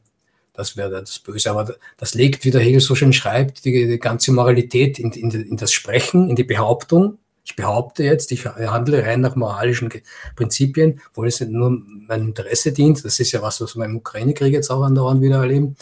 Das 0.53 0.75
wäre 0.75 0.89
das 0.89 1.19
Böse. 1.19 1.49
Aber 1.49 1.75
das 1.97 2.13
legt, 2.13 2.43
wie 2.43 2.51
der 2.51 2.61
Hegel 2.61 2.81
so 2.81 2.95
schön 2.95 3.13
schreibt, 3.13 3.63
die, 3.65 3.87
die 3.87 3.99
ganze 3.99 4.31
Moralität 4.31 4.99
in, 4.99 5.11
in, 5.11 5.31
in, 5.31 5.57
das 5.57 5.71
Sprechen, 5.71 6.29
in 6.29 6.35
die 6.35 6.43
Behauptung. 6.43 7.17
Ich 7.43 7.55
behaupte 7.55 8.03
jetzt, 8.03 8.31
ich 8.31 8.45
handle 8.45 9.03
rein 9.03 9.21
nach 9.21 9.35
moralischen 9.35 9.89
Prinzipien, 10.35 11.01
wo 11.13 11.23
es 11.23 11.39
nur 11.41 11.81
mein 12.07 12.21
Interesse 12.21 12.71
dient. 12.71 13.03
Das 13.03 13.19
ist 13.19 13.31
ja 13.31 13.41
was, 13.41 13.61
was 13.61 13.75
wir 13.75 13.85
im 13.85 13.97
Ukraine-Krieg 13.97 14.53
jetzt 14.53 14.69
auch 14.69 14.83
andauernd 14.83 15.21
wieder 15.21 15.37
erleben. 15.37 15.75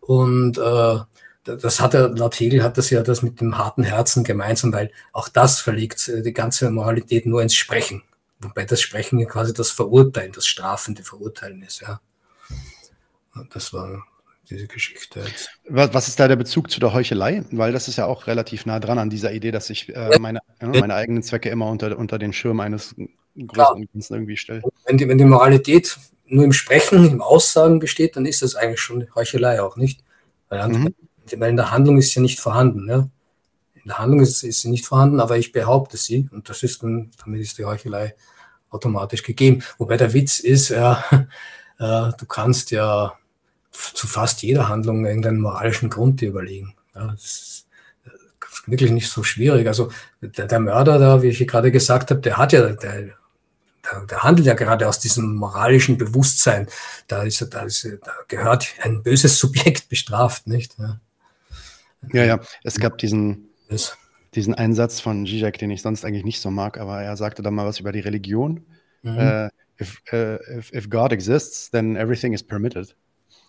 Und 0.00 0.58
äh, 0.58 0.98
das 1.44 1.80
hat 1.80 1.94
er, 1.94 2.10
laut 2.10 2.38
Hegel 2.38 2.62
hat 2.62 2.76
das 2.76 2.90
ja 2.90 3.02
das 3.02 3.22
mit 3.22 3.40
dem 3.40 3.56
harten 3.56 3.84
Herzen 3.84 4.24
gemeinsam, 4.24 4.72
weil 4.72 4.90
auch 5.12 5.28
das 5.28 5.60
verlegt 5.60 6.08
äh, 6.08 6.22
die 6.22 6.32
ganze 6.32 6.70
Moralität 6.70 7.24
nur 7.24 7.42
ins 7.42 7.54
Sprechen. 7.54 8.02
Wobei 8.40 8.64
das 8.64 8.80
Sprechen 8.80 9.18
ja 9.18 9.26
quasi 9.26 9.54
das 9.54 9.70
Verurteilen, 9.70 10.32
das 10.32 10.46
strafende 10.46 11.02
Verurteilen 11.02 11.62
ist, 11.62 11.80
ja. 11.80 12.00
Das 13.52 13.72
war 13.72 14.04
diese 14.50 14.66
Geschichte 14.66 15.20
jetzt. 15.20 15.50
Was, 15.68 16.08
ist 16.08 16.18
da 16.18 16.28
der 16.28 16.36
Bezug 16.36 16.70
zu 16.70 16.80
der 16.80 16.92
Heuchelei? 16.92 17.44
Weil 17.50 17.72
das 17.72 17.88
ist 17.88 17.96
ja 17.96 18.06
auch 18.06 18.26
relativ 18.26 18.66
nah 18.66 18.80
dran 18.80 18.98
an 18.98 19.10
dieser 19.10 19.32
Idee, 19.32 19.50
dass 19.50 19.68
ich 19.70 19.94
äh, 19.94 20.18
meine, 20.18 20.40
äh, 20.60 20.66
meine 20.66 20.94
eigenen 20.94 21.22
Zwecke 21.22 21.50
immer 21.50 21.66
unter, 21.66 21.98
unter 21.98 22.18
den 22.18 22.32
Schirm 22.32 22.60
eines 22.60 22.94
größeren 23.36 23.88
Ganzen 23.92 24.14
irgendwie 24.14 24.36
stelle. 24.36 24.62
Wenn 24.86 24.96
die, 24.96 25.08
wenn 25.08 25.18
die 25.18 25.24
Moralität 25.24 25.98
nur 26.26 26.44
im 26.44 26.52
Sprechen, 26.52 27.10
im 27.10 27.22
Aussagen 27.22 27.78
besteht, 27.78 28.16
dann 28.16 28.26
ist 28.26 28.42
das 28.42 28.54
eigentlich 28.54 28.80
schon 28.80 29.06
Heuchelei 29.14 29.62
auch 29.62 29.76
nicht. 29.76 30.00
Weil, 30.48 30.66
mhm. 30.68 30.94
weil 31.36 31.50
in 31.50 31.56
der 31.56 31.70
Handlung 31.70 31.98
ist 31.98 32.12
sie 32.12 32.20
nicht 32.20 32.40
vorhanden. 32.40 32.88
Ja? 32.88 33.08
In 33.74 33.84
der 33.86 33.98
Handlung 33.98 34.20
ist, 34.20 34.42
ist, 34.42 34.62
sie 34.62 34.70
nicht 34.70 34.86
vorhanden, 34.86 35.20
aber 35.20 35.36
ich 35.36 35.52
behaupte 35.52 35.96
sie 35.96 36.28
und 36.32 36.48
das 36.48 36.62
ist 36.62 36.82
dann, 36.82 37.10
damit 37.24 37.40
ist 37.40 37.58
die 37.58 37.64
Heuchelei 37.64 38.14
automatisch 38.70 39.22
gegeben. 39.22 39.62
Wobei 39.78 39.96
der 39.96 40.12
Witz 40.12 40.40
ist, 40.40 40.70
ja, 40.70 41.02
äh, 41.78 42.12
du 42.18 42.26
kannst 42.26 42.70
ja 42.70 43.14
zu 43.70 44.06
fast 44.06 44.42
jeder 44.42 44.68
Handlung 44.68 45.04
irgendeinen 45.04 45.40
moralischen 45.40 45.90
Grund 45.90 46.22
überlegen. 46.22 46.74
Ja, 46.94 47.08
das 47.08 47.24
ist 47.24 47.68
wirklich 48.66 48.90
nicht 48.90 49.08
so 49.08 49.22
schwierig. 49.22 49.66
Also 49.66 49.90
der, 50.20 50.46
der 50.46 50.60
Mörder 50.60 50.98
da, 50.98 51.22
wie 51.22 51.28
ich 51.28 51.46
gerade 51.46 51.70
gesagt 51.70 52.10
habe, 52.10 52.20
der 52.20 52.36
hat 52.36 52.52
ja, 52.52 52.68
der, 52.70 53.02
der, 54.10 54.22
handelt 54.22 54.46
ja 54.46 54.54
gerade 54.54 54.88
aus 54.88 54.98
diesem 54.98 55.34
moralischen 55.34 55.96
Bewusstsein. 55.96 56.68
Da, 57.06 57.22
ist, 57.22 57.46
da, 57.50 57.62
ist, 57.62 57.84
da 57.84 58.12
gehört 58.28 58.68
ein 58.82 59.02
böses 59.02 59.38
Subjekt 59.38 59.88
bestraft, 59.88 60.46
nicht? 60.46 60.76
Ja, 60.78 61.00
ja. 62.12 62.24
ja. 62.24 62.40
Es 62.64 62.78
gab 62.78 62.98
diesen, 62.98 63.48
diesen 64.34 64.54
Einsatz 64.54 65.00
von 65.00 65.26
Zizek, 65.26 65.58
den 65.58 65.70
ich 65.70 65.82
sonst 65.82 66.04
eigentlich 66.04 66.24
nicht 66.24 66.40
so 66.40 66.50
mag, 66.50 66.78
aber 66.78 67.02
er 67.02 67.16
sagte 67.16 67.42
da 67.42 67.50
mal 67.50 67.66
was 67.66 67.80
über 67.80 67.92
die 67.92 68.00
Religion. 68.00 68.66
Mhm. 69.02 69.18
Äh, 69.18 69.48
if, 69.80 70.02
uh, 70.12 70.36
if, 70.58 70.72
if 70.72 70.90
God 70.90 71.12
exists, 71.12 71.70
then 71.70 71.96
everything 71.96 72.32
is 72.32 72.42
permitted. 72.42 72.94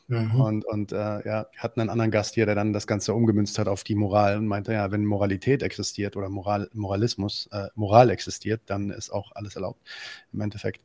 Mhm. 0.09 0.41
Und, 0.41 0.65
und 0.65 0.91
äh, 0.91 0.95
ja, 0.95 1.45
hatten 1.57 1.79
einen 1.79 1.91
anderen 1.91 2.09
Gast 2.09 2.33
hier, 2.33 2.47
der 2.47 2.55
dann 2.55 2.73
das 2.73 2.87
Ganze 2.87 3.13
umgemünzt 3.13 3.59
hat 3.59 3.67
auf 3.67 3.83
die 3.83 3.93
Moral 3.93 4.37
und 4.37 4.47
meinte, 4.47 4.73
ja, 4.73 4.91
wenn 4.91 5.05
Moralität 5.05 5.61
existiert 5.61 6.17
oder 6.17 6.29
Moral, 6.29 6.67
Moralismus, 6.73 7.47
äh, 7.51 7.67
Moral 7.75 8.09
existiert, 8.09 8.61
dann 8.65 8.89
ist 8.89 9.11
auch 9.11 9.31
alles 9.35 9.55
erlaubt 9.55 9.79
im 10.33 10.41
Endeffekt. 10.41 10.81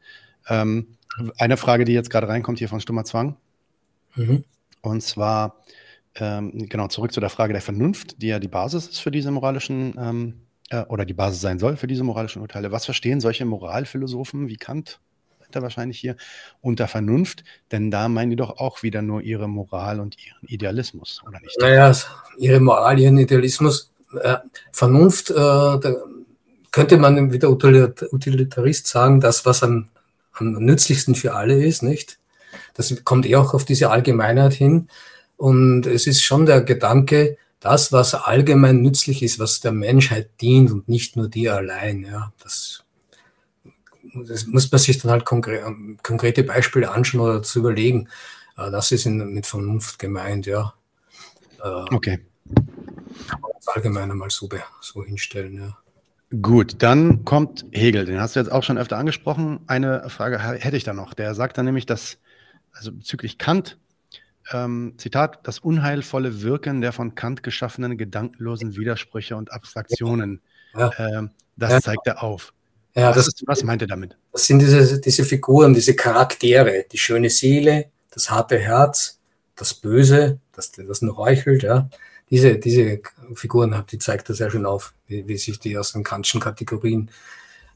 Ähm, 0.49 0.99
eine 1.39 1.57
Frage, 1.57 1.87
die 1.87 1.93
jetzt 1.93 2.11
gerade 2.11 2.29
reinkommt 2.29 2.59
hier 2.59 2.69
von 2.69 2.81
Stummer 2.81 3.05
Zwang. 3.05 3.37
Mhm. 4.15 4.45
Und 4.83 5.03
zwar, 5.03 5.65
ähm, 6.17 6.69
genau, 6.69 6.89
zurück 6.89 7.13
zu 7.13 7.21
der 7.21 7.31
Frage 7.31 7.55
der 7.55 7.63
Vernunft, 7.63 8.21
die 8.21 8.27
ja 8.27 8.39
die 8.39 8.49
Basis 8.49 8.89
ist 8.89 9.01
für 9.01 9.11
diese 9.11 9.31
moralischen, 9.31 9.95
ähm, 9.99 10.35
äh, 10.69 10.83
oder 10.85 11.07
die 11.07 11.15
Basis 11.15 11.41
sein 11.41 11.59
soll 11.59 11.79
für 11.79 11.87
diese 11.87 12.05
moralischen 12.05 12.43
Urteile. 12.43 12.73
Was 12.73 12.85
verstehen 12.85 13.21
solche 13.23 13.47
Moralphilosophen 13.47 14.49
wie 14.49 14.57
Kant 14.57 15.01
da 15.51 15.63
wahrscheinlich 15.63 15.99
hier, 15.99 16.17
unter 16.61 16.89
Vernunft, 16.89 17.45
denn 17.73 17.91
da 17.91 18.09
meinen 18.09 18.31
die 18.31 18.37
doch 18.37 18.59
auch 18.59 18.83
wieder 18.83 19.03
nur 19.03 19.23
ihre 19.23 19.49
Moral 19.49 20.01
und 20.01 20.17
ihren 20.25 20.49
Idealismus, 20.49 21.23
oder 21.27 21.41
nicht? 21.41 21.57
Naja, 21.61 21.93
ihre 22.39 22.61
Moral, 22.61 22.99
ihren 22.99 23.19
Idealismus. 23.19 23.91
Äh, 24.21 24.37
Vernunft, 24.73 25.31
äh, 25.31 25.35
da 25.35 25.95
könnte 26.71 26.97
man 26.97 27.33
wieder 27.33 27.51
Utilitarist 27.51 28.87
sagen, 28.87 29.21
das, 29.21 29.47
was 29.47 29.63
am, 29.63 29.89
am 30.33 30.53
nützlichsten 30.53 31.15
für 31.15 31.35
alle 31.35 31.65
ist, 31.65 31.83
nicht? 31.83 32.19
Das 32.75 33.05
kommt 33.05 33.27
eher 33.27 33.41
auch 33.41 33.55
auf 33.55 33.65
diese 33.65 33.91
Allgemeinheit 33.91 34.55
hin. 34.55 34.89
Und 35.37 35.87
es 35.87 36.07
ist 36.07 36.23
schon 36.23 36.47
der 36.47 36.63
Gedanke, 36.63 37.37
das, 37.61 37.93
was 37.93 38.15
allgemein 38.15 38.83
nützlich 38.83 39.23
ist, 39.23 39.39
was 39.39 39.61
der 39.61 39.73
Menschheit 39.73 40.31
dient 40.41 40.71
und 40.71 40.89
nicht 40.89 41.17
nur 41.17 41.29
dir 41.29 41.55
allein. 41.55 42.05
Ja, 42.05 42.33
das, 42.43 42.84
das 44.15 44.47
muss 44.47 44.71
man 44.71 44.79
sich 44.79 44.99
dann 44.99 45.11
halt 45.11 45.25
konkre 45.25 45.61
konkrete 46.03 46.43
Beispiele 46.45 46.91
anschauen 46.91 47.21
oder 47.21 47.43
zu 47.43 47.59
überlegen. 47.61 48.09
Äh, 48.57 48.71
das 48.71 48.93
ist 48.93 49.07
in, 49.07 49.19
mit 49.33 49.47
Vernunft 49.47 49.99
gemeint, 49.99 50.47
ja. 50.47 50.75
Äh, 51.63 51.95
okay. 51.95 52.21
Das 52.47 53.69
allgemein 53.69 54.11
einmal 54.11 54.31
so, 54.31 54.49
so 54.81 55.05
hinstellen, 55.05 55.57
ja. 55.57 55.79
Gut, 56.43 56.83
dann 56.83 57.25
kommt 57.25 57.65
Hegel, 57.71 58.07
den 58.07 58.21
hast 58.21 58.35
du 58.35 58.41
jetzt 58.41 58.51
auch 58.51 58.63
schon 58.63 58.79
öfter 58.79 58.97
angesprochen. 58.97 59.61
Eine 59.67 60.09
Frage 60.09 60.39
hätte 60.41 60.77
ich 60.77 60.85
da 60.85 60.93
noch. 60.93 61.15
Der 61.15 61.35
sagt 61.35 61.59
dann 61.59 61.67
nämlich, 61.67 61.87
dass, 61.87 62.19
also 62.73 62.93
bezüglich 62.93 63.39
Kant, 63.39 63.79
ähm, 64.53 64.95
Zitat, 64.97 65.47
das 65.47 65.59
unheilvolle 65.61 66.43
Wirken 66.43 66.81
der 66.81 66.93
von 66.93 67.15
Kant 67.15 67.43
geschaffenen 67.43 67.97
gedankenlosen 67.97 68.77
Widersprüche 68.77 69.37
und 69.37 69.53
Abstraktionen. 69.53 70.41
Ja. 70.75 70.91
Ähm, 70.99 71.31
das 71.57 71.73
ja. 71.73 71.81
zeigt 71.81 72.07
er 72.07 72.23
auf. 72.23 72.53
Ja, 72.95 73.15
was, 73.15 73.27
das, 73.27 73.35
was 73.47 73.65
meint 73.65 73.83
er 73.83 73.89
damit? 73.89 74.17
Das 74.33 74.47
sind 74.47 74.61
diese, 74.61 75.01
diese 75.01 75.25
Figuren, 75.25 75.75
diese 75.75 75.95
Charaktere, 75.97 76.85
die 76.91 76.99
schöne 76.99 77.29
Seele, 77.29 77.91
das 78.11 78.31
harte 78.31 78.59
Herz, 78.59 79.19
das 79.57 79.75
Böse, 79.75 80.39
das, 80.53 80.71
das 80.73 81.03
nur 81.03 81.17
heuchelt, 81.17 81.63
ja. 81.65 81.89
Diese, 82.31 82.59
diese 82.59 83.01
Figuren, 83.35 83.85
die 83.91 83.99
zeigt 83.99 84.29
er 84.29 84.35
sehr 84.35 84.51
schön 84.51 84.65
auf, 84.65 84.95
wie, 85.07 85.27
wie 85.29 85.37
sich 85.37 85.59
die 85.59 85.77
aus 85.77 85.93
den 85.93 86.05
Kantschen 86.05 86.41
Kategorien 86.41 87.11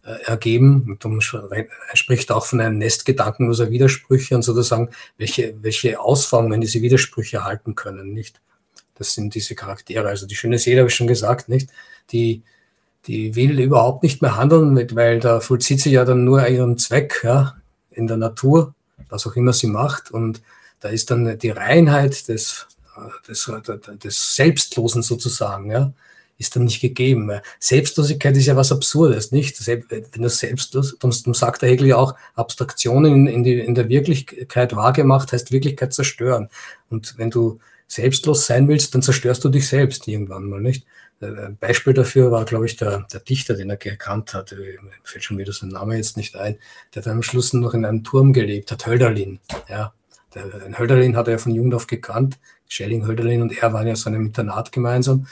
äh, 0.04 0.22
ergeben. 0.24 0.98
Und 1.02 1.04
er 1.04 1.96
spricht 1.96 2.33
auch 2.33 2.46
von 2.46 2.61
einem 2.61 2.78
Nest 2.78 3.04
gedankenloser 3.04 3.70
Widersprüche 3.70 4.35
und 4.35 4.42
sozusagen, 4.42 4.88
welche, 5.18 5.54
welche 5.61 6.00
Ausformungen 6.00 6.61
diese 6.61 6.81
Widersprüche 6.81 7.44
halten 7.44 7.74
können, 7.74 8.12
nicht? 8.14 8.40
Das 8.94 9.14
sind 9.14 9.35
diese 9.35 9.54
Charaktere. 9.54 10.09
Also 10.09 10.26
die 10.26 10.35
schöne 10.35 10.59
Seele 10.59 10.81
habe 10.81 10.88
ich 10.88 10.96
schon 10.96 11.07
gesagt, 11.07 11.48
nicht? 11.48 11.70
Die, 12.11 12.42
die 13.09 13.35
will 13.35 13.59
überhaupt 13.59 14.03
nicht 14.03 14.21
mehr 14.23 14.37
handeln, 14.37 14.75
mit, 14.75 14.94
weil 14.94 15.18
da 15.18 15.40
vollzieht 15.40 15.81
sie 15.81 15.90
ja 15.90 16.05
dann 16.05 16.25
nur 16.25 16.47
ihren 16.47 16.77
Zweck, 16.77 17.23
ja, 17.25 17.57
in 17.90 18.07
der 18.07 18.18
Natur, 18.18 18.75
was 19.09 19.27
auch 19.27 19.35
immer 19.35 19.55
sie 19.55 19.66
macht. 19.66 20.11
Und 20.11 20.42
da 20.81 20.90
ist 20.90 21.11
dann 21.11 21.38
die 21.38 21.51
Reinheit 21.51 22.29
des, 22.29 22.66
des, 23.27 23.51
des 24.05 24.37
Selbstlosen 24.37 25.03
sozusagen, 25.03 25.71
ja, 25.71 25.92
ist 26.37 26.55
dann 26.55 26.64
nicht 26.64 26.81
gegeben. 26.81 27.33
Selbstlosigkeit 27.59 28.37
ist 28.37 28.47
ja 28.47 28.55
was 28.55 28.71
Absurdes, 28.71 29.33
nicht? 29.33 29.66
Wenn 29.66 30.23
du 30.23 30.29
selbstlos, 30.29 30.97
darum 31.01 31.35
sagt 31.35 31.62
der 31.62 31.71
Hegel 31.71 31.88
ja 31.88 31.97
auch, 31.97 32.14
Abstraktionen 32.35 33.12
in, 33.12 33.27
in, 33.27 33.42
die, 33.42 33.59
in 33.59 33.75
der 33.75 33.88
Wirklichkeit 33.88 34.77
wahrgemacht 34.77 35.33
heißt 35.33 35.51
Wirklichkeit 35.51 35.94
zerstören. 35.94 36.49
Und 36.90 37.14
wenn 37.16 37.31
du 37.31 37.59
selbstlos 37.88 38.47
sein 38.47 38.68
willst, 38.68 38.94
dann 38.94 39.03
zerstörst 39.03 39.42
du 39.44 39.49
dich 39.49 39.66
selbst 39.66 40.07
irgendwann 40.07 40.44
mal, 40.44 40.61
nicht? 40.61 40.85
Ein 41.20 41.57
Beispiel 41.59 41.94
dafür 41.94 42.31
war, 42.31 42.44
glaube 42.44 42.66
ich, 42.66 42.76
der, 42.76 43.07
der 43.12 43.20
Dichter, 43.20 43.54
den 43.54 43.70
er 43.70 43.76
gekannt 43.76 44.35
hat. 44.35 44.52
Mir 44.52 44.78
fällt 45.02 45.24
schon 45.24 45.38
wieder 45.38 45.52
sein 45.52 45.70
Name 45.70 45.96
jetzt 45.96 46.16
nicht 46.16 46.37
ein. 46.37 46.59
Der 46.94 47.02
hat 47.02 47.11
am 47.11 47.22
Schluss 47.22 47.52
noch 47.52 47.74
in 47.74 47.85
einem 47.85 48.04
Turm 48.04 48.33
gelebt, 48.33 48.70
hat 48.70 48.87
Hölderlin. 48.87 49.40
Ja, 49.68 49.92
der, 50.35 50.78
Hölderlin 50.78 51.16
hat 51.16 51.26
er 51.26 51.33
ja 51.33 51.38
von 51.38 51.54
Jugend 51.54 51.74
auf 51.74 51.88
gekannt. 51.88 52.38
Schelling, 52.68 53.07
Hölderlin 53.07 53.42
und 53.42 53.57
er 53.57 53.72
waren 53.72 53.87
ja 53.87 53.96
so 53.96 54.11
einem 54.11 54.26
Internat 54.26 54.70
gemeinsam. 54.72 55.26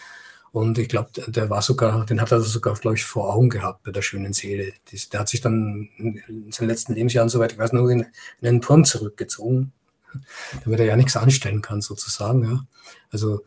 Und 0.53 0.79
ich 0.79 0.89
glaube, 0.89 1.11
der 1.27 1.51
war 1.51 1.61
sogar, 1.61 2.07
den 2.07 2.21
hat 2.21 2.33
er 2.33 2.41
sogar, 2.41 2.75
glaube 2.77 2.97
ich, 2.97 3.05
vor 3.05 3.35
Augen 3.35 3.51
gehabt 3.51 3.83
bei 3.83 3.93
der 3.93 4.01
schönen 4.01 4.33
Seele. 4.33 4.73
Der 5.13 5.21
hat 5.21 5.29
sich 5.29 5.43
dann 5.43 5.91
in 5.99 6.51
seinen 6.51 6.69
letzten 6.69 6.95
Lebensjahren, 6.95 7.29
soweit 7.29 7.53
ich 7.53 7.59
weiß, 7.59 7.75
nur 7.75 7.91
in, 7.91 8.07
in 8.41 8.49
einen 8.49 8.63
Turm 8.63 8.85
zurückgezogen, 8.87 9.73
damit 10.65 10.81
er 10.81 10.87
ja 10.87 10.97
nichts 10.97 11.17
anstellen 11.17 11.61
kann, 11.61 11.83
sozusagen. 11.83 12.43
Ja. 12.43 12.67
Also 13.11 13.45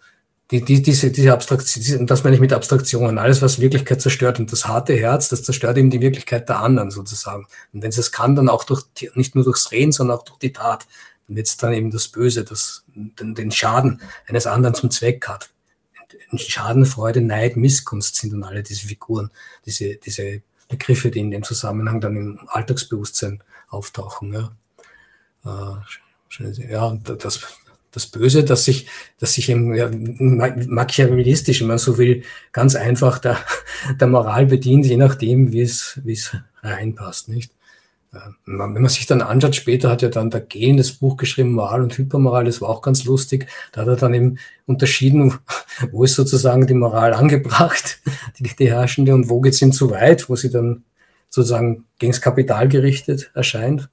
die, 0.51 0.63
die, 0.63 0.81
diese, 0.81 1.11
diese 1.11 1.31
Abstraktion, 1.31 2.07
das 2.07 2.23
meine 2.23 2.35
ich 2.35 2.41
mit 2.41 2.53
Abstraktionen, 2.53 3.19
alles, 3.19 3.41
was 3.41 3.59
Wirklichkeit 3.59 4.01
zerstört 4.01 4.39
und 4.39 4.51
das 4.51 4.67
harte 4.67 4.95
Herz, 4.95 5.29
das 5.29 5.43
zerstört 5.43 5.77
eben 5.77 5.91
die 5.91 6.01
Wirklichkeit 6.01 6.49
der 6.49 6.59
anderen 6.59 6.89
sozusagen. 6.89 7.45
Und 7.71 7.83
wenn 7.83 7.89
es 7.89 7.99
es 7.99 8.11
kann, 8.11 8.35
dann 8.35 8.49
auch 8.49 8.63
durch, 8.63 8.83
nicht 9.13 9.35
nur 9.35 9.43
durchs 9.43 9.71
Reden, 9.71 9.91
sondern 9.91 10.17
auch 10.17 10.23
durch 10.23 10.39
die 10.39 10.53
Tat. 10.53 10.87
Und 11.27 11.37
jetzt 11.37 11.61
dann 11.61 11.73
eben 11.73 11.91
das 11.91 12.07
Böse, 12.07 12.43
das 12.43 12.83
den, 12.95 13.35
den 13.35 13.51
Schaden 13.51 14.01
eines 14.27 14.47
anderen 14.47 14.73
zum 14.73 14.89
Zweck 14.89 15.27
hat. 15.27 15.51
Schadenfreude, 16.35 17.21
Neid, 17.21 17.55
Missgunst 17.55 18.15
sind 18.15 18.33
dann 18.33 18.43
alle 18.43 18.63
diese 18.63 18.87
Figuren, 18.87 19.29
diese, 19.67 19.97
diese 19.97 20.41
Begriffe, 20.67 21.11
die 21.11 21.19
in 21.19 21.29
dem 21.29 21.43
Zusammenhang 21.43 22.01
dann 22.01 22.15
im 22.15 22.39
Alltagsbewusstsein 22.47 23.43
auftauchen. 23.67 24.33
Ja, 24.33 25.83
äh, 26.39 26.71
ja 26.71 26.97
das, 27.03 27.41
das 27.91 28.07
Böse, 28.07 28.43
dass 28.43 28.65
sich, 28.65 28.87
dass 29.19 29.33
sich 29.33 29.49
eben 29.49 29.73
ja, 29.73 29.89
machiavellistisch, 29.91 31.61
wenn 31.61 31.67
man 31.67 31.77
so 31.77 31.97
will, 31.97 32.23
ganz 32.51 32.75
einfach 32.75 33.19
der, 33.19 33.37
der 33.99 34.07
Moral 34.07 34.45
bedient, 34.45 34.85
je 34.85 34.97
nachdem, 34.97 35.51
wie 35.51 35.61
es, 35.61 35.99
wie 36.03 36.13
es 36.13 36.35
reinpasst, 36.61 37.29
nicht? 37.29 37.51
Wenn 38.47 38.73
man 38.73 38.87
sich 38.87 39.05
dann 39.05 39.21
anschaut, 39.21 39.55
später 39.55 39.91
hat 39.91 40.01
ja 40.01 40.09
dann 40.09 40.31
der 40.31 40.41
Gehlen 40.41 40.77
das 40.77 40.93
Buch 40.93 41.15
geschrieben, 41.15 41.51
Moral 41.51 41.83
und 41.83 41.95
Hypermoral, 41.95 42.45
das 42.45 42.59
war 42.59 42.69
auch 42.69 42.81
ganz 42.81 43.05
lustig. 43.05 43.47
Da 43.71 43.81
hat 43.81 43.87
er 43.87 43.95
dann 43.97 44.15
eben 44.15 44.39
unterschieden, 44.65 45.37
wo 45.91 46.03
ist 46.03 46.15
sozusagen 46.15 46.65
die 46.65 46.73
Moral 46.73 47.13
angebracht, 47.13 47.99
die, 48.39 48.43
die 48.43 48.71
herrschende, 48.71 49.13
und 49.13 49.29
wo 49.29 49.41
geht 49.41 49.53
es 49.53 49.61
ihm 49.61 49.71
zu 49.71 49.91
weit, 49.91 50.27
wo 50.27 50.35
sie 50.35 50.49
dann 50.49 50.83
sozusagen 51.29 51.85
gegen 51.99 52.11
das 52.11 52.21
Kapital 52.21 52.67
gerichtet 52.67 53.29
erscheint, 53.35 53.89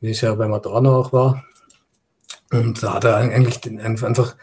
wie 0.00 0.10
es 0.10 0.22
ja 0.22 0.34
beim 0.34 0.54
Adorno 0.54 0.98
auch 0.98 1.12
war. 1.12 1.44
Und 2.54 2.82
da 2.82 2.94
hat 2.94 3.04
er 3.04 3.16
eigentlich 3.16 3.60
einfach 3.80 4.36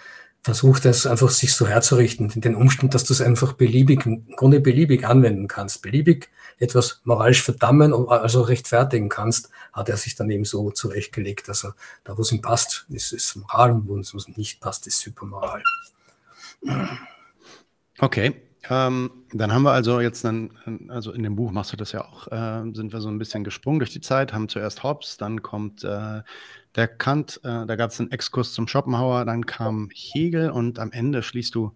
versucht, 0.44 0.86
es 0.86 1.06
einfach 1.06 1.30
sich 1.30 1.54
so 1.54 1.68
herzurichten, 1.68 2.30
den 2.30 2.56
Umstand, 2.56 2.94
dass 2.94 3.04
du 3.04 3.14
es 3.14 3.22
einfach 3.22 3.54
beliebig, 3.54 4.06
im 4.06 4.28
Grunde 4.36 4.60
beliebig 4.60 5.06
anwenden 5.08 5.48
kannst. 5.48 5.82
Beliebig 5.82 6.30
etwas 6.58 7.02
moralisch 7.04 7.44
verdammen 7.44 7.94
und 7.94 8.10
also 8.10 8.42
rechtfertigen 8.42 9.10
kannst, 9.10 9.50
hat 9.72 9.90
er 9.90 9.98
sich 9.98 10.16
dann 10.16 10.30
eben 10.30 10.46
so 10.46 10.72
zurechtgelegt. 10.72 11.48
Also 11.48 11.70
da, 12.04 12.18
wo 12.18 12.22
es 12.22 12.32
ihm 12.32 12.42
passt, 12.42 12.86
ist 12.90 13.14
es 13.14 13.36
Moral 13.36 13.72
und 13.72 13.88
wo 13.88 13.98
es 13.98 14.28
ihm 14.28 14.34
nicht 14.36 14.60
passt, 14.60 14.88
ist 14.88 15.06
Hypermoral. 15.06 15.64
Okay. 18.00 18.34
Ähm, 18.70 19.10
dann 19.34 19.52
haben 19.52 19.64
wir 19.64 19.72
also 19.72 20.00
jetzt 20.00 20.24
dann, 20.24 20.88
also 20.90 21.12
in 21.14 21.24
dem 21.24 21.36
Buch 21.36 21.52
machst 21.52 21.74
du 21.74 21.78
das 21.78 21.94
ja 21.94 22.06
auch, 22.06 22.28
äh, 22.28 22.62
sind 22.74 22.94
wir 22.94 23.02
so 23.02 23.10
ein 23.10 23.18
bisschen 23.18 23.44
gesprungen 23.44 23.80
durch 23.80 23.92
die 23.92 24.02
Zeit, 24.02 24.34
haben 24.34 24.50
zuerst 24.50 24.84
Hobbes, 24.84 25.18
dann 25.18 25.42
kommt 25.42 25.84
äh, 25.84 26.22
der 26.76 26.88
Kant, 26.88 27.40
äh, 27.44 27.66
da 27.66 27.76
gab 27.76 27.92
es 27.92 28.00
einen 28.00 28.12
Exkurs 28.12 28.54
zum 28.54 28.68
Schopenhauer, 28.68 29.26
dann 29.26 29.46
kam 29.46 29.90
Hegel 29.94 30.52
und 30.52 30.80
am 30.80 30.92
Ende 30.92 31.24
schließt 31.24 31.54
du, 31.56 31.76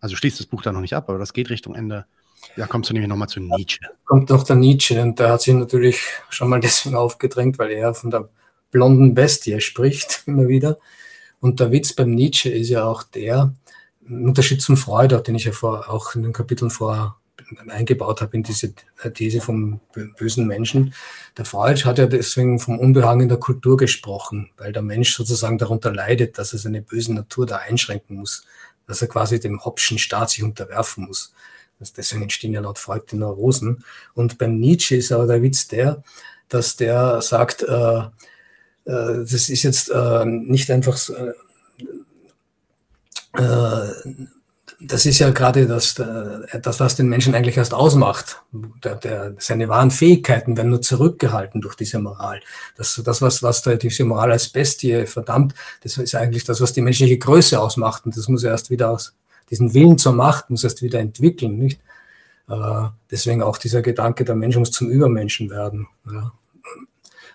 also 0.00 0.16
schließt 0.16 0.40
das 0.40 0.46
Buch 0.46 0.62
da 0.62 0.72
noch 0.72 0.80
nicht 0.80 0.94
ab, 0.94 1.08
aber 1.08 1.18
das 1.18 1.32
geht 1.32 1.50
Richtung 1.50 1.74
Ende 1.74 2.06
ja, 2.56 2.66
kommst 2.66 2.90
du 2.90 2.94
nämlich 2.94 3.08
nochmal 3.08 3.28
zu 3.28 3.40
Nietzsche. 3.40 3.80
Kommt 4.04 4.30
noch 4.30 4.42
der 4.42 4.56
Nietzsche 4.56 5.00
und 5.00 5.18
der 5.18 5.32
hat 5.32 5.42
sich 5.42 5.54
natürlich 5.54 6.00
schon 6.28 6.48
mal 6.48 6.60
deswegen 6.60 6.96
aufgedrängt, 6.96 7.58
weil 7.58 7.70
er 7.70 7.94
von 7.94 8.10
der 8.10 8.28
blonden 8.70 9.14
Bestie 9.14 9.60
spricht, 9.60 10.22
immer 10.26 10.48
wieder. 10.48 10.78
Und 11.40 11.60
der 11.60 11.72
Witz 11.72 11.92
beim 11.92 12.10
Nietzsche 12.10 12.50
ist 12.50 12.68
ja 12.68 12.84
auch 12.84 13.02
der, 13.02 13.54
im 14.06 14.24
Unterschied 14.26 14.60
zum 14.62 14.76
Freud, 14.76 15.16
den 15.26 15.34
ich 15.34 15.44
ja 15.44 15.52
vor, 15.52 15.88
auch 15.88 16.14
in 16.14 16.22
den 16.22 16.32
Kapiteln 16.32 16.70
vorher 16.70 17.16
eingebaut 17.68 18.20
habe 18.20 18.36
in 18.36 18.42
diese 18.42 18.72
These 19.14 19.40
vom 19.40 19.80
bösen 20.18 20.46
Menschen. 20.46 20.94
Der 21.36 21.44
Freud 21.44 21.84
hat 21.84 21.98
ja 21.98 22.06
deswegen 22.06 22.58
vom 22.58 22.78
Unbehagen 22.78 23.22
in 23.22 23.28
der 23.28 23.38
Kultur 23.38 23.76
gesprochen, 23.76 24.50
weil 24.56 24.72
der 24.72 24.82
Mensch 24.82 25.14
sozusagen 25.14 25.58
darunter 25.58 25.92
leidet, 25.92 26.38
dass 26.38 26.52
er 26.52 26.58
seine 26.58 26.82
böse 26.82 27.14
Natur 27.14 27.46
da 27.46 27.56
einschränken 27.56 28.16
muss, 28.16 28.44
dass 28.86 29.02
er 29.02 29.08
quasi 29.08 29.40
dem 29.40 29.64
Hopschen 29.64 29.98
Staat 29.98 30.30
sich 30.30 30.42
unterwerfen 30.42 31.06
muss. 31.06 31.32
Deswegen 31.96 32.22
entstehen 32.22 32.52
ja 32.52 32.60
laut 32.60 32.78
Freud 32.78 33.06
die 33.10 33.16
Neurosen. 33.16 33.84
Und 34.14 34.38
beim 34.38 34.58
Nietzsche 34.58 34.96
ist 34.96 35.10
aber 35.10 35.26
der 35.26 35.42
Witz 35.42 35.66
der, 35.66 36.02
dass 36.48 36.76
der 36.76 37.20
sagt, 37.22 37.62
äh, 37.62 37.98
äh, 37.98 38.08
das 38.84 39.48
ist 39.48 39.62
jetzt 39.62 39.90
äh, 39.90 40.24
nicht 40.24 40.70
einfach 40.70 40.96
so, 40.96 41.14
äh, 41.14 41.32
äh, 43.34 43.92
das 44.86 45.06
ist 45.06 45.18
ja 45.18 45.30
gerade 45.30 45.66
das, 45.66 45.98
äh, 45.98 46.60
das, 46.60 46.80
was 46.80 46.96
den 46.96 47.08
Menschen 47.08 47.34
eigentlich 47.34 47.56
erst 47.56 47.74
ausmacht. 47.74 48.42
Der, 48.52 48.96
der, 48.96 49.34
seine 49.38 49.68
wahren 49.68 49.90
Fähigkeiten 49.90 50.56
werden 50.56 50.70
nur 50.70 50.82
zurückgehalten 50.82 51.60
durch 51.60 51.74
diese 51.76 51.98
Moral. 51.98 52.40
Das, 52.76 53.00
das 53.04 53.22
was, 53.22 53.42
was 53.42 53.62
da 53.62 53.74
diese 53.76 54.04
Moral 54.04 54.32
als 54.32 54.48
Bestie 54.48 55.06
verdammt, 55.06 55.54
das 55.82 55.98
ist 55.98 56.14
eigentlich 56.14 56.44
das, 56.44 56.60
was 56.60 56.72
die 56.72 56.80
menschliche 56.80 57.18
Größe 57.18 57.60
ausmacht. 57.60 58.04
Und 58.06 58.16
das 58.16 58.28
muss 58.28 58.44
erst 58.44 58.70
wieder 58.70 58.90
aus, 58.90 59.14
diesen 59.50 59.74
Willen 59.74 59.98
zur 59.98 60.12
Macht 60.12 60.50
muss 60.50 60.64
erst 60.64 60.82
wieder 60.82 60.98
entwickeln, 60.98 61.58
nicht? 61.58 61.80
Äh, 62.48 62.88
deswegen 63.10 63.42
auch 63.42 63.58
dieser 63.58 63.82
Gedanke, 63.82 64.24
der 64.24 64.34
Mensch 64.34 64.56
muss 64.56 64.70
zum 64.70 64.90
Übermenschen 64.90 65.50
werden. 65.50 65.88
Ja. 66.10 66.32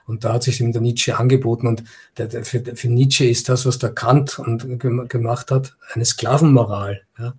Und 0.08 0.24
da 0.24 0.34
hat 0.34 0.44
sich 0.44 0.62
eben 0.62 0.72
der 0.72 0.82
Nietzsche 0.82 1.18
angeboten. 1.18 1.68
Und 1.68 1.84
der, 2.18 2.28
der, 2.28 2.46
für, 2.46 2.64
für, 2.76 2.88
Nietzsche 2.88 3.26
ist 3.26 3.50
das, 3.50 3.66
was 3.66 3.78
der 3.78 3.92
Kant 3.92 4.40
und, 4.40 4.80
gemacht 4.80 5.52
hat, 5.52 5.76
eine 5.94 6.06
Sklavenmoral. 6.06 7.02
Ja. 7.20 7.34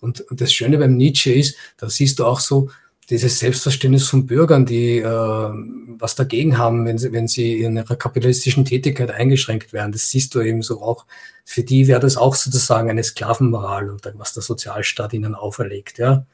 Und, 0.00 0.20
und, 0.22 0.40
das 0.40 0.52
Schöne 0.52 0.78
beim 0.78 0.96
Nietzsche 0.96 1.32
ist, 1.32 1.56
da 1.76 1.88
siehst 1.88 2.18
du 2.18 2.26
auch 2.26 2.40
so 2.40 2.70
dieses 3.08 3.38
Selbstverständnis 3.38 4.08
von 4.08 4.26
Bürgern, 4.26 4.66
die 4.66 4.98
äh, 4.98 5.04
was 5.06 6.14
dagegen 6.16 6.58
haben, 6.58 6.84
wenn 6.84 6.98
sie, 6.98 7.12
wenn 7.12 7.28
sie 7.28 7.62
in 7.62 7.76
ihrer 7.76 7.96
kapitalistischen 7.96 8.64
Tätigkeit 8.64 9.10
eingeschränkt 9.10 9.72
werden. 9.72 9.92
Das 9.92 10.10
siehst 10.10 10.34
du 10.34 10.40
eben 10.40 10.62
so 10.62 10.82
auch. 10.82 11.06
Für 11.44 11.62
die 11.62 11.86
wäre 11.86 12.00
das 12.00 12.18
auch 12.18 12.34
sozusagen 12.34 12.90
eine 12.90 13.02
Sklavenmoral, 13.02 13.96
was 14.14 14.34
der 14.34 14.42
Sozialstaat 14.42 15.14
ihnen 15.14 15.34
auferlegt. 15.34 15.98
Ja? 15.98 16.26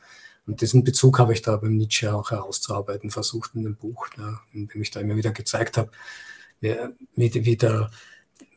Und 0.47 0.61
diesen 0.61 0.85
Bezug 0.85 1.19
habe 1.19 1.33
ich 1.33 1.43
da 1.43 1.57
beim 1.57 1.77
Nietzsche 1.77 2.15
auch 2.15 2.31
herauszuarbeiten 2.31 3.11
versucht 3.11 3.55
in 3.55 3.65
dem 3.65 3.77
Buch, 3.77 4.09
ja, 4.19 4.41
in 4.53 4.69
dem 4.69 4.83
ich 4.83 4.91
da 4.91 5.01
immer 5.01 5.17
wieder 5.17 5.33
gezeigt 5.33 5.79
habe, 5.79 5.91
wie, 6.61 6.77
wie 7.17 7.57
der, 7.57 7.91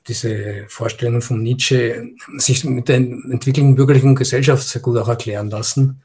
diese 0.07 0.65
Vorstellungen 0.67 1.21
von 1.21 1.41
Nietzsche 1.41 2.11
sich 2.38 2.63
mit 2.63 2.89
der 2.89 2.97
entwickelnden 2.97 3.75
bürgerlichen 3.75 4.15
Gesellschaft 4.15 4.67
sehr 4.67 4.81
gut 4.81 4.97
auch 4.97 5.07
erklären 5.07 5.49
lassen 5.49 6.01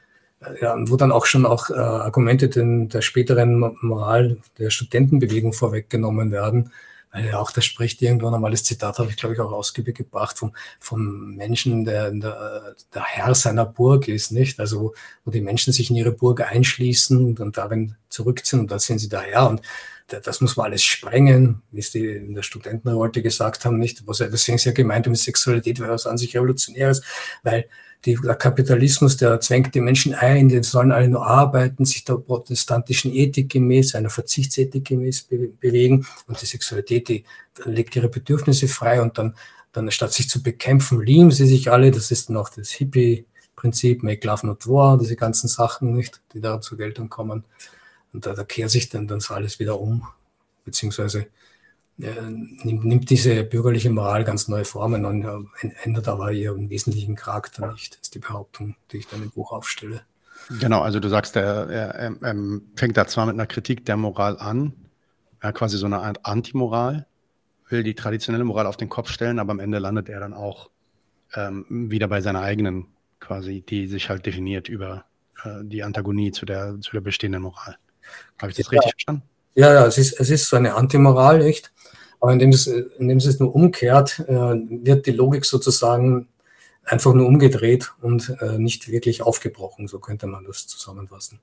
ja, 0.61 0.76
wo 0.89 0.97
dann 0.97 1.12
auch 1.12 1.26
schon 1.26 1.47
auch 1.47 1.70
äh, 1.70 1.74
Argumente 1.74 2.49
den, 2.49 2.89
der 2.89 3.03
späteren 3.03 3.59
Moral 3.80 4.39
der 4.59 4.70
Studentenbewegung 4.70 5.53
vorweggenommen 5.53 6.30
werden. 6.30 6.72
Weil 7.13 7.35
auch 7.35 7.51
das 7.51 7.67
spricht 7.67 8.01
irgendwo 8.01 8.27
ein 8.27 8.33
normales 8.33 8.65
Zitat, 8.65 8.99
habe 8.99 9.11
ich 9.11 9.17
glaube 9.17 9.35
ich 9.35 9.41
auch 9.41 9.53
ausgiebig 9.53 9.97
gebracht, 9.97 10.39
vom, 10.39 10.55
vom 10.81 11.35
Menschen, 11.37 11.85
der, 11.85 12.11
der, 12.11 12.75
der 12.95 13.05
Herr 13.05 13.35
seiner 13.35 13.67
Burg 13.67 14.09
ist, 14.09 14.33
nicht? 14.33 14.59
Also 14.59 14.95
wo 15.25 15.31
die 15.31 15.43
Menschen 15.43 15.73
sich 15.73 15.91
in 15.91 15.97
ihre 15.97 16.13
Burg 16.13 16.41
einschließen 16.41 17.39
und 17.39 17.57
darin 17.59 17.97
zurückziehen 18.09 18.61
und 18.61 18.71
da 18.71 18.79
sind 18.79 18.99
sie 18.99 19.09
der 19.09 19.21
Herr. 19.21 19.49
Und 19.49 19.61
das 20.07 20.41
muss 20.41 20.57
man 20.57 20.67
alles 20.67 20.83
sprengen, 20.83 21.63
wie 21.71 21.81
es 21.81 21.91
die 21.91 22.07
in 22.07 22.35
der 22.35 22.43
Studentenrevolte 22.43 23.23
gesagt 23.23 23.65
haben, 23.65 23.79
nicht? 23.79 24.07
Was, 24.07 24.19
deswegen 24.19 24.57
ist 24.57 24.65
ja 24.65 24.73
gemeint 24.73 25.07
mit 25.07 25.19
Sexualität 25.19 25.81
wäre 25.81 25.93
was 25.93 26.07
an 26.07 26.19
sich 26.19 26.35
Revolutionäres, 26.37 27.03
weil 27.43 27.69
die, 28.05 28.16
der 28.16 28.34
Kapitalismus, 28.34 29.16
der 29.16 29.40
zwängt 29.40 29.74
die 29.74 29.80
Menschen 29.80 30.14
ein, 30.14 30.48
die 30.48 30.62
sollen 30.62 30.90
alle 30.90 31.09
nur 31.09 31.24
arbeiten, 31.26 31.84
sich 31.84 32.05
der 32.05 32.14
protestantischen 32.14 33.14
Ethik 33.14 33.50
gemäß, 33.50 33.94
einer 33.94 34.11
Verzichtsethik 34.11 34.84
gemäß 34.84 35.22
be 35.22 35.50
bewegen 35.61 36.07
und 36.26 36.40
die 36.40 36.46
Sexualität, 36.46 37.09
die 37.09 37.24
legt 37.64 37.94
ihre 37.94 38.09
Bedürfnisse 38.09 38.66
frei 38.66 39.00
und 39.00 39.18
dann, 39.18 39.36
dann 39.72 39.90
statt 39.90 40.12
sich 40.12 40.28
zu 40.28 40.42
bekämpfen, 40.42 41.00
lieben 41.00 41.30
sie 41.30 41.46
sich 41.46 41.70
alle. 41.70 41.92
Das 41.92 42.11
ist 42.11 42.30
auch 42.30 42.48
das 42.48 42.70
Hippie-Prinzip, 42.70 44.03
make 44.03 44.26
love 44.26 44.46
not 44.46 44.66
war, 44.66 44.98
diese 44.98 45.14
ganzen 45.14 45.48
Sachen, 45.48 45.94
nicht, 45.94 46.20
die 46.34 46.40
da 46.40 46.61
zur 46.61 46.78
Geltung 46.78 47.09
kommen. 47.09 47.44
Und 48.12 48.26
da, 48.26 48.34
da 48.34 48.42
kehrt 48.42 48.70
sich 48.70 48.88
dann, 48.88 49.07
dann 49.07 49.20
so 49.20 49.34
alles 49.34 49.61
wieder 49.61 49.80
um, 49.80 50.07
beziehungsweise 50.64 51.26
nimmt, 52.64 52.84
nimmt 52.84 53.11
diese 53.11 53.44
bürgerliche 53.44 53.90
Moral 53.90 54.24
ganz 54.24 54.48
neue 54.48 54.64
Formen 54.64 55.05
an, 55.05 55.48
ändert 55.82 56.09
aber 56.09 56.32
ihren 56.32 56.70
wesentlichen 56.70 57.14
Charakter 57.14 57.72
nicht. 57.72 57.94
Das 57.94 58.03
ist 58.03 58.14
die 58.14 58.18
Behauptung, 58.18 58.76
die 58.90 58.98
ich 58.98 59.07
dann 59.07 59.22
im 59.22 59.30
Buch 59.30 59.53
aufstelle. 59.53 60.03
Genau, 60.61 60.80
also 60.80 60.98
du 61.00 61.09
sagst, 61.09 61.36
er, 61.36 61.68
er, 61.70 62.16
er 62.20 62.36
fängt 62.76 62.96
da 62.96 63.07
zwar 63.07 63.26
mit 63.26 63.34
einer 63.34 63.46
Kritik 63.46 63.84
der 63.84 63.96
Moral 63.96 64.38
an, 64.38 64.72
ja, 65.42 65.53
quasi 65.53 65.78
so 65.78 65.86
eine 65.86 66.00
Art 66.00 66.26
Antimoral, 66.26 67.07
will 67.68 67.82
die 67.82 67.94
traditionelle 67.94 68.44
Moral 68.44 68.66
auf 68.66 68.76
den 68.76 68.88
Kopf 68.88 69.11
stellen, 69.11 69.38
aber 69.38 69.53
am 69.53 69.61
Ende 69.61 69.78
landet 69.78 70.09
er 70.09 70.20
dann 70.20 70.34
auch 70.34 70.70
ähm, 71.34 71.64
wieder 71.68 72.09
bei 72.09 72.20
seiner 72.20 72.42
eigenen, 72.42 72.86
quasi, 73.20 73.62
die 73.62 73.86
sich 73.86 74.09
halt 74.09 74.26
definiert 74.26 74.68
über 74.68 75.05
äh, 75.44 75.62
die 75.62 75.82
Antagonie 75.82 76.32
zu 76.32 76.44
der, 76.44 76.78
zu 76.80 76.92
der 76.92 77.00
bestehenden 77.00 77.42
Moral. 77.42 77.76
Habe 78.40 78.50
ich 78.50 78.57
das 78.57 78.66
ja. 78.66 78.70
richtig 78.72 78.92
verstanden? 78.92 79.22
Ja, 79.55 79.72
ja, 79.72 79.86
es 79.86 79.98
ist, 79.98 80.18
es 80.18 80.30
ist 80.30 80.48
so 80.48 80.57
eine 80.57 80.74
Antimoral, 80.74 81.42
echt. 81.42 81.72
Aber 82.20 82.32
indem 82.32 82.50
es, 82.50 82.66
indem 82.66 83.18
es 83.18 83.40
nur 83.40 83.55
umkehrt, 83.55 84.20
äh, 84.20 84.32
wird 84.32 85.07
die 85.07 85.12
Logik 85.12 85.44
sozusagen 85.44 86.28
einfach 86.84 87.12
nur 87.14 87.26
umgedreht 87.26 87.92
und 88.00 88.34
äh, 88.40 88.59
nicht 88.59 88.88
wirklich 88.88 89.22
aufgebrochen. 89.22 89.88
So 89.88 89.98
könnte 89.98 90.26
man 90.26 90.44
das 90.44 90.66
zusammenfassen. 90.66 91.40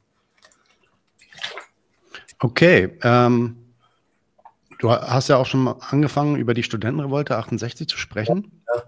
Okay. 2.39 2.97
Ähm, 3.03 3.57
du 4.79 4.91
hast 4.91 5.27
ja 5.27 5.37
auch 5.37 5.45
schon 5.45 5.67
angefangen, 5.67 6.37
über 6.37 6.53
die 6.53 6.63
Studentenrevolte 6.63 7.37
68 7.37 7.87
zu 7.87 7.97
sprechen. 7.97 8.63
Ja. 8.73 8.83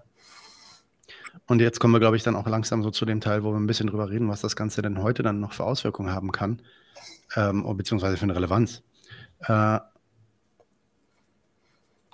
Und 1.46 1.60
jetzt 1.60 1.80
kommen 1.80 1.92
wir, 1.92 2.00
glaube 2.00 2.16
ich, 2.16 2.22
dann 2.22 2.36
auch 2.36 2.46
langsam 2.46 2.82
so 2.82 2.90
zu 2.90 3.04
dem 3.04 3.20
Teil, 3.20 3.44
wo 3.44 3.50
wir 3.50 3.58
ein 3.58 3.66
bisschen 3.66 3.88
drüber 3.88 4.08
reden, 4.08 4.28
was 4.28 4.40
das 4.40 4.56
Ganze 4.56 4.80
denn 4.80 5.02
heute 5.02 5.22
dann 5.22 5.40
noch 5.40 5.52
für 5.52 5.64
Auswirkungen 5.64 6.14
haben 6.14 6.32
kann, 6.32 6.62
ähm, 7.36 7.64
beziehungsweise 7.76 8.16
für 8.16 8.22
eine 8.22 8.34
Relevanz. 8.34 8.82
Äh, 9.46 9.80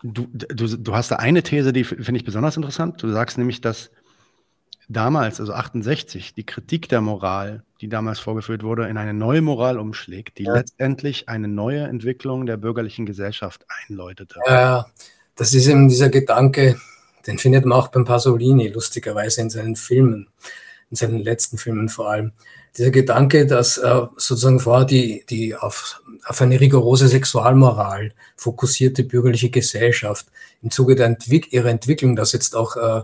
du, 0.03 0.29
du, 0.33 0.77
du 0.77 0.95
hast 0.95 1.11
da 1.11 1.17
eine 1.17 1.43
These, 1.43 1.73
die 1.73 1.85
finde 1.85 2.17
ich 2.17 2.25
besonders 2.25 2.57
interessant. 2.57 3.03
Du 3.03 3.11
sagst 3.11 3.39
nämlich, 3.39 3.61
dass 3.61 3.91
damals, 4.89 5.41
also 5.41 5.53
68, 5.53 6.35
die 6.35 6.45
Kritik 6.45 6.89
der 6.89 7.01
Moral, 7.01 7.63
die 7.81 7.89
damals 7.89 8.19
vorgeführt 8.19 8.63
wurde, 8.63 8.89
in 8.89 8.97
eine 8.97 9.15
neue 9.15 9.43
Moral 9.43 9.79
umschlägt, 9.79 10.39
die 10.39 10.45
ja. 10.45 10.55
letztendlich 10.55 11.29
eine 11.29 11.49
neue 11.49 11.83
Entwicklung 11.83 12.47
der 12.47 12.57
bürgerlichen 12.57 13.07
Gesellschaft 13.07 13.67
einläutete. 13.69 14.41
Ja, 14.47 14.87
das 15.37 15.55
ist 15.55 15.67
eben 15.67 15.89
dieser 15.89 16.09
Gedanke, 16.09 16.77
den 17.27 17.39
findet 17.39 17.67
man 17.67 17.79
auch 17.79 17.89
beim 17.89 18.05
Pasolini, 18.05 18.69
lustigerweise 18.69 19.43
in 19.43 19.51
seinen 19.51 19.77
Filmen, 19.77 20.29
in 20.91 20.97
seinen 20.97 21.19
letzten 21.19 21.59
Filmen 21.59 21.89
vor 21.89 22.11
allem 22.11 22.33
dieser 22.79 22.91
Gedanke, 22.91 23.47
dass 23.47 23.77
äh, 23.79 24.03
sozusagen 24.17 24.61
vorher 24.61 24.87
die, 24.87 25.25
die 25.29 25.57
auf, 25.57 26.01
auf 26.25 26.41
eine 26.41 26.61
rigorose 26.61 27.09
Sexualmoral 27.09 28.13
fokussierte 28.37 29.05
bürgerliche 29.05 29.51
Gesellschaft 29.51 30.27
im 30.63 30.71
Zuge 30.71 30.95
der 30.95 31.07
Entwick 31.07 31.53
ihrer 31.53 31.69
Entwicklung, 31.69 32.15
dass 32.17 32.33
jetzt 32.33 32.55
auch 32.55 32.77
äh, 32.77 32.99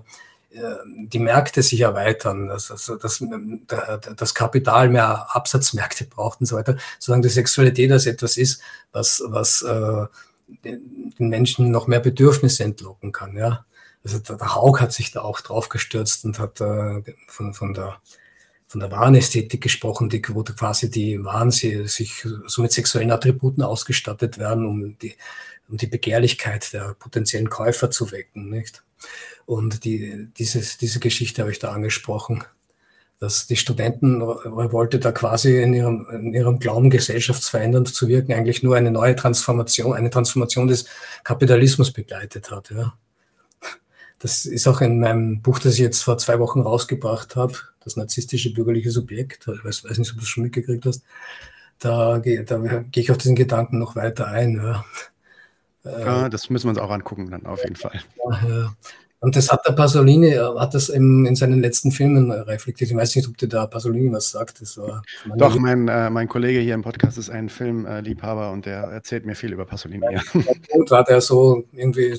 äh 0.56 0.76
die 0.86 1.18
Märkte 1.18 1.62
sich 1.62 1.80
erweitern, 1.80 2.46
dass, 2.46 2.70
also, 2.70 2.96
dass 2.96 3.22
das 4.16 4.34
Kapital 4.34 4.88
mehr 4.88 5.34
Absatzmärkte 5.34 6.04
braucht 6.04 6.40
und 6.40 6.46
so 6.46 6.56
weiter, 6.56 6.76
solange 6.98 7.24
die 7.24 7.28
Sexualität 7.28 7.90
als 7.90 8.06
etwas 8.06 8.36
ist, 8.36 8.60
was, 8.92 9.22
was 9.26 9.62
äh, 9.62 10.06
den 10.64 11.28
Menschen 11.28 11.70
noch 11.70 11.86
mehr 11.86 12.00
Bedürfnisse 12.00 12.64
entlocken 12.64 13.10
kann. 13.12 13.36
Ja? 13.36 13.64
Also 14.04 14.18
der 14.18 14.54
Haug 14.54 14.80
hat 14.80 14.92
sich 14.92 15.10
da 15.10 15.22
auch 15.22 15.40
drauf 15.40 15.68
gestürzt 15.68 16.24
und 16.24 16.38
hat 16.38 16.60
äh, 16.60 17.02
von, 17.26 17.54
von 17.54 17.74
der 17.74 17.96
von 18.74 18.80
der 18.80 18.90
Warenästhetik 18.90 19.60
gesprochen, 19.60 20.08
die, 20.08 20.20
wo 20.30 20.42
quasi 20.42 20.90
die 20.90 21.22
Waren 21.22 21.52
sie, 21.52 21.86
sich 21.86 22.26
so 22.48 22.60
mit 22.60 22.72
sexuellen 22.72 23.12
Attributen 23.12 23.62
ausgestattet 23.62 24.36
werden, 24.36 24.66
um 24.66 24.98
die, 24.98 25.14
um 25.68 25.76
die 25.76 25.86
Begehrlichkeit 25.86 26.72
der 26.72 26.96
potenziellen 26.98 27.48
Käufer 27.48 27.92
zu 27.92 28.10
wecken. 28.10 28.50
Nicht? 28.50 28.82
Und 29.46 29.84
die, 29.84 30.26
dieses, 30.36 30.76
diese 30.76 30.98
Geschichte 30.98 31.42
habe 31.42 31.52
ich 31.52 31.60
da 31.60 31.70
angesprochen, 31.70 32.42
dass 33.20 33.46
die 33.46 33.54
Studentenrevolte 33.54 34.98
da 34.98 35.12
quasi 35.12 35.62
in 35.62 35.72
ihrem, 35.72 36.08
in 36.10 36.34
ihrem 36.34 36.58
Glauben, 36.58 36.90
gesellschaftsverändernd 36.90 37.94
zu 37.94 38.08
wirken, 38.08 38.32
eigentlich 38.32 38.64
nur 38.64 38.74
eine 38.74 38.90
neue 38.90 39.14
Transformation, 39.14 39.94
eine 39.94 40.10
Transformation 40.10 40.66
des 40.66 40.86
Kapitalismus 41.22 41.92
begleitet 41.92 42.50
hat. 42.50 42.70
Ja. 42.70 42.94
Das 44.18 44.46
ist 44.46 44.66
auch 44.66 44.80
in 44.80 44.98
meinem 44.98 45.42
Buch, 45.42 45.60
das 45.60 45.74
ich 45.74 45.78
jetzt 45.80 46.02
vor 46.02 46.18
zwei 46.18 46.40
Wochen 46.40 46.62
rausgebracht 46.62 47.36
habe, 47.36 47.54
das 47.84 47.96
narzisstische 47.96 48.52
bürgerliche 48.52 48.90
Subjekt, 48.90 49.48
ich 49.48 49.64
weiß, 49.64 49.84
weiß 49.84 49.98
nicht, 49.98 50.10
ob 50.12 50.18
du 50.18 50.22
es 50.22 50.28
schon 50.28 50.44
mitgekriegt 50.44 50.84
hast, 50.86 51.02
da, 51.78 52.18
da 52.18 52.58
gehe 52.90 53.02
ich 53.02 53.10
auf 53.10 53.18
diesen 53.18 53.36
Gedanken 53.36 53.78
noch 53.78 53.96
weiter 53.96 54.28
ein. 54.28 54.56
Ja. 54.56 54.84
ja 55.84 56.28
das 56.28 56.50
müssen 56.50 56.66
wir 56.66 56.70
uns 56.70 56.78
auch 56.78 56.90
angucken, 56.90 57.30
dann 57.30 57.46
auf 57.46 57.62
jeden 57.62 57.76
Fall. 57.76 58.00
Ja, 58.30 58.48
ja. 58.48 58.76
Und 59.24 59.36
das 59.36 59.50
hat 59.50 59.66
der 59.66 59.72
Pasolini, 59.72 60.34
äh, 60.34 60.58
hat 60.58 60.74
das 60.74 60.90
in, 60.90 61.24
in 61.24 61.34
seinen 61.34 61.62
letzten 61.62 61.90
Filmen 61.90 62.30
reflektiert. 62.30 62.90
Ich 62.90 62.96
weiß 62.96 63.16
nicht, 63.16 63.26
ob 63.26 63.38
dir 63.38 63.48
der 63.48 63.66
Pasolini 63.68 64.12
was 64.12 64.30
sagt. 64.30 64.62
Doch, 65.36 65.58
mein, 65.58 65.88
äh, 65.88 66.10
mein 66.10 66.28
Kollege 66.28 66.60
hier 66.60 66.74
im 66.74 66.82
Podcast 66.82 67.16
ist 67.16 67.30
ein 67.30 67.48
Filmliebhaber 67.48 68.50
und 68.50 68.66
der 68.66 68.82
erzählt 68.82 69.24
mir 69.24 69.34
viel 69.34 69.54
über 69.54 69.64
Pasolini. 69.64 70.04
Ja, 70.12 70.20
und 70.72 70.90
war 70.90 71.04
der 71.04 71.22
so 71.22 71.64
irgendwie 71.72 72.18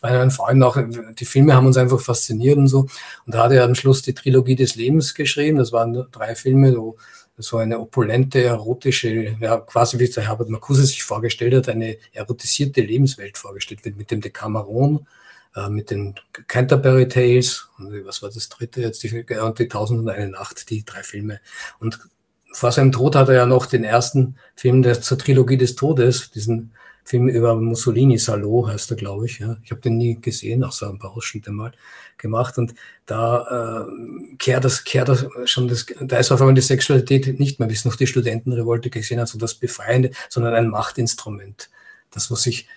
bei 0.00 0.12
meinen 0.12 0.30
Freunden 0.30 0.62
auch, 0.62 0.78
die 1.18 1.24
Filme 1.24 1.54
haben 1.54 1.66
uns 1.66 1.76
einfach 1.76 2.00
fasziniert 2.00 2.58
und 2.58 2.68
so. 2.68 2.86
Und 3.26 3.34
da 3.34 3.44
hat 3.44 3.52
er 3.52 3.64
am 3.64 3.74
Schluss 3.74 4.02
die 4.02 4.14
Trilogie 4.14 4.56
des 4.56 4.76
Lebens 4.76 5.14
geschrieben. 5.14 5.58
Das 5.58 5.72
waren 5.72 6.06
drei 6.10 6.34
Filme, 6.34 6.76
wo 6.76 6.96
so 7.38 7.58
eine 7.58 7.78
opulente, 7.78 8.42
erotische, 8.42 9.36
ja, 9.40 9.58
quasi 9.58 9.98
wie 9.98 10.08
der 10.08 10.28
Herbert 10.28 10.48
Marcuse 10.48 10.84
sich 10.84 11.02
vorgestellt 11.02 11.54
hat, 11.54 11.68
eine 11.68 11.96
erotisierte 12.12 12.80
Lebenswelt 12.82 13.38
vorgestellt 13.38 13.84
wird 13.84 13.96
mit 13.96 14.10
dem 14.10 14.20
Decameron, 14.20 15.06
äh, 15.56 15.68
mit 15.68 15.90
den 15.90 16.14
Canterbury 16.46 17.08
Tales 17.08 17.68
und 17.78 18.04
was 18.04 18.22
war 18.22 18.30
das 18.30 18.48
dritte 18.48 18.82
jetzt, 18.82 19.02
die, 19.02 19.24
und 19.40 19.58
die 19.58 19.68
Tausend 19.68 20.00
und 20.00 20.08
eine 20.08 20.28
Nacht, 20.28 20.68
die 20.70 20.84
drei 20.84 21.02
Filme. 21.02 21.40
Und 21.78 21.98
vor 22.52 22.70
seinem 22.70 22.92
Tod 22.92 23.16
hat 23.16 23.28
er 23.28 23.34
ja 23.34 23.46
noch 23.46 23.66
den 23.66 23.84
ersten 23.84 24.36
Film 24.54 24.82
der 24.82 25.00
zur 25.00 25.18
Trilogie 25.18 25.56
des 25.56 25.74
Todes, 25.74 26.30
diesen 26.30 26.72
Film 27.04 27.28
über 27.28 27.56
Mussolini, 27.56 28.18
Salo 28.18 28.68
heißt 28.68 28.90
er, 28.92 28.96
glaube 28.96 29.26
ich. 29.26 29.38
Ja. 29.40 29.56
Ich 29.64 29.70
habe 29.70 29.80
den 29.80 29.98
nie 29.98 30.20
gesehen, 30.20 30.64
auch 30.64 30.72
so 30.72 30.88
ein 30.88 30.98
paar 30.98 31.16
Ausschnitte 31.16 31.50
mal 31.50 31.72
gemacht. 32.16 32.58
Und 32.58 32.74
da 33.06 33.86
äh, 33.86 34.36
kehrt 34.36 34.64
das, 34.64 34.84
kehrt 34.84 35.08
das 35.08 35.26
schon 35.44 35.68
das, 35.68 35.86
da 36.00 36.18
ist 36.18 36.30
auf 36.30 36.40
einmal 36.40 36.54
die 36.54 36.60
Sexualität 36.60 37.38
nicht 37.40 37.58
mehr, 37.58 37.68
wie 37.68 37.74
es 37.74 37.84
noch 37.84 37.96
die 37.96 38.06
Studentenrevolte 38.06 38.90
gesehen 38.90 39.20
hat, 39.20 39.28
so 39.28 39.38
das 39.38 39.54
Befreiende, 39.54 40.10
sondern 40.28 40.54
ein 40.54 40.68
Machtinstrument. 40.68 41.70
Das, 42.10 42.30
was 42.30 42.42
sich 42.42 42.68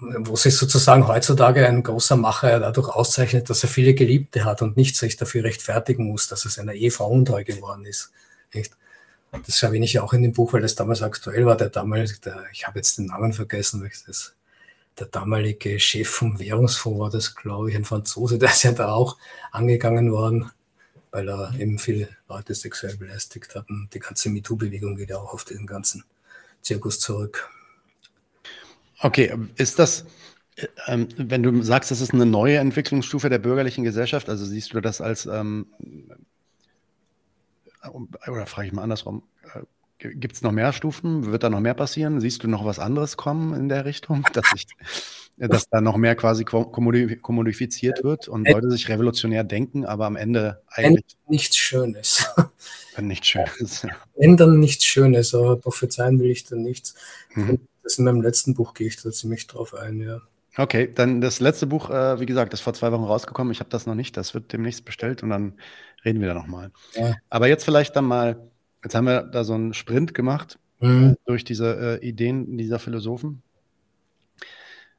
wo 0.00 0.36
sich 0.36 0.56
sozusagen 0.56 1.06
heutzutage 1.06 1.66
ein 1.66 1.82
großer 1.82 2.16
Macher 2.16 2.58
dadurch 2.58 2.88
auszeichnet, 2.88 3.48
dass 3.48 3.62
er 3.62 3.68
viele 3.68 3.94
Geliebte 3.94 4.44
hat 4.44 4.62
und 4.62 4.76
nicht 4.76 4.96
sich 4.96 5.16
dafür 5.16 5.44
rechtfertigen 5.44 6.06
muss, 6.06 6.28
dass 6.28 6.44
er 6.44 6.50
seiner 6.50 6.72
Ehefrau 6.72 7.08
untreu 7.08 7.44
geworden 7.44 7.84
ist. 7.84 8.10
Nicht? 8.52 8.72
Das 9.46 9.62
erwähne 9.62 9.84
ich 9.84 9.94
ja 9.94 10.02
auch 10.02 10.12
in 10.12 10.22
dem 10.22 10.32
Buch, 10.32 10.52
weil 10.52 10.62
das 10.62 10.74
damals 10.74 11.02
aktuell 11.02 11.46
war. 11.46 11.56
Der 11.56 11.70
damalige, 11.70 12.18
der, 12.24 12.44
ich 12.52 12.66
habe 12.66 12.78
jetzt 12.78 12.98
den 12.98 13.06
Namen 13.06 13.32
vergessen, 13.32 13.82
weil 13.82 13.90
das, 14.06 14.34
der 14.98 15.06
damalige 15.06 15.78
Chef 15.80 16.08
vom 16.08 16.38
Währungsfonds 16.38 17.00
war 17.00 17.10
das, 17.10 17.34
glaube 17.34 17.70
ich, 17.70 17.76
ein 17.76 17.84
Franzose, 17.84 18.38
der 18.38 18.50
ist 18.50 18.62
ja 18.62 18.72
da 18.72 18.92
auch 18.92 19.16
angegangen 19.52 20.12
worden, 20.12 20.50
weil 21.10 21.28
er 21.28 21.54
eben 21.58 21.78
viele 21.78 22.08
Leute 22.28 22.54
sexuell 22.54 22.96
belästigt 22.96 23.54
hat. 23.54 23.68
Und 23.68 23.88
die 23.92 24.00
ganze 24.00 24.30
MeToo-Bewegung 24.30 24.96
geht 24.96 25.10
ja 25.10 25.18
auch 25.18 25.34
auf 25.34 25.44
den 25.44 25.66
ganzen 25.66 26.04
Zirkus 26.62 27.00
zurück. 27.00 27.48
Okay, 29.00 29.34
ist 29.56 29.78
das, 29.78 30.04
ähm, 30.86 31.08
wenn 31.16 31.42
du 31.42 31.62
sagst, 31.62 31.90
das 31.90 32.00
ist 32.00 32.14
eine 32.14 32.26
neue 32.26 32.58
Entwicklungsstufe 32.58 33.28
der 33.28 33.38
bürgerlichen 33.38 33.84
Gesellschaft, 33.84 34.28
also 34.28 34.44
siehst 34.44 34.72
du 34.72 34.80
das 34.80 35.00
als, 35.00 35.26
ähm, 35.26 35.66
oder 37.92 38.46
frage 38.46 38.68
ich 38.68 38.72
mal 38.72 38.82
andersrum, 38.82 39.22
äh, 39.54 39.60
gibt 39.98 40.34
es 40.34 40.42
noch 40.42 40.52
mehr 40.52 40.72
Stufen? 40.72 41.26
Wird 41.26 41.42
da 41.42 41.50
noch 41.50 41.60
mehr 41.60 41.74
passieren? 41.74 42.20
Siehst 42.20 42.42
du 42.42 42.48
noch 42.48 42.64
was 42.64 42.78
anderes 42.78 43.16
kommen 43.16 43.54
in 43.54 43.68
der 43.68 43.84
Richtung, 43.84 44.24
dass, 44.32 44.44
ich, 44.54 44.66
dass 45.36 45.68
da 45.68 45.80
noch 45.80 45.96
mehr 45.96 46.16
quasi 46.16 46.44
kommodifiziert 46.44 48.04
wird 48.04 48.28
und 48.28 48.48
Leute 48.48 48.70
sich 48.70 48.88
revolutionär 48.88 49.44
denken, 49.44 49.84
aber 49.84 50.06
am 50.06 50.16
Ende 50.16 50.62
eigentlich. 50.68 51.16
Nichts 51.28 51.56
Schönes. 51.56 52.26
Wenn 52.96 53.08
nichts 53.08 53.28
Schönes. 53.28 53.82
Ja. 53.82 53.90
Wenn 54.16 54.36
dann 54.36 54.60
nichts 54.60 54.84
Schönes, 54.84 55.34
aber 55.34 55.56
prophezeien 55.56 56.18
will 56.20 56.30
ich 56.30 56.44
dann 56.44 56.62
nichts. 56.62 56.94
Mhm. 57.34 57.60
Das 57.82 57.98
in 57.98 58.04
meinem 58.04 58.22
letzten 58.22 58.54
Buch 58.54 58.74
gehe 58.74 58.86
ich 58.86 59.00
da 59.02 59.10
ziemlich 59.10 59.46
drauf 59.46 59.74
ein, 59.74 60.00
ja. 60.00 60.20
Okay, 60.56 60.88
dann 60.94 61.20
das 61.20 61.40
letzte 61.40 61.66
Buch, 61.66 61.90
äh, 61.90 62.20
wie 62.20 62.26
gesagt, 62.26 62.52
ist 62.52 62.60
vor 62.60 62.74
zwei 62.74 62.92
Wochen 62.92 63.02
rausgekommen. 63.02 63.52
Ich 63.52 63.58
habe 63.58 63.70
das 63.70 63.86
noch 63.86 63.96
nicht. 63.96 64.16
Das 64.16 64.34
wird 64.34 64.52
demnächst 64.52 64.84
bestellt 64.84 65.24
und 65.24 65.30
dann 65.30 65.54
reden 66.04 66.20
wir 66.20 66.28
da 66.28 66.34
nochmal. 66.34 66.70
Ja. 66.94 67.16
Aber 67.30 67.48
jetzt 67.48 67.64
vielleicht 67.64 67.96
dann 67.96 68.04
mal, 68.04 68.50
jetzt 68.82 68.94
haben 68.94 69.06
wir 69.06 69.22
da 69.22 69.44
so 69.44 69.54
einen 69.54 69.74
Sprint 69.74 70.14
gemacht 70.14 70.58
mhm. 70.80 71.16
durch 71.26 71.44
diese 71.44 72.00
äh, 72.02 72.06
Ideen 72.06 72.58
dieser 72.58 72.78
Philosophen. 72.78 73.42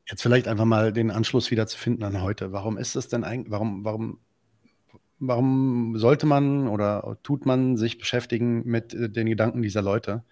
Jetzt 0.08 0.22
vielleicht 0.22 0.47
einfach 0.47 0.66
mal 0.66 0.93
den 0.93 1.10
Anschluss 1.10 1.49
wieder 1.49 1.66
zu 1.68 1.78
finden 1.78 2.03
an 2.03 2.22
heute. 2.22 2.51
Warum 2.51 2.78
ist 2.78 2.95
es 2.95 3.08
denn 3.08 3.24
eigentlich, 3.24 3.51
warum, 3.51 3.84
warum, 3.84 4.20
warum 5.20 5.97
sollte 5.97 6.26
man 6.28 6.68
oder 6.68 7.18
tut 7.24 7.45
man 7.45 7.76
sich 7.78 7.97
beschäftigen 7.97 8.64
mit 8.66 8.93
äh, 8.93 9.10
den 9.10 9.28
Gedanken 9.28 9.62
dieser 9.62 9.82
Leute? 9.82 10.24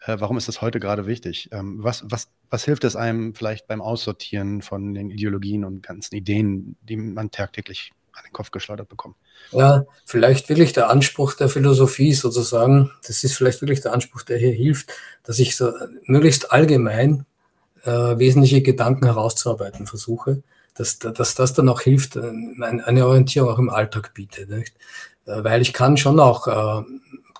Äh, 0.00 0.16
warum 0.20 0.36
ist 0.36 0.48
das 0.48 0.60
heute 0.60 0.80
gerade 0.80 1.06
wichtig? 1.06 1.48
Ähm, 1.52 1.82
was, 1.82 2.04
was, 2.08 2.30
was 2.50 2.64
hilft 2.64 2.84
es 2.84 2.96
einem 2.96 3.34
vielleicht 3.34 3.66
beim 3.66 3.80
Aussortieren 3.80 4.60
von 4.60 4.94
den 4.94 5.10
Ideologien 5.10 5.64
und 5.64 5.82
ganzen 5.82 6.14
Ideen, 6.14 6.76
die 6.82 6.96
man 6.96 7.30
tagtäglich 7.30 7.92
an 8.16 8.24
den 8.24 8.32
Kopf 8.32 8.50
geschleudert 8.50 8.88
bekommt? 8.88 9.16
Ja, 9.50 9.84
vielleicht 10.04 10.48
wirklich 10.48 10.72
der 10.72 10.90
Anspruch 10.90 11.34
der 11.34 11.48
Philosophie 11.48 12.12
sozusagen. 12.12 12.90
Das 13.06 13.24
ist 13.24 13.36
vielleicht 13.36 13.60
wirklich 13.60 13.80
der 13.80 13.92
Anspruch, 13.92 14.22
der 14.22 14.38
hier 14.38 14.52
hilft, 14.52 14.92
dass 15.22 15.38
ich 15.38 15.56
so 15.56 15.72
möglichst 16.06 16.52
allgemein 16.52 17.26
äh, 17.84 17.90
wesentliche 17.90 18.62
Gedanken 18.62 19.06
herauszuarbeiten 19.06 19.86
versuche, 19.86 20.42
dass, 20.74 20.98
dass 20.98 21.34
das 21.34 21.52
dann 21.52 21.68
auch 21.68 21.80
hilft, 21.80 22.16
äh, 22.16 22.32
eine 22.60 23.06
Orientierung 23.06 23.50
auch 23.50 23.58
im 23.58 23.70
Alltag 23.70 24.14
bietet. 24.14 24.50
Nicht? 24.50 24.74
Äh, 25.26 25.44
weil 25.44 25.62
ich 25.62 25.72
kann 25.72 25.96
schon 25.96 26.20
auch 26.20 26.46
äh, 26.48 26.84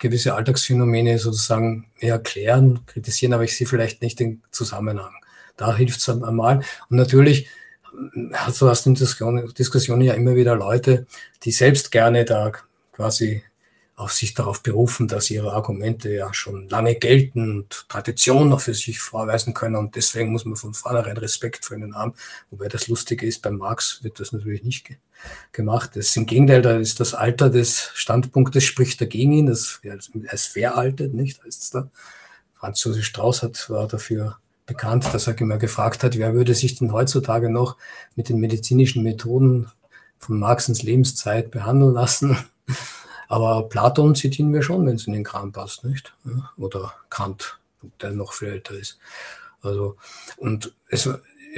gewisse 0.01 0.35
Alltagsphänomene 0.35 1.18
sozusagen 1.18 1.87
erklären, 1.99 2.81
kritisieren, 2.87 3.33
aber 3.33 3.45
ich 3.45 3.57
sehe 3.57 3.66
vielleicht 3.66 4.03
nicht 4.03 4.20
den 4.20 4.43
Zusammenhang. 4.51 5.14
Da 5.57 5.77
hilft 5.77 6.01
es 6.01 6.09
einmal. 6.09 6.62
Und 6.91 6.97
natürlich 6.97 7.49
hast 8.32 8.61
du 8.61 8.68
aus 8.68 8.82
den 8.82 8.95
Diskussionen, 8.95 9.53
Diskussionen 9.55 10.03
ja 10.03 10.14
immer 10.14 10.34
wieder 10.34 10.57
Leute, 10.57 11.07
die 11.42 11.53
selbst 11.53 11.90
gerne 11.90 12.24
da 12.24 12.53
quasi 12.92 13.42
auf 13.97 14.12
sich 14.12 14.34
darauf 14.34 14.62
berufen, 14.62 15.07
dass 15.07 15.30
ihre 15.30 15.53
Argumente 15.53 16.11
ja 16.11 16.34
schon 16.34 16.68
lange 16.68 16.97
gelten 16.97 17.59
und 17.59 17.86
Tradition 17.88 18.49
noch 18.49 18.61
für 18.61 18.74
sich 18.74 18.99
vorweisen 18.99 19.55
können 19.55 19.76
und 19.76 19.95
deswegen 19.95 20.32
muss 20.32 20.45
man 20.45 20.57
von 20.57 20.74
vornherein 20.74 21.16
Respekt 21.16 21.64
vor 21.64 21.76
ihnen 21.76 21.95
haben. 21.95 22.14
Wobei 22.51 22.68
das 22.68 22.88
Lustige 22.88 23.24
ist, 23.24 23.42
beim 23.42 23.57
Marx 23.57 24.03
wird 24.03 24.18
das 24.18 24.32
natürlich 24.32 24.64
nicht 24.64 24.84
ge 24.86 24.97
gemacht. 25.53 25.90
Das 25.95 26.07
ist 26.07 26.16
im 26.16 26.26
Gegenteil, 26.26 26.61
da 26.61 26.76
ist 26.76 27.01
das 27.01 27.14
Alter 27.14 27.49
des 27.49 27.90
Standpunktes 27.95 28.64
spricht 28.64 29.01
dagegen 29.01 29.32
ihn, 29.32 29.47
das 29.47 29.80
er 29.82 29.95
ist 29.95 30.47
veraltet, 30.49 31.14
nicht? 31.14 31.40
Es 31.47 31.70
da. 31.70 31.88
Franz 32.55 32.82
Josef 32.84 33.05
Strauß 33.05 33.42
hat, 33.42 33.70
war 33.70 33.86
dafür 33.86 34.38
bekannt, 34.66 35.12
dass 35.12 35.26
er 35.26 35.38
immer 35.40 35.58
gefragt 35.58 36.02
hat, 36.02 36.18
wer 36.18 36.34
würde 36.34 36.54
sich 36.54 36.78
denn 36.78 36.92
heutzutage 36.92 37.50
noch 37.50 37.76
mit 38.16 38.28
den 38.28 38.38
medizinischen 38.38 39.02
Methoden 39.02 39.70
von 40.18 40.38
Marxens 40.38 40.82
Lebenszeit 40.82 41.50
behandeln 41.50 41.92
lassen? 41.92 42.36
Aber 43.28 43.68
Platon 43.68 44.14
zitieren 44.14 44.52
wir 44.52 44.62
schon, 44.62 44.86
wenn 44.86 44.96
es 44.96 45.06
in 45.06 45.12
den 45.12 45.24
Kram 45.24 45.52
passt, 45.52 45.84
nicht? 45.84 46.12
Oder 46.56 46.94
Kant, 47.10 47.58
der 48.00 48.12
noch 48.12 48.32
viel 48.32 48.48
älter 48.48 48.74
ist. 48.74 48.98
Also, 49.62 49.96
und 50.36 50.72
es, 50.88 51.08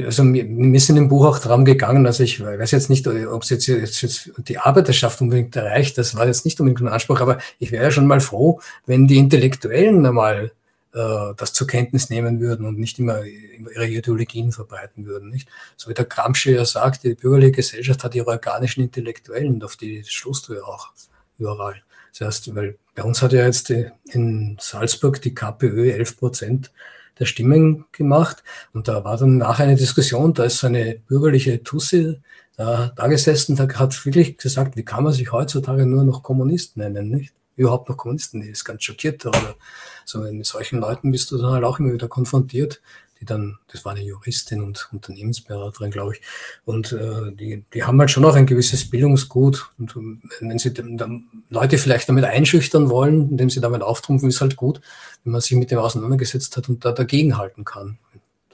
also 0.05 0.25
mir, 0.25 0.45
mir 0.45 0.77
ist 0.77 0.89
in 0.89 0.97
dem 0.97 1.09
Buch 1.09 1.27
auch 1.27 1.39
darum 1.39 1.65
gegangen, 1.65 2.07
also 2.07 2.23
ich 2.23 2.43
weiß 2.43 2.71
jetzt 2.71 2.91
nicht, 2.91 3.07
ob 3.07 3.43
es 3.43 3.51
jetzt, 3.51 3.67
jetzt, 3.67 4.03
jetzt 4.03 4.31
die 4.39 4.59
Arbeiterschaft 4.59 5.21
unbedingt 5.21 5.57
erreicht, 5.57 5.99
das 5.99 6.15
war 6.15 6.27
jetzt 6.27 6.45
nicht 6.45 6.61
unbedingt 6.61 6.83
ein 6.83 6.93
Anspruch, 6.93 7.21
aber 7.21 7.39
ich 7.59 7.73
wäre 7.73 7.85
ja 7.85 7.91
schon 7.91 8.07
mal 8.07 8.21
froh, 8.21 8.61
wenn 8.87 9.07
die 9.07 9.19
Intellektuellen 9.19 10.05
einmal 10.07 10.53
das 10.97 11.53
zur 11.53 11.67
Kenntnis 11.67 12.09
nehmen 12.09 12.41
würden 12.41 12.65
und 12.65 12.79
nicht 12.79 12.99
immer 12.99 13.23
ihre 13.25 13.87
Ideologien 13.87 14.51
verbreiten 14.51 15.05
würden. 15.05 15.29
Nicht? 15.29 15.49
So 15.77 15.91
wie 15.91 15.95
der 15.95 16.07
Gramsci 16.07 16.53
ja 16.53 16.65
sagt, 16.65 17.05
die 17.05 17.15
bürgerliche 17.15 17.53
Gesellschaft 17.53 18.03
hat 18.03 18.15
ihre 18.15 18.29
organischen 18.29 18.83
Intellektuellen 18.83 19.63
auf 19.63 19.77
die 19.77 20.03
stoßt 20.05 20.49
du 20.49 20.55
ja 20.55 20.63
auch 20.63 20.93
überall. 21.39 21.83
Das 22.19 22.27
heißt, 22.27 22.55
weil 22.55 22.79
bei 22.95 23.03
uns 23.03 23.21
hat 23.21 23.35
ja 23.35 23.45
jetzt 23.45 23.69
die, 23.69 23.91
in 24.07 24.57
Salzburg 24.59 25.21
die 25.21 25.35
KPÖ 25.35 25.91
11 25.93 26.17
Prozent 26.17 26.73
der 27.19 27.27
Stimmen 27.27 27.85
gemacht 27.93 28.43
und 28.73 28.89
da 28.89 29.05
war 29.05 29.19
dann 29.19 29.37
nachher 29.37 29.65
eine 29.65 29.77
Diskussion, 29.77 30.33
da 30.33 30.45
ist 30.45 30.59
so 30.59 30.67
eine 30.67 30.99
bürgerliche 31.09 31.63
Tussi 31.63 32.23
da, 32.57 32.91
da 32.97 33.07
gesessen, 33.07 33.55
da 33.55 33.69
hat 33.69 34.07
wirklich 34.07 34.39
gesagt, 34.39 34.77
wie 34.77 34.85
kann 34.85 35.05
man 35.05 35.13
sich 35.13 35.31
heutzutage 35.31 35.85
nur 35.85 36.05
noch 36.05 36.23
Kommunist 36.23 36.79
nennen, 36.79 37.11
nicht? 37.11 37.35
Überhaupt 37.57 37.89
noch 37.89 37.97
Kommunisten, 37.97 38.41
die 38.41 38.49
ist 38.49 38.65
ganz 38.65 38.83
schockiert 38.85 39.25
darüber. 39.25 39.57
So, 40.05 40.21
mit 40.21 40.47
solchen 40.47 40.79
Leuten 40.79 41.11
bist 41.11 41.31
du 41.31 41.39
dann 41.39 41.51
halt 41.51 41.65
auch 41.65 41.79
immer 41.79 41.93
wieder 41.93 42.09
konfrontiert 42.09 42.81
die 43.21 43.25
dann, 43.25 43.59
das 43.69 43.85
war 43.85 43.93
eine 43.93 44.03
Juristin 44.03 44.63
und 44.63 44.89
Unternehmensberaterin, 44.93 45.91
glaube 45.91 46.15
ich, 46.15 46.23
und 46.65 46.93
äh, 46.93 47.33
die, 47.33 47.65
die 47.73 47.85
haben 47.85 47.99
halt 47.99 48.11
schon 48.11 48.25
auch 48.25 48.35
ein 48.35 48.47
gewisses 48.47 48.91
Bildungsgut 48.91 49.71
und 49.79 49.95
wenn 49.97 50.59
sie 50.59 50.73
dann 50.73 51.29
Leute 51.49 51.79
vielleicht 51.79 52.09
damit 52.09 52.25
einschüchtern 52.25 52.91
wollen, 52.91 53.31
indem 53.31 53.51
sie 53.51 53.61
damit 53.61 53.83
auftrumpfen, 53.83 54.29
ist 54.29 54.41
halt 54.41 54.57
gut, 54.57 54.81
wenn 55.25 55.33
man 55.33 55.41
sich 55.41 55.57
mit 55.57 55.71
dem 55.71 55.79
auseinandergesetzt 55.79 56.57
hat 56.57 56.69
und 56.69 56.85
da 56.85 56.93
dagegenhalten 56.93 57.65
kann. 57.65 57.99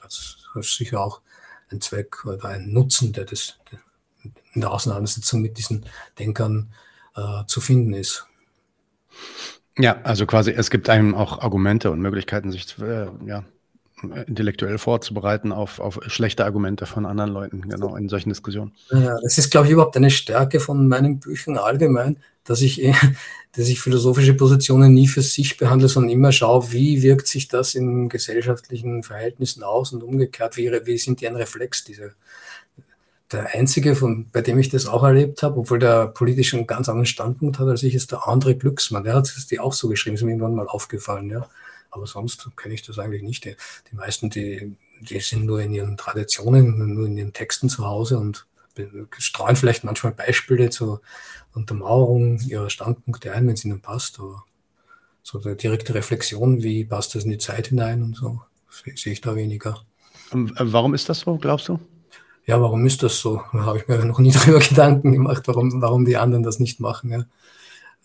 Das 0.01 0.37
ist 0.55 0.77
sicher 0.77 1.01
auch 1.01 1.21
ein 1.69 1.81
Zweck 1.81 2.25
oder 2.25 2.45
ein 2.45 2.71
Nutzen, 2.71 3.11
der 3.11 3.25
das 3.25 3.57
in 4.53 4.61
der 4.61 4.71
Auseinandersetzung 4.71 5.41
mit 5.41 5.57
diesen 5.57 5.85
Denkern 6.19 6.71
äh, 7.15 7.45
zu 7.47 7.59
finden 7.59 7.93
ist. 7.93 8.27
Ja, 9.77 10.01
also 10.03 10.25
quasi, 10.25 10.51
es 10.51 10.69
gibt 10.69 10.89
einem 10.89 11.15
auch 11.15 11.39
Argumente 11.39 11.89
und 11.91 11.99
Möglichkeiten, 11.99 12.51
sich 12.51 12.77
äh, 12.79 13.07
ja, 13.25 13.43
intellektuell 14.27 14.77
vorzubereiten 14.77 15.51
auf, 15.51 15.79
auf 15.79 15.99
schlechte 16.07 16.45
Argumente 16.45 16.85
von 16.85 17.05
anderen 17.05 17.31
Leuten, 17.31 17.69
genau, 17.69 17.95
in 17.95 18.09
solchen 18.09 18.29
Diskussionen. 18.29 18.73
Ja, 18.91 19.17
das 19.21 19.37
ist, 19.37 19.49
glaube 19.49 19.67
ich, 19.67 19.73
überhaupt 19.73 19.95
eine 19.97 20.11
Stärke 20.11 20.59
von 20.59 20.87
meinen 20.87 21.19
Büchern 21.19 21.57
allgemein, 21.57 22.17
dass 22.43 22.61
ich, 22.61 22.81
dass 23.55 23.67
ich 23.67 23.79
philosophische 23.81 24.33
Positionen 24.33 24.93
nie 24.93 25.07
für 25.07 25.21
sich 25.21 25.57
behandle, 25.57 25.87
sondern 25.87 26.11
immer 26.11 26.31
schaue, 26.31 26.71
wie 26.71 27.01
wirkt 27.01 27.27
sich 27.27 27.47
das 27.47 27.75
in 27.75 28.09
gesellschaftlichen 28.09 29.03
Verhältnissen 29.03 29.63
aus 29.63 29.93
und 29.93 30.03
umgekehrt, 30.03 30.57
wie, 30.57 30.71
wie 30.85 30.97
sind 30.97 31.21
die 31.21 31.27
ein 31.27 31.35
Reflex 31.35 31.83
dieser. 31.83 32.11
Der 33.31 33.55
einzige, 33.55 33.95
von, 33.95 34.29
bei 34.31 34.41
dem 34.41 34.59
ich 34.59 34.69
das 34.69 34.85
auch 34.85 35.03
erlebt 35.03 35.41
habe, 35.41 35.59
obwohl 35.59 35.79
der 35.79 36.07
politisch 36.07 36.53
einen 36.53 36.67
ganz 36.67 36.87
anderen 36.87 37.05
Standpunkt 37.05 37.57
hat 37.57 37.67
als 37.67 37.81
ich, 37.83 37.95
ist 37.95 38.11
der 38.11 38.19
André 38.19 38.53
Glücksmann. 38.53 39.03
Der 39.03 39.15
hat 39.15 39.25
es 39.25 39.47
die 39.47 39.59
auch 39.59 39.73
so 39.73 39.87
geschrieben, 39.87 40.15
ist 40.15 40.23
mir 40.23 40.31
irgendwann 40.31 40.55
mal 40.55 40.67
aufgefallen, 40.67 41.29
ja. 41.29 41.47
Aber 41.89 42.05
sonst 42.07 42.49
kenne 42.57 42.73
ich 42.73 42.81
das 42.81 42.99
eigentlich 42.99 43.23
nicht. 43.23 43.45
Die, 43.45 43.55
die 43.91 43.95
meisten, 43.95 44.29
die, 44.29 44.75
die 45.01 45.19
sind 45.19 45.45
nur 45.45 45.61
in 45.61 45.73
ihren 45.73 45.97
Traditionen, 45.97 46.93
nur 46.93 47.05
in 47.05 47.17
ihren 47.17 47.33
Texten 47.33 47.69
zu 47.69 47.85
Hause 47.85 48.17
und 48.19 48.45
streuen 49.19 49.55
vielleicht 49.55 49.83
manchmal 49.83 50.13
Beispiele 50.13 50.69
zur 50.69 51.01
Untermauerung 51.53 52.39
ihrer 52.39 52.69
Standpunkte 52.69 53.31
ein, 53.31 53.47
wenn 53.47 53.53
es 53.53 53.65
ihnen 53.65 53.81
passt. 53.81 54.19
Aber 54.19 54.43
so 55.21 55.41
eine 55.41 55.55
direkte 55.55 55.93
Reflexion, 55.93 56.63
wie 56.63 56.85
passt 56.85 57.15
das 57.15 57.23
in 57.23 57.31
die 57.31 57.37
Zeit 57.37 57.67
hinein 57.67 58.03
und 58.03 58.15
so, 58.15 58.41
sehe 58.95 59.13
ich 59.13 59.21
da 59.21 59.35
weniger. 59.35 59.85
Äh, 60.31 60.47
warum 60.59 60.93
ist 60.93 61.09
das 61.09 61.19
so, 61.19 61.37
glaubst 61.37 61.69
du? 61.69 61.79
Ja, 62.45 62.59
warum 62.61 62.85
ist 62.85 63.03
das 63.03 63.19
so? 63.19 63.41
Da 63.53 63.65
habe 63.65 63.77
ich 63.77 63.87
mir 63.87 64.03
noch 64.05 64.19
nie 64.19 64.31
darüber 64.33 64.59
Gedanken 64.59 65.11
gemacht, 65.11 65.43
warum, 65.47 65.81
warum 65.81 66.05
die 66.05 66.17
anderen 66.17 66.43
das 66.43 66.59
nicht 66.59 66.79
machen. 66.79 67.11
Ja. 67.11 67.19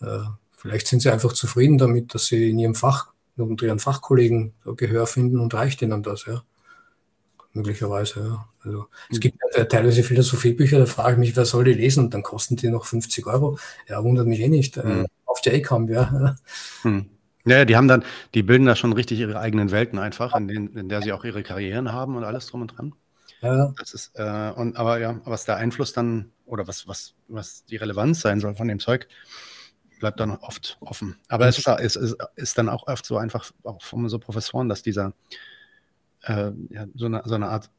Äh, 0.01 0.25
vielleicht 0.51 0.87
sind 0.87 1.01
sie 1.01 1.11
einfach 1.11 1.33
zufrieden 1.33 1.77
damit, 1.77 2.13
dass 2.13 2.27
sie 2.27 2.49
in 2.49 2.59
ihrem 2.59 2.75
Fach 2.75 3.11
unter 3.37 3.65
ihren 3.65 3.79
Fachkollegen 3.79 4.53
Gehör 4.75 5.07
finden 5.07 5.39
und 5.39 5.53
reicht 5.53 5.81
ihnen 5.81 6.03
das, 6.03 6.25
ja. 6.25 6.43
Möglicherweise, 7.53 8.19
ja. 8.19 8.45
Also 8.63 8.87
es 9.09 9.17
mhm. 9.17 9.21
gibt 9.21 9.37
ja 9.55 9.63
teilweise 9.65 10.03
Philosophiebücher, 10.03 10.79
da 10.79 10.85
frage 10.85 11.13
ich 11.13 11.19
mich, 11.19 11.35
wer 11.35 11.45
soll 11.45 11.63
die 11.63 11.73
lesen 11.73 12.05
und 12.05 12.13
dann 12.13 12.23
kosten 12.23 12.57
die 12.57 12.69
noch 12.69 12.85
50 12.85 13.25
Euro. 13.27 13.57
Ja, 13.87 14.03
wundert 14.03 14.27
mich 14.27 14.41
eh 14.41 14.49
nicht. 14.49 14.77
Mhm. 14.77 15.07
Auf 15.25 15.41
die 15.41 15.49
eh 15.49 15.61
kaum, 15.61 15.87
ja. 15.87 16.35
Mhm. 16.83 17.09
Ja, 17.45 17.65
die 17.65 17.75
haben 17.77 17.87
dann, 17.87 18.03
die 18.33 18.43
bilden 18.43 18.65
da 18.65 18.75
schon 18.75 18.93
richtig 18.93 19.19
ihre 19.19 19.39
eigenen 19.39 19.71
Welten 19.71 19.97
einfach, 19.97 20.35
in, 20.35 20.47
denen, 20.47 20.75
in 20.75 20.89
der 20.89 21.01
sie 21.01 21.13
auch 21.13 21.23
ihre 21.23 21.41
Karrieren 21.41 21.91
haben 21.91 22.15
und 22.15 22.23
alles 22.23 22.47
drum 22.47 22.61
und 22.61 22.77
dran. 22.77 22.93
Ja. 23.41 23.73
Das 23.77 23.93
ist, 23.93 24.11
äh, 24.15 24.51
und, 24.55 24.75
aber 24.77 24.99
ja, 24.99 25.19
was 25.25 25.45
der 25.45 25.57
Einfluss 25.57 25.93
dann 25.93 26.31
oder 26.45 26.67
was, 26.67 26.87
was, 26.87 27.13
was 27.27 27.65
die 27.65 27.77
Relevanz 27.77 28.21
sein 28.21 28.39
soll 28.39 28.55
von 28.55 28.67
dem 28.67 28.79
Zeug, 28.79 29.07
bleibt 29.99 30.19
dann 30.19 30.31
oft 30.31 30.77
offen. 30.81 31.17
Aber 31.27 31.47
es 31.47 31.57
ist, 31.57 31.67
ist, 31.67 31.95
ist, 31.95 32.17
ist 32.35 32.57
dann 32.57 32.69
auch 32.69 32.87
oft 32.87 33.05
so 33.05 33.17
einfach, 33.17 33.51
auch 33.63 33.81
von 33.81 34.07
so 34.09 34.19
Professoren, 34.19 34.69
dass 34.69 34.81
dieser 34.81 35.13
äh, 36.23 36.51
ja, 36.69 36.87
so, 36.95 37.05
eine, 37.05 37.21
so 37.25 37.35
eine 37.35 37.49
Art 37.49 37.69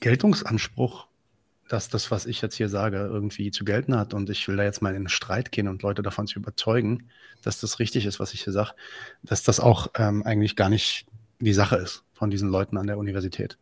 Geltungsanspruch, 0.00 1.06
dass 1.68 1.88
das, 1.88 2.10
was 2.10 2.26
ich 2.26 2.40
jetzt 2.40 2.54
hier 2.54 2.68
sage, 2.68 2.98
irgendwie 2.98 3.50
zu 3.50 3.64
gelten 3.64 3.96
hat 3.96 4.14
und 4.14 4.30
ich 4.30 4.46
will 4.48 4.56
da 4.56 4.64
jetzt 4.64 4.82
mal 4.82 4.90
in 4.90 4.96
einen 4.96 5.08
Streit 5.08 5.52
gehen 5.52 5.68
und 5.68 5.82
Leute 5.82 6.02
davon 6.02 6.26
zu 6.26 6.38
überzeugen, 6.38 7.08
dass 7.42 7.60
das 7.60 7.78
richtig 7.78 8.06
ist, 8.06 8.20
was 8.20 8.32
ich 8.34 8.44
hier 8.44 8.52
sage, 8.52 8.72
dass 9.22 9.42
das 9.42 9.60
auch 9.60 9.88
ähm, 9.96 10.22
eigentlich 10.24 10.56
gar 10.56 10.68
nicht 10.70 11.06
die 11.40 11.52
Sache 11.52 11.76
ist 11.76 12.04
von 12.12 12.30
diesen 12.30 12.48
Leuten 12.48 12.76
an 12.78 12.86
der 12.86 12.98
Universität. 12.98 13.58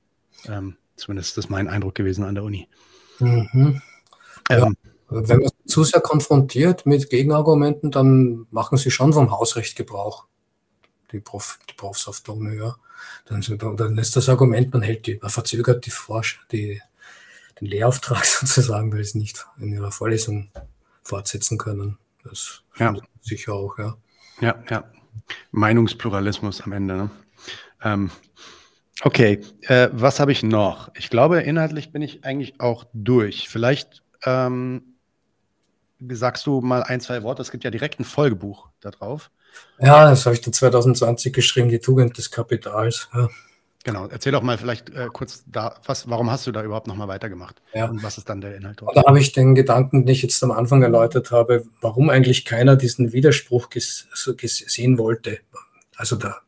Ähm, 0.47 0.77
zumindest 0.97 1.31
ist 1.31 1.37
das 1.39 1.49
mein 1.49 1.69
Eindruck 1.69 1.95
gewesen 1.95 2.25
an 2.25 2.35
der 2.35 2.45
Uni. 2.45 2.69
Mhm. 3.19 3.81
Ähm, 4.51 4.77
wenn 5.09 5.41
man 5.41 5.51
zu 5.67 5.85
sehr 5.85 6.01
konfrontiert 6.01 6.87
mit 6.87 7.11
Gegenargumenten, 7.11 7.91
dann 7.91 8.47
machen 8.51 8.77
sie 8.77 8.91
schon 8.91 9.13
vom 9.13 9.31
Hausrecht 9.31 9.77
Gebrauch, 9.77 10.27
die, 11.13 11.21
Prof, 11.21 11.59
die 11.71 11.75
Profs 11.75 12.09
auf 12.09 12.21
der 12.23 12.35
Uni, 12.35 12.57
ja. 12.57 12.77
Dann, 13.27 13.43
dann 13.77 13.99
ist 13.99 14.17
das 14.17 14.29
Argument, 14.29 14.73
man 14.73 14.83
hält 14.83 15.07
die, 15.07 15.19
man 15.21 15.31
verzögert 15.31 15.85
die 15.87 15.91
Forsch, 15.91 16.41
die, 16.51 16.81
den 17.61 17.69
Lehrauftrag 17.69 18.25
sozusagen, 18.25 18.93
weil 18.93 18.99
sie 18.99 19.11
es 19.11 19.15
nicht 19.15 19.47
in 19.59 19.73
ihrer 19.73 19.93
Vorlesung 19.93 20.51
fortsetzen 21.03 21.59
können. 21.59 21.99
Das 22.25 22.63
ja. 22.79 22.95
sicher 23.21 23.53
auch, 23.53 23.79
ja. 23.79 23.97
Ja, 24.41 24.63
ja. 24.69 24.85
Meinungspluralismus 25.51 26.61
am 26.61 26.73
Ende. 26.73 26.97
Ne? 26.97 27.11
Ähm, 27.83 28.11
okay, 29.03 29.41
äh, 29.63 29.89
was 29.93 30.21
habe 30.21 30.33
ich 30.33 30.43
noch? 30.43 30.91
Ich 30.95 31.11
glaube, 31.11 31.41
inhaltlich 31.41 31.93
bin 31.93 32.03
ich 32.03 32.25
eigentlich 32.25 32.61
auch 32.61 32.85
durch. 32.93 33.49
Vielleicht 33.49 34.03
ähm, 34.25 34.97
sagst 36.09 36.47
du 36.47 36.61
mal 36.61 36.83
ein, 36.83 37.01
zwei 37.01 37.23
Worte. 37.23 37.43
Es 37.43 37.51
gibt 37.51 37.65
ja 37.65 37.71
direkt 37.71 38.01
ein 38.01 38.05
Folgebuch 38.05 38.69
da 38.81 38.91
drauf. 38.91 39.31
Ja, 39.81 40.11
das 40.11 40.27
habe 40.27 40.35
ich 40.35 40.43
dann 40.43 40.53
2020 40.53 41.33
geschrieben, 41.33 41.69
die 41.69 41.79
Tugend 41.79 42.19
des 42.19 42.31
Kapitals. 42.31 43.09
Ja. 43.15 43.29
Genau, 43.87 44.09
erzähl 44.09 44.33
doch 44.33 44.43
mal 44.43 44.59
vielleicht 44.59 44.91
äh, 44.91 45.07
kurz 45.13 45.45
da, 45.47 45.77
was, 45.85 46.11
warum 46.11 46.29
hast 46.29 46.45
du 46.45 46.51
da 46.51 46.65
überhaupt 46.65 46.89
nochmal 46.89 47.07
weitergemacht? 47.07 47.63
Ja. 47.73 47.85
Und 47.87 48.03
was 48.03 48.19
ist 48.19 48.29
dann 48.29 48.41
der 48.41 48.57
Inhalt 48.57 48.81
dort? 48.81 48.97
Da 48.97 49.05
habe 49.07 49.21
ich 49.21 49.31
den 49.31 49.55
Gedanken, 49.55 50.05
den 50.05 50.13
ich 50.13 50.23
jetzt 50.23 50.43
am 50.43 50.51
Anfang 50.51 50.83
erläutert 50.83 51.31
habe, 51.31 51.63
warum 51.81 52.11
eigentlich 52.11 52.45
keiner 52.45 52.75
diesen 52.75 53.13
Widerspruch 53.13 53.71
ges 53.71 54.09
sehen 54.67 54.99
wollte. 54.99 55.39
Also 55.95 56.17
da, 56.17 56.39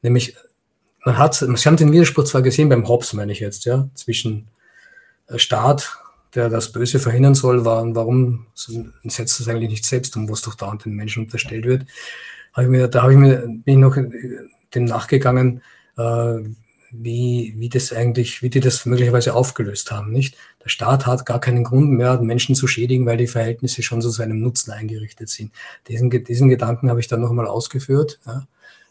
nämlich, 0.00 0.36
man 1.04 1.18
hat, 1.18 1.34
sie 1.34 1.46
haben 1.46 1.76
den 1.76 1.92
Widerspruch 1.92 2.24
zwar 2.24 2.42
gesehen 2.42 2.68
beim 2.68 2.88
Hobbes, 2.88 3.12
meine 3.12 3.32
ich 3.32 3.40
jetzt, 3.40 3.64
ja, 3.64 3.88
zwischen 3.94 4.48
äh, 5.28 5.38
Staat, 5.38 5.98
der 6.34 6.48
das 6.48 6.72
Böse 6.72 6.98
verhindern 6.98 7.34
soll, 7.34 7.64
war, 7.64 7.82
und 7.82 7.94
warum 7.94 8.46
setzt 8.54 9.40
das 9.40 9.48
eigentlich 9.48 9.70
nicht 9.70 9.86
selbst 9.86 10.16
um, 10.16 10.28
was 10.28 10.42
doch 10.42 10.54
da 10.54 10.68
an 10.68 10.78
den 10.78 10.94
Menschen 10.94 11.24
unterstellt 11.24 11.64
wird. 11.64 11.86
Hab 12.52 12.64
ich 12.64 12.70
mir, 12.70 12.88
da 12.88 13.02
habe 13.02 13.12
ich 13.12 13.18
mir, 13.18 13.38
bin 13.46 13.62
ich 13.66 13.76
noch 13.76 13.96
dem 14.74 14.84
nachgegangen, 14.84 15.62
äh, 15.96 16.38
wie, 16.90 17.54
wie 17.56 17.68
das 17.68 17.92
eigentlich, 17.92 18.42
wie 18.42 18.48
die 18.48 18.60
das 18.60 18.86
möglicherweise 18.86 19.34
aufgelöst 19.34 19.90
haben, 19.90 20.10
nicht? 20.10 20.36
Der 20.64 20.70
Staat 20.70 21.06
hat 21.06 21.26
gar 21.26 21.40
keinen 21.40 21.64
Grund 21.64 21.90
mehr, 21.90 22.20
Menschen 22.20 22.54
zu 22.54 22.66
schädigen, 22.66 23.04
weil 23.06 23.18
die 23.18 23.26
Verhältnisse 23.26 23.82
schon 23.82 24.00
zu 24.00 24.08
seinem 24.10 24.40
Nutzen 24.40 24.72
eingerichtet 24.72 25.28
sind. 25.28 25.52
Diesen, 25.86 26.10
diesen 26.10 26.48
Gedanken 26.48 26.88
habe 26.88 27.00
ich 27.00 27.06
dann 27.06 27.20
nochmal 27.20 27.46
ausgeführt, 27.46 28.20
ja, 28.26 28.46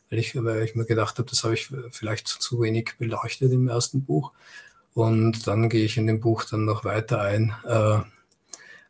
weil, 0.10 0.20
ich, 0.20 0.36
weil 0.44 0.64
ich 0.64 0.76
mir 0.76 0.86
gedacht 0.86 1.18
habe, 1.18 1.30
das 1.30 1.44
habe 1.44 1.54
ich 1.54 1.70
vielleicht 1.92 2.28
zu 2.28 2.62
wenig 2.62 2.96
beleuchtet 2.98 3.52
im 3.52 3.68
ersten 3.68 4.04
Buch. 4.04 4.32
Und 4.94 5.46
dann 5.46 5.70
gehe 5.70 5.86
ich 5.86 5.98
in 5.98 6.08
dem 6.08 6.20
Buch 6.20 6.44
dann 6.46 6.66
noch 6.66 6.84
weiter 6.84 7.22
ein 7.22 7.54
äh, 7.66 8.00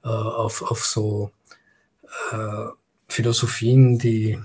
äh, 0.04 0.08
auf, 0.08 0.62
auf 0.62 0.86
so 0.86 1.32
äh, 2.32 2.68
Philosophien, 3.10 4.00
die 4.00 4.40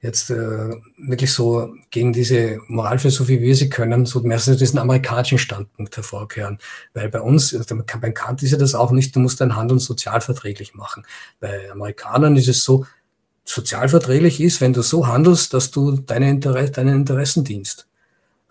jetzt 0.00 0.30
äh, 0.30 0.70
wirklich 0.96 1.32
so 1.32 1.74
gegen 1.90 2.12
diese 2.12 2.60
Moralphilosophie, 2.68 3.40
wie 3.40 3.46
wir 3.46 3.54
sie 3.56 3.68
können, 3.68 4.06
so 4.06 4.20
mehr 4.20 4.38
so 4.38 4.54
diesen 4.54 4.78
amerikanischen 4.78 5.38
Standpunkt 5.38 5.96
hervorkehren. 5.96 6.58
Weil 6.94 7.08
bei 7.08 7.20
uns, 7.20 7.54
also 7.54 7.76
bei 8.00 8.10
Kant 8.12 8.42
ist 8.42 8.52
ja 8.52 8.58
das 8.58 8.74
auch 8.74 8.92
nicht, 8.92 9.14
du 9.14 9.20
musst 9.20 9.40
dein 9.40 9.56
Handeln 9.56 9.80
sozialverträglich 9.80 10.74
machen. 10.74 11.04
Bei 11.40 11.70
Amerikanern 11.70 12.36
ist 12.36 12.48
es 12.48 12.62
so, 12.62 12.86
sozialverträglich 13.48 14.40
ist, 14.40 14.60
wenn 14.60 14.72
du 14.72 14.82
so 14.82 15.06
handelst, 15.06 15.54
dass 15.54 15.70
du 15.70 15.92
deine 15.92 16.28
Interesse, 16.30 16.72
deinen 16.72 16.96
Interessen 16.96 17.44
dienst. 17.44 17.86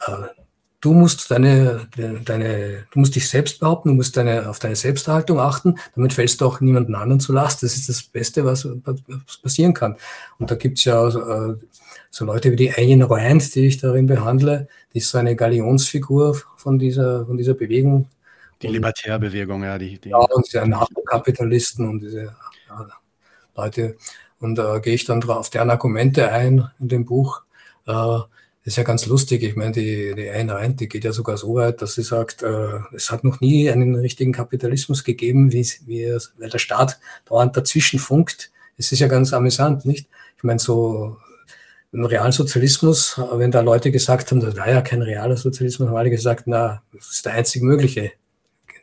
Äh, 0.06 0.12
du 0.82 0.94
musst 0.94 1.30
deine, 1.30 1.88
deine, 2.26 2.88
du 2.92 3.00
musst 3.00 3.16
dich 3.16 3.30
selbst 3.30 3.60
behaupten, 3.60 3.90
du 3.90 3.96
musst 3.96 4.18
deine, 4.18 4.50
auf 4.50 4.60
deine 4.60 4.76
Selbsterhaltung 4.76 5.40
achten, 5.40 5.76
damit 5.96 6.14
fällst 6.14 6.42
du 6.42 6.46
auch 6.46 6.62
niemanden 6.62 6.96
anderen 6.96 7.20
zu 7.20 7.32
Last. 7.32 7.62
Das 7.62 7.76
ist 7.76 7.90
das 7.90 8.04
Beste, 8.04 8.44
was, 8.44 8.66
was 8.66 9.38
passieren 9.38 9.74
kann. 9.74 9.98
Und 10.40 10.50
da 10.50 10.56
gibt's 10.56 10.84
ja 10.86 11.08
äh, 11.08 11.56
so 12.10 12.26
Leute 12.26 12.52
wie 12.52 12.56
die 12.56 12.72
Ayn 12.72 13.04
Rand, 13.04 13.54
die 13.54 13.68
ich 13.68 13.78
darin 13.78 14.08
behandle, 14.08 14.68
die 14.94 14.98
ist 14.98 15.10
so 15.10 15.20
eine 15.20 15.36
Galionsfigur 15.36 16.36
von 16.56 16.80
dieser, 16.80 17.26
von 17.26 17.38
dieser 17.38 17.54
Bewegung. 17.54 18.10
Die 18.64 18.68
Libertärbewegung, 18.68 19.64
ja. 19.64 19.78
Die, 19.78 20.00
die 20.00 20.10
ja, 20.10 20.18
und 20.18 20.48
diese 20.48 20.64
Anarchokapitalisten 20.64 21.88
und 21.88 22.00
diese 22.00 22.34
ja, 22.70 22.88
Leute. 23.56 23.96
Und 24.40 24.56
da 24.56 24.80
gehe 24.80 24.94
ich 24.94 25.06
dann 25.06 25.24
auf 25.24 25.50
deren 25.50 25.70
Argumente 25.70 26.32
ein 26.32 26.70
in 26.80 26.90
dem 26.90 27.06
Buch. 27.06 27.42
Äh, 27.86 27.94
das 27.94 28.74
ist 28.74 28.78
ja 28.78 28.84
ganz 28.84 29.06
lustig. 29.06 29.44
Ich 29.44 29.56
meine, 29.56 29.72
die, 29.72 30.14
die 30.14 30.28
Rand, 30.28 30.82
die 30.82 30.90
geht 30.90 31.06
ja 31.06 31.14
sogar 31.14 31.38
so 31.38 31.56
weit, 31.56 31.82
dass 31.82 31.96
sie 31.96 32.04
sagt, 32.04 32.44
äh, 32.44 32.80
es 32.94 33.12
hat 33.12 33.24
noch 33.24 33.40
nie 33.40 33.70
einen 33.72 33.96
richtigen 33.96 34.34
Kapitalismus 34.34 35.04
gegeben, 35.04 35.54
wie, 35.54 35.66
wie 35.86 36.06
weil 36.38 36.50
der 36.50 36.60
Staat 36.60 37.00
dauernd 37.26 37.56
dazwischen 37.56 37.98
funkt. 37.98 38.52
Es 38.78 38.92
ist 38.92 39.00
ja 39.00 39.08
ganz 39.08 39.34
amüsant, 39.34 39.86
nicht? 39.86 40.08
Ich 40.36 40.44
meine, 40.44 40.60
so 40.60 41.18
im 41.94 42.06
Realsozialismus, 42.06 43.20
wenn 43.34 43.52
da 43.52 43.62
Leute 43.62 43.92
gesagt 43.92 44.32
haben, 44.32 44.42
da 44.42 44.56
war 44.56 44.70
ja 44.70 44.82
kein 44.82 45.02
realer 45.02 45.38
Sozialismus, 45.38 45.88
haben 45.88 45.96
alle 45.96 46.10
gesagt, 46.10 46.44
na, 46.46 46.84
das 46.94 47.08
ist 47.08 47.26
der 47.26 47.34
einzig 47.34 47.64
mögliche, 47.64 48.12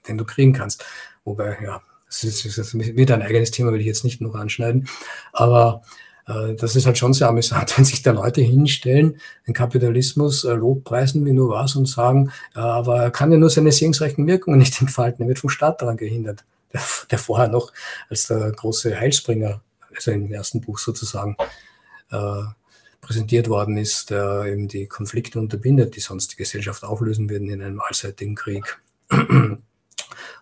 den 0.08 0.16
du 0.18 0.24
kriegen 0.24 0.52
kannst. 0.52 0.84
Wobei, 1.24 1.58
ja, 1.62 1.82
das 2.22 2.44
ist, 2.44 2.58
das 2.58 2.74
ist 2.74 2.96
wieder 2.96 3.14
ein 3.14 3.22
eigenes 3.22 3.50
Thema, 3.50 3.72
will 3.72 3.80
ich 3.80 3.86
jetzt 3.86 4.04
nicht 4.04 4.20
noch 4.20 4.34
anschneiden. 4.34 4.88
Aber 5.32 5.82
äh, 6.26 6.54
das 6.54 6.76
ist 6.76 6.86
halt 6.86 6.98
schon 6.98 7.12
sehr 7.12 7.28
amüsant, 7.28 7.72
wenn 7.78 7.84
sich 7.84 8.02
da 8.02 8.12
Leute 8.12 8.40
hinstellen, 8.40 9.20
den 9.46 9.54
Kapitalismus 9.54 10.44
äh, 10.44 10.52
lobpreisen 10.52 11.24
wie 11.24 11.32
nur 11.32 11.50
was 11.50 11.76
und 11.76 11.86
sagen, 11.86 12.30
aber 12.54 13.02
er 13.02 13.10
kann 13.10 13.32
ja 13.32 13.38
nur 13.38 13.50
seine 13.50 13.72
segensreichen 13.72 14.26
Wirkungen 14.26 14.58
nicht 14.58 14.80
entfalten, 14.80 15.24
er 15.24 15.28
wird 15.28 15.38
vom 15.38 15.50
Staat 15.50 15.82
daran 15.82 15.96
gehindert, 15.96 16.44
der, 16.72 16.80
der 17.10 17.18
vorher 17.18 17.48
noch 17.48 17.72
als 18.08 18.26
der 18.26 18.50
große 18.52 18.98
Heilsbringer, 18.98 19.60
also 19.94 20.10
im 20.10 20.32
ersten 20.32 20.60
Buch 20.60 20.78
sozusagen, 20.78 21.36
äh, 22.10 22.42
präsentiert 23.00 23.48
worden 23.48 23.76
ist, 23.76 24.10
der 24.10 24.46
eben 24.46 24.66
die 24.66 24.86
Konflikte 24.86 25.38
unterbindet, 25.38 25.94
die 25.94 26.00
sonst 26.00 26.32
die 26.32 26.36
Gesellschaft 26.36 26.84
auflösen 26.84 27.28
würden 27.28 27.50
in 27.50 27.60
einem 27.60 27.80
allseitigen 27.80 28.34
Krieg. 28.34 28.78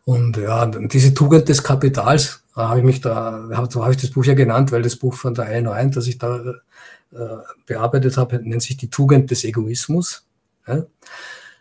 Und 0.05 0.37
ja, 0.37 0.67
diese 0.67 1.15
Tugend 1.15 1.49
des 1.49 1.63
Kapitals, 1.63 2.43
da 2.55 2.69
habe 2.69 2.81
ich 2.81 2.85
mich 2.85 3.01
da, 3.01 3.49
habe 3.53 3.93
ich 3.93 4.01
das 4.01 4.11
Buch 4.11 4.25
ja 4.25 4.35
genannt, 4.35 4.73
weil 4.73 4.83
das 4.83 4.97
Buch 4.97 5.15
von 5.15 5.35
der 5.35 5.47
Ayn 5.47 5.69
Rand, 5.69 5.97
das 5.97 6.07
ich 6.07 6.19
da 6.19 6.39
äh, 7.13 7.37
bearbeitet 7.67 8.17
habe, 8.17 8.41
nennt 8.43 8.63
sich 8.63 8.77
die 8.77 8.91
Tugend 8.91 9.31
des 9.31 9.45
Egoismus. 9.45 10.27
Ja? 10.67 10.85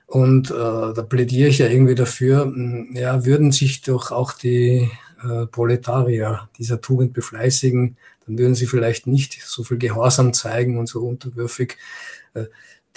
Und 0.08 0.52
äh, 0.52 0.54
da 0.54 1.06
plädiere 1.08 1.50
ich 1.50 1.60
ja 1.60 1.68
irgendwie 1.68 1.96
dafür, 1.96 2.44
hm, 2.44 2.96
ja, 2.96 3.26
würden 3.26 3.52
sich 3.52 3.82
doch 3.82 4.12
auch 4.12 4.34
die 4.34 4.90
äh, 5.24 5.46
Proletarier 5.46 6.50
dieser 6.58 6.82
Tugend 6.82 7.14
befleißigen, 7.14 7.96
dann 8.26 8.38
würden 8.38 8.56
sie 8.56 8.66
vielleicht 8.66 9.08
nicht 9.08 9.42
so 9.42 9.64
viel 9.64 9.78
Gehorsam 9.78 10.34
zeigen 10.34 10.78
und 10.78 10.88
so 10.88 11.02
unterwürfig 11.02 11.78
äh, 12.34 12.46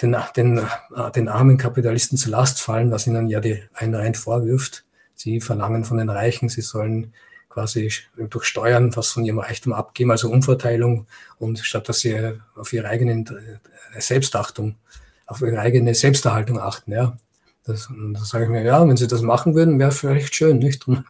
den, 0.01 0.15
den, 0.35 0.57
äh, 0.57 1.11
den 1.15 1.29
armen 1.29 1.57
Kapitalisten 1.57 2.17
zur 2.17 2.31
Last 2.31 2.61
fallen, 2.61 2.91
was 2.91 3.07
ihnen 3.07 3.29
ja 3.29 3.39
die 3.39 3.63
Ayn 3.73 3.95
Rand 3.95 4.17
vorwirft. 4.17 4.83
Sie 5.15 5.41
verlangen 5.41 5.85
von 5.85 5.97
den 5.97 6.09
Reichen, 6.09 6.49
sie 6.49 6.61
sollen 6.61 7.13
quasi 7.49 7.91
durch 8.17 8.45
Steuern 8.45 8.95
was 8.95 9.07
von 9.07 9.23
ihrem 9.23 9.39
Reichtum 9.39 9.73
abgeben, 9.73 10.11
also 10.11 10.29
Umverteilung 10.29 11.07
und 11.39 11.59
statt 11.59 11.87
dass 11.87 12.01
sie 12.01 12.33
auf 12.55 12.73
ihre 12.73 12.89
eigene 12.89 13.13
äh, 13.93 14.01
Selbstachtung, 14.01 14.75
auf 15.25 15.41
ihre 15.41 15.59
eigene 15.59 15.95
Selbsterhaltung 15.95 16.59
achten, 16.59 16.91
ja. 16.91 17.17
Das, 17.63 17.89
das 18.13 18.29
sage 18.29 18.43
ich 18.43 18.49
mir, 18.51 18.61
ja, 18.61 18.87
wenn 18.87 18.97
sie 18.97 19.07
das 19.07 19.21
machen 19.21 19.55
würden, 19.55 19.79
wäre 19.79 19.91
vielleicht 19.91 20.35
schön, 20.35 20.59
nicht? 20.59 20.87
Und 20.87 21.03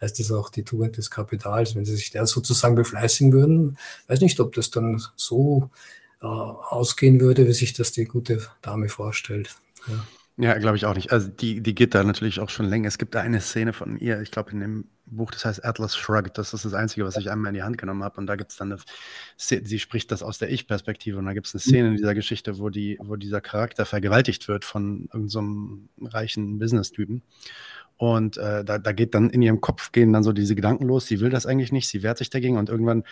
heißt 0.00 0.18
das 0.18 0.32
auch 0.32 0.48
die 0.48 0.62
Tugend 0.62 0.96
des 0.96 1.10
Kapitals, 1.10 1.74
wenn 1.74 1.84
sie 1.84 1.96
sich 1.96 2.10
der 2.10 2.26
sozusagen 2.26 2.76
befleißigen 2.76 3.32
würden, 3.32 3.76
weiß 4.06 4.20
nicht, 4.20 4.40
ob 4.40 4.54
das 4.54 4.70
dann 4.70 5.02
so 5.16 5.70
äh, 6.22 6.26
ausgehen 6.26 7.20
würde, 7.20 7.46
wie 7.46 7.52
sich 7.52 7.72
das 7.72 7.92
die 7.92 8.04
gute 8.04 8.46
Dame 8.62 8.88
vorstellt. 8.88 9.56
Ja. 9.86 10.06
Ja, 10.40 10.56
glaube 10.56 10.76
ich 10.76 10.86
auch 10.86 10.94
nicht. 10.94 11.10
Also 11.10 11.28
die, 11.28 11.60
die 11.60 11.74
geht 11.74 11.96
da 11.96 12.04
natürlich 12.04 12.38
auch 12.38 12.48
schon 12.48 12.66
länger. 12.66 12.86
Es 12.86 12.98
gibt 12.98 13.16
da 13.16 13.20
eine 13.20 13.40
Szene 13.40 13.72
von 13.72 13.98
ihr, 13.98 14.20
ich 14.20 14.30
glaube 14.30 14.52
in 14.52 14.60
dem 14.60 14.84
Buch, 15.04 15.32
das 15.32 15.44
heißt 15.44 15.64
Atlas 15.64 15.96
Shrugged. 15.96 16.38
Das 16.38 16.54
ist 16.54 16.64
das 16.64 16.74
Einzige, 16.74 17.04
was 17.04 17.16
ich 17.16 17.28
einmal 17.28 17.48
in 17.48 17.54
die 17.54 17.64
Hand 17.64 17.76
genommen 17.76 18.04
habe. 18.04 18.18
Und 18.18 18.28
da 18.28 18.36
gibt 18.36 18.52
es 18.52 18.56
dann 18.56 18.70
eine 18.70 18.80
Szene, 19.36 19.66
sie 19.66 19.80
spricht 19.80 20.12
das 20.12 20.22
aus 20.22 20.38
der 20.38 20.50
Ich-Perspektive. 20.52 21.18
Und 21.18 21.26
da 21.26 21.32
gibt 21.32 21.48
es 21.48 21.54
eine 21.54 21.60
Szene 21.60 21.88
in 21.88 21.96
dieser 21.96 22.14
Geschichte, 22.14 22.58
wo, 22.58 22.68
die, 22.68 22.98
wo 23.00 23.16
dieser 23.16 23.40
Charakter 23.40 23.84
vergewaltigt 23.84 24.46
wird 24.46 24.64
von 24.64 25.08
irgendeinem 25.12 25.88
so 25.98 26.06
reichen 26.06 26.60
Business-Typen. 26.60 27.22
Und 27.98 28.36
äh, 28.36 28.64
da, 28.64 28.78
da 28.78 28.92
geht 28.92 29.12
dann 29.14 29.28
in 29.28 29.42
ihrem 29.42 29.60
Kopf 29.60 29.90
gehen 29.90 30.12
dann 30.12 30.22
so 30.22 30.32
diese 30.32 30.54
Gedanken 30.54 30.84
los, 30.86 31.06
sie 31.06 31.18
will 31.18 31.30
das 31.30 31.46
eigentlich 31.46 31.72
nicht, 31.72 31.88
sie 31.88 32.04
wehrt 32.04 32.16
sich 32.18 32.30
dagegen 32.30 32.56
und 32.56 32.68
irgendwann 32.68 33.02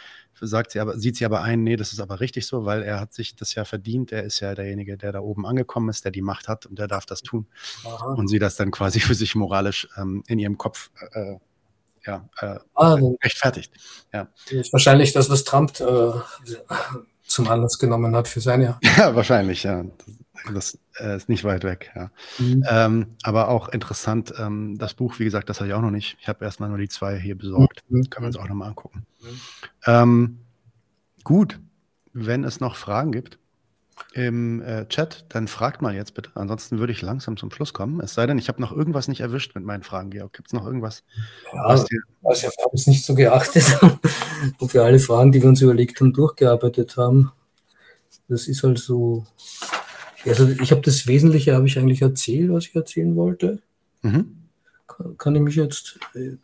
sagt 0.41 0.71
sie 0.71 0.79
aber, 0.79 0.97
sieht 0.97 1.17
sie 1.17 1.25
aber 1.25 1.43
ein, 1.43 1.65
nee, 1.65 1.75
das 1.75 1.93
ist 1.93 1.99
aber 1.99 2.21
richtig 2.21 2.47
so, 2.47 2.65
weil 2.65 2.85
er 2.85 3.01
hat 3.01 3.13
sich 3.13 3.35
das 3.35 3.57
ja 3.57 3.65
verdient, 3.65 4.13
er 4.13 4.23
ist 4.23 4.39
ja 4.39 4.55
derjenige, 4.55 4.97
der 4.97 5.11
da 5.11 5.19
oben 5.19 5.45
angekommen 5.45 5.89
ist, 5.89 6.05
der 6.05 6.13
die 6.13 6.23
Macht 6.23 6.47
hat 6.47 6.67
und 6.67 6.79
der 6.79 6.87
darf 6.87 7.05
das 7.05 7.23
tun. 7.23 7.47
Aha. 7.85 8.15
Und 8.15 8.29
sie 8.29 8.39
das 8.39 8.55
dann 8.55 8.71
quasi 8.71 9.01
für 9.01 9.17
sich 9.17 9.35
moralisch 9.35 9.89
ähm, 9.97 10.23
in 10.29 10.39
ihrem 10.39 10.57
Kopf 10.57 10.91
äh, 11.13 11.35
ja, 12.07 12.29
äh, 12.41 12.59
ah, 12.75 12.97
rechtfertigt. 13.25 13.73
Ja. 14.13 14.29
Ist 14.51 14.73
wahrscheinlich 14.73 15.13
das, 15.13 15.29
was 15.29 15.43
Trump 15.43 15.81
äh, 15.81 16.13
zum 17.27 17.49
Anlass 17.49 17.79
genommen 17.79 18.15
hat 18.15 18.29
für 18.29 18.41
seine. 18.41 18.79
Ja, 18.97 19.15
wahrscheinlich, 19.15 19.65
ja. 19.65 19.85
Das 20.53 20.79
äh, 20.99 21.17
ist 21.17 21.29
nicht 21.29 21.45
weit 21.45 21.65
weg, 21.65 21.91
ja. 21.95 22.11
Mhm. 22.39 22.65
Ähm, 22.69 23.07
aber 23.23 23.49
auch 23.49 23.69
interessant, 23.69 24.33
ähm, 24.39 24.77
das 24.79 24.95
Buch, 24.95 25.19
wie 25.19 25.25
gesagt, 25.25 25.49
das 25.49 25.61
habe 25.61 25.69
ich 25.69 25.75
auch 25.75 25.83
noch 25.83 25.91
nicht. 25.91 26.17
Ich 26.21 26.29
habe 26.29 26.45
erstmal 26.45 26.69
nur 26.69 26.79
die 26.79 26.89
zwei 26.89 27.19
hier 27.19 27.37
besorgt. 27.37 27.85
Mhm. 27.89 28.11
Können 28.11 28.25
wir 28.25 28.29
uns 28.29 28.37
auch 28.37 28.49
nochmal 28.49 28.69
angucken. 28.69 29.07
Mhm. 29.21 29.41
Ähm, 29.87 30.39
gut, 31.25 31.59
wenn 32.13 32.45
es 32.45 32.61
noch 32.61 32.77
Fragen 32.77 33.13
gibt 33.13 33.39
im 34.13 34.63
äh, 34.63 34.87
Chat, 34.89 35.25
dann 35.31 35.49
fragt 35.49 35.83
mal 35.83 35.95
jetzt 35.95 36.15
bitte. 36.15 36.31
Ansonsten 36.35 36.79
würde 36.79 36.93
ich 36.93 37.03
langsam 37.03 37.37
zum 37.37 37.51
Schluss 37.51 37.73
kommen. 37.73 38.01
Es 38.01 38.15
sei 38.15 38.27
denn, 38.27 38.39
ich 38.39 38.49
habe 38.49 38.61
noch 38.61 38.73
irgendwas 38.73 39.09
nicht 39.09 39.21
erwischt 39.21 39.55
mit 39.55 39.65
meinen 39.65 39.83
Fragen, 39.83 40.11
Georg. 40.11 40.33
Gibt 40.33 40.49
es 40.49 40.53
noch 40.53 40.67
irgendwas? 40.67 41.03
Ja, 41.53 41.63
also 41.63 41.87
ich 41.91 42.45
habe 42.45 42.75
es 42.75 42.87
nicht 42.87 43.05
so 43.05 43.15
geachtet, 43.15 43.79
ob 44.61 44.75
wir 44.75 44.85
alle 44.85 44.99
Fragen, 44.99 45.33
die 45.33 45.43
wir 45.43 45.49
uns 45.49 45.63
überlegt 45.63 46.01
haben, 46.01 46.13
durchgearbeitet 46.13 46.97
haben. 46.97 47.33
Das 48.29 48.49
ist 48.49 48.63
halt 48.63 48.79
so 48.79 49.25
also 50.27 50.49
ich 50.49 50.71
habe 50.71 50.83
das 50.83 51.07
Wesentliche, 51.07 51.55
habe 51.55 51.67
ich 51.67 51.79
eigentlich 51.79 52.03
erzählt, 52.03 52.53
was 52.53 52.67
ich 52.67 52.75
erzählen 52.75 53.17
wollte. 53.17 53.61
Mhm. 54.03 54.37
Kann, 54.87 55.19
kann, 55.19 55.37
ich 55.37 55.43
mich 55.43 55.57
jetzt... 55.57 55.99
Äh, 56.15 56.37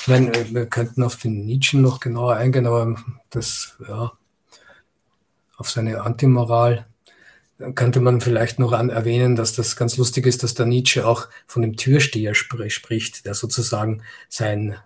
ich 0.00 0.08
meine, 0.08 0.32
wir 0.52 0.66
könnten 0.66 1.02
auf 1.02 1.16
den 1.16 1.46
Nietzsche 1.46 1.78
noch 1.78 1.98
genauer 1.98 2.36
eingehen, 2.36 2.66
aber 2.66 2.96
das, 3.30 3.76
ja, 3.88 4.12
auf 5.56 5.70
seine 5.70 6.02
Antimoral 6.02 6.86
könnte 7.74 8.00
man 8.00 8.20
vielleicht 8.20 8.58
noch 8.58 8.72
an 8.72 8.90
erwähnen, 8.90 9.36
dass 9.36 9.54
das 9.54 9.76
ganz 9.76 9.96
lustig 9.96 10.26
ist, 10.26 10.42
dass 10.42 10.54
der 10.54 10.66
Nietzsche 10.66 11.06
auch 11.06 11.28
von 11.46 11.62
dem 11.62 11.76
Türsteher 11.76 12.34
spr 12.34 12.68
spricht, 12.68 13.26
der 13.26 13.34
sozusagen 13.34 14.02
sein, 14.28 14.76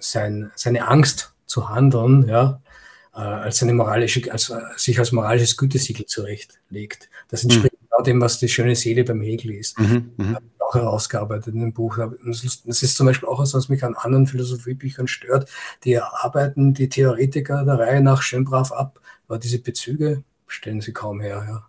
sein, 0.00 0.50
seine 0.56 0.88
Angst 0.88 1.32
zu 1.46 1.68
handeln, 1.68 2.28
ja, 2.28 2.60
äh, 2.66 2.69
als 3.12 3.62
eine 3.62 3.72
moralische, 3.74 4.30
als, 4.32 4.52
sich 4.76 4.98
als 4.98 5.12
moralisches 5.12 5.56
Gütesiegel 5.56 6.06
zurechtlegt. 6.06 7.08
Das 7.28 7.42
entspricht 7.42 7.74
mhm. 7.74 7.86
genau 7.90 8.02
dem, 8.02 8.20
was 8.20 8.38
die 8.38 8.48
schöne 8.48 8.76
Seele 8.76 9.04
beim 9.04 9.20
Hegel 9.20 9.52
ist. 9.52 9.78
Mhm, 9.78 10.12
mhm. 10.16 10.38
auch 10.58 10.74
herausgearbeitet 10.74 11.54
in 11.54 11.60
dem 11.60 11.72
Buch. 11.72 11.98
Das 12.24 12.82
ist 12.82 12.96
zum 12.96 13.06
Beispiel 13.06 13.28
auch 13.28 13.40
was, 13.40 13.54
was 13.54 13.68
mich 13.68 13.82
an 13.84 13.94
anderen 13.94 14.26
Philosophiebüchern 14.26 15.08
stört. 15.08 15.50
Die 15.84 15.98
arbeiten 15.98 16.74
die 16.74 16.88
Theoretiker 16.88 17.64
der 17.64 17.78
Reihe 17.78 18.00
nach 18.00 18.22
schön 18.22 18.44
brav 18.44 18.70
ab, 18.72 19.00
aber 19.26 19.38
diese 19.38 19.58
Bezüge 19.58 20.22
stellen 20.46 20.80
sie 20.80 20.92
kaum 20.92 21.20
her. 21.20 21.44
Ja. 21.48 21.66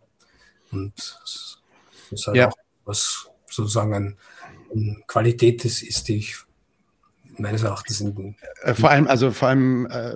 Und 0.71 0.93
das 0.97 1.59
ist 2.11 2.27
halt 2.27 2.37
ja. 2.37 2.49
auch 2.49 2.53
was 2.85 3.29
sozusagen 3.47 3.93
eine 3.93 4.15
ein 4.73 5.03
Qualität 5.07 5.65
ist, 5.65 5.81
ist, 5.83 6.07
die 6.07 6.17
ich 6.17 6.35
meines 7.41 7.63
Erachtens 7.63 7.99
sind. 7.99 8.35
Äh, 8.61 8.73
vor 8.73 8.89
allem, 8.89 9.07
also 9.07 9.31
vor 9.31 9.49
allem 9.49 9.87
äh, 9.87 10.15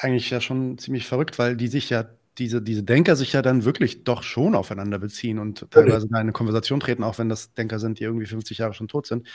eigentlich 0.00 0.30
ja 0.30 0.40
schon 0.40 0.78
ziemlich 0.78 1.06
verrückt, 1.06 1.38
weil 1.38 1.56
die 1.56 1.68
sich 1.68 1.90
ja, 1.90 2.04
diese, 2.38 2.62
diese 2.62 2.84
Denker 2.84 3.16
sich 3.16 3.32
ja 3.32 3.42
dann 3.42 3.64
wirklich 3.64 4.04
doch 4.04 4.22
schon 4.22 4.54
aufeinander 4.54 4.98
beziehen 4.98 5.38
und 5.38 5.66
teilweise 5.70 6.06
in 6.06 6.14
eine 6.14 6.32
Konversation 6.32 6.78
treten, 6.78 7.02
auch 7.02 7.18
wenn 7.18 7.28
das 7.28 7.52
Denker 7.54 7.78
sind, 7.80 7.98
die 7.98 8.04
irgendwie 8.04 8.26
50 8.26 8.58
Jahre 8.58 8.74
schon 8.74 8.88
tot 8.88 9.06
sind, 9.06 9.26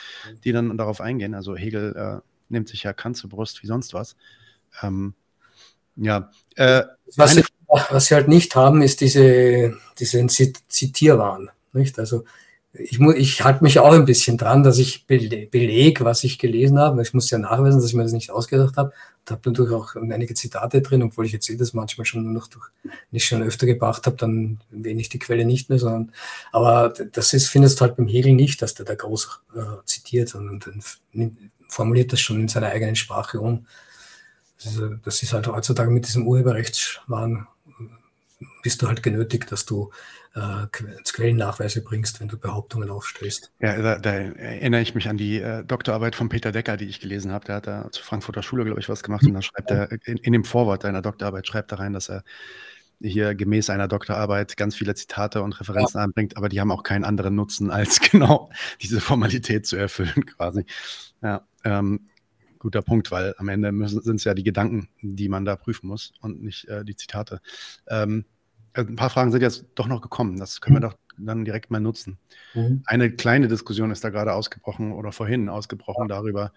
die 0.44 0.52
dann 0.52 0.76
darauf 0.78 1.00
eingehen. 1.00 1.34
Also 1.34 1.54
Hegel 1.54 1.94
äh, 1.94 2.20
nimmt 2.48 2.68
sich 2.68 2.82
ja 2.82 2.92
Kant 2.92 3.16
zur 3.16 3.30
Brust 3.30 3.62
wie 3.62 3.66
sonst 3.66 3.92
was. 3.92 4.16
Ähm, 4.82 5.14
ja. 5.96 6.30
Äh, 6.56 6.84
was, 7.16 7.34
sie, 7.34 7.44
was, 7.68 8.06
sie, 8.06 8.14
halt 8.14 8.28
nicht 8.28 8.56
haben, 8.56 8.82
ist 8.82 9.00
diese, 9.00 9.76
diese 9.98 10.26
Zitierwahn. 10.26 11.50
Nicht? 11.72 11.98
Also 11.98 12.24
ich, 12.76 13.00
ich 13.00 13.44
halte 13.44 13.62
mich 13.62 13.78
auch 13.78 13.92
ein 13.92 14.04
bisschen 14.04 14.36
dran, 14.36 14.64
dass 14.64 14.78
ich 14.78 15.06
belege, 15.06 16.04
was 16.04 16.24
ich 16.24 16.38
gelesen 16.38 16.78
habe. 16.78 17.00
Ich 17.02 17.14
muss 17.14 17.30
ja 17.30 17.38
nachweisen, 17.38 17.80
dass 17.80 17.88
ich 17.88 17.94
mir 17.94 18.02
das 18.02 18.12
nicht 18.12 18.30
ausgedacht 18.30 18.76
habe. 18.76 18.92
Und 19.20 19.30
habe 19.30 19.40
natürlich 19.48 19.72
auch 19.72 19.94
einige 19.94 20.34
Zitate 20.34 20.82
drin, 20.82 21.02
obwohl 21.02 21.24
ich 21.24 21.32
jetzt 21.32 21.48
eh 21.48 21.56
das 21.56 21.72
manchmal 21.72 22.04
schon 22.04 22.24
nur 22.24 22.32
noch 22.32 22.48
durch, 22.48 22.66
nicht 23.10 23.26
schon 23.26 23.42
öfter 23.42 23.66
gebracht 23.66 24.06
habe, 24.06 24.16
dann 24.16 24.60
erwähne 24.72 25.00
ich 25.00 25.08
die 25.08 25.20
Quelle 25.20 25.44
nicht 25.44 25.70
mehr, 25.70 25.78
sondern, 25.78 26.12
aber 26.52 26.92
das 27.12 27.32
ist, 27.32 27.48
findest 27.48 27.80
du 27.80 27.82
halt 27.82 27.96
beim 27.96 28.08
Hegel 28.08 28.34
nicht, 28.34 28.60
dass 28.60 28.74
der 28.74 28.84
da 28.84 28.94
groß 28.94 29.40
äh, 29.56 29.60
zitiert, 29.86 30.28
sondern 30.28 30.60
dann 30.60 31.36
formuliert 31.68 32.12
das 32.12 32.20
schon 32.20 32.40
in 32.40 32.48
seiner 32.48 32.68
eigenen 32.68 32.96
Sprache 32.96 33.40
um. 33.40 33.66
Also 34.64 34.88
das 34.96 35.22
ist 35.22 35.32
halt 35.32 35.46
heutzutage 35.46 35.90
mit 35.90 36.06
diesem 36.06 36.26
Urheberrechtswahn 36.26 37.46
äh, 37.80 38.44
bist 38.62 38.82
du 38.82 38.88
halt 38.88 39.02
genötigt, 39.02 39.52
dass 39.52 39.64
du 39.64 39.90
äh, 40.34 40.66
Quellennachweise 40.70 41.82
bringst, 41.82 42.20
wenn 42.20 42.28
du 42.28 42.38
Behauptungen 42.38 42.90
aufstellst. 42.90 43.52
Ja, 43.60 43.80
da, 43.80 43.98
da 43.98 44.12
erinnere 44.12 44.80
ich 44.80 44.94
mich 44.94 45.08
an 45.08 45.16
die 45.16 45.38
äh, 45.40 45.64
Doktorarbeit 45.64 46.16
von 46.16 46.28
Peter 46.28 46.52
Decker, 46.52 46.76
die 46.76 46.86
ich 46.86 47.00
gelesen 47.00 47.32
habe. 47.32 47.44
Der 47.46 47.56
hat 47.56 47.66
da 47.66 47.88
zur 47.90 48.04
Frankfurter 48.04 48.42
Schule, 48.42 48.64
glaube 48.64 48.80
ich, 48.80 48.88
was 48.88 49.02
gemacht 49.02 49.24
und 49.24 49.34
da 49.34 49.42
schreibt 49.42 49.70
er 49.70 49.92
in, 50.04 50.16
in 50.18 50.32
dem 50.32 50.44
Vorwort 50.44 50.82
seiner 50.82 51.02
Doktorarbeit 51.02 51.46
schreibt 51.46 51.72
er 51.72 51.78
rein, 51.78 51.92
dass 51.92 52.10
er 52.10 52.24
hier 53.00 53.34
gemäß 53.34 53.70
einer 53.70 53.88
Doktorarbeit 53.88 54.56
ganz 54.56 54.76
viele 54.76 54.94
Zitate 54.94 55.42
und 55.42 55.58
Referenzen 55.60 55.98
ja. 55.98 56.04
anbringt, 56.04 56.36
aber 56.36 56.48
die 56.48 56.60
haben 56.60 56.70
auch 56.70 56.82
keinen 56.82 57.04
anderen 57.04 57.34
Nutzen, 57.34 57.70
als 57.70 58.00
genau 58.10 58.50
diese 58.80 59.00
Formalität 59.00 59.66
zu 59.66 59.76
erfüllen, 59.76 60.26
quasi. 60.26 60.64
Ja, 61.22 61.46
ähm, 61.64 62.08
guter 62.58 62.82
Punkt, 62.82 63.10
weil 63.10 63.34
am 63.36 63.48
Ende 63.48 63.70
sind 63.88 64.16
es 64.16 64.24
ja 64.24 64.34
die 64.34 64.42
Gedanken, 64.42 64.88
die 65.02 65.28
man 65.28 65.44
da 65.44 65.54
prüfen 65.54 65.86
muss 65.86 66.12
und 66.20 66.42
nicht 66.42 66.66
äh, 66.68 66.84
die 66.84 66.96
Zitate. 66.96 67.40
Ähm, 67.88 68.20
äh, 68.20 68.33
ein 68.74 68.96
paar 68.96 69.10
Fragen 69.10 69.30
sind 69.30 69.42
jetzt 69.42 69.64
doch 69.74 69.86
noch 69.86 70.02
gekommen. 70.02 70.38
Das 70.38 70.60
können 70.60 70.76
wir 70.76 70.86
mhm. 70.86 70.90
doch 70.90 70.98
dann 71.16 71.44
direkt 71.44 71.70
mal 71.70 71.80
nutzen. 71.80 72.18
Mhm. 72.54 72.82
Eine 72.86 73.10
kleine 73.10 73.48
Diskussion 73.48 73.90
ist 73.90 74.04
da 74.04 74.10
gerade 74.10 74.32
ausgebrochen 74.32 74.92
oder 74.92 75.12
vorhin 75.12 75.48
ausgebrochen 75.48 76.08
darüber, 76.08 76.52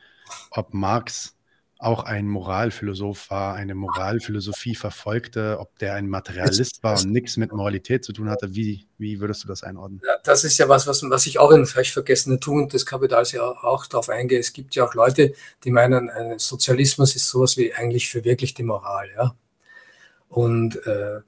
ob 0.52 0.74
Marx 0.74 1.36
auch 1.80 2.04
ein 2.06 2.28
Moralphilosoph 2.28 3.30
war, 3.30 3.54
eine 3.54 3.76
Moralphilosophie 3.76 4.74
verfolgte, 4.74 5.58
ob 5.60 5.78
der 5.78 5.94
ein 5.94 6.10
Materialist 6.10 6.82
war 6.82 6.98
und 6.98 7.12
nichts 7.12 7.38
mit 7.38 7.52
Moralität 7.52 8.04
zu 8.04 8.14
tun 8.14 8.32
hatte. 8.32 8.56
Wie, 8.56 8.88
wie 8.98 9.20
würdest 9.20 9.44
du 9.44 9.48
das 9.48 9.62
einordnen? 9.62 10.02
Ja, 10.04 10.18
das 10.24 10.44
ist 10.44 10.58
ja 10.58 10.68
was, 10.70 10.88
was, 10.88 11.04
was 11.04 11.28
ich 11.28 11.38
auch 11.38 11.52
in 11.52 11.68
vielleicht 11.68 11.92
vergessene 11.92 12.40
Tugend 12.40 12.74
des 12.74 12.88
Kapitals 12.88 13.32
ja 13.32 13.44
auch 13.44 13.86
darauf 13.86 14.10
eingehe. 14.10 14.40
Es 14.40 14.54
gibt 14.54 14.74
ja 14.74 14.86
auch 14.86 14.96
Leute, 14.96 15.34
die 15.64 15.70
meinen, 15.70 16.10
Sozialismus 16.40 17.16
ist 17.16 17.30
sowas 17.30 17.58
wie 17.58 17.72
eigentlich 17.74 18.10
verwirklichte 18.10 18.64
Moral. 18.64 19.10
Ja? 19.16 19.36
Und 20.30 20.84
äh, 20.88 21.22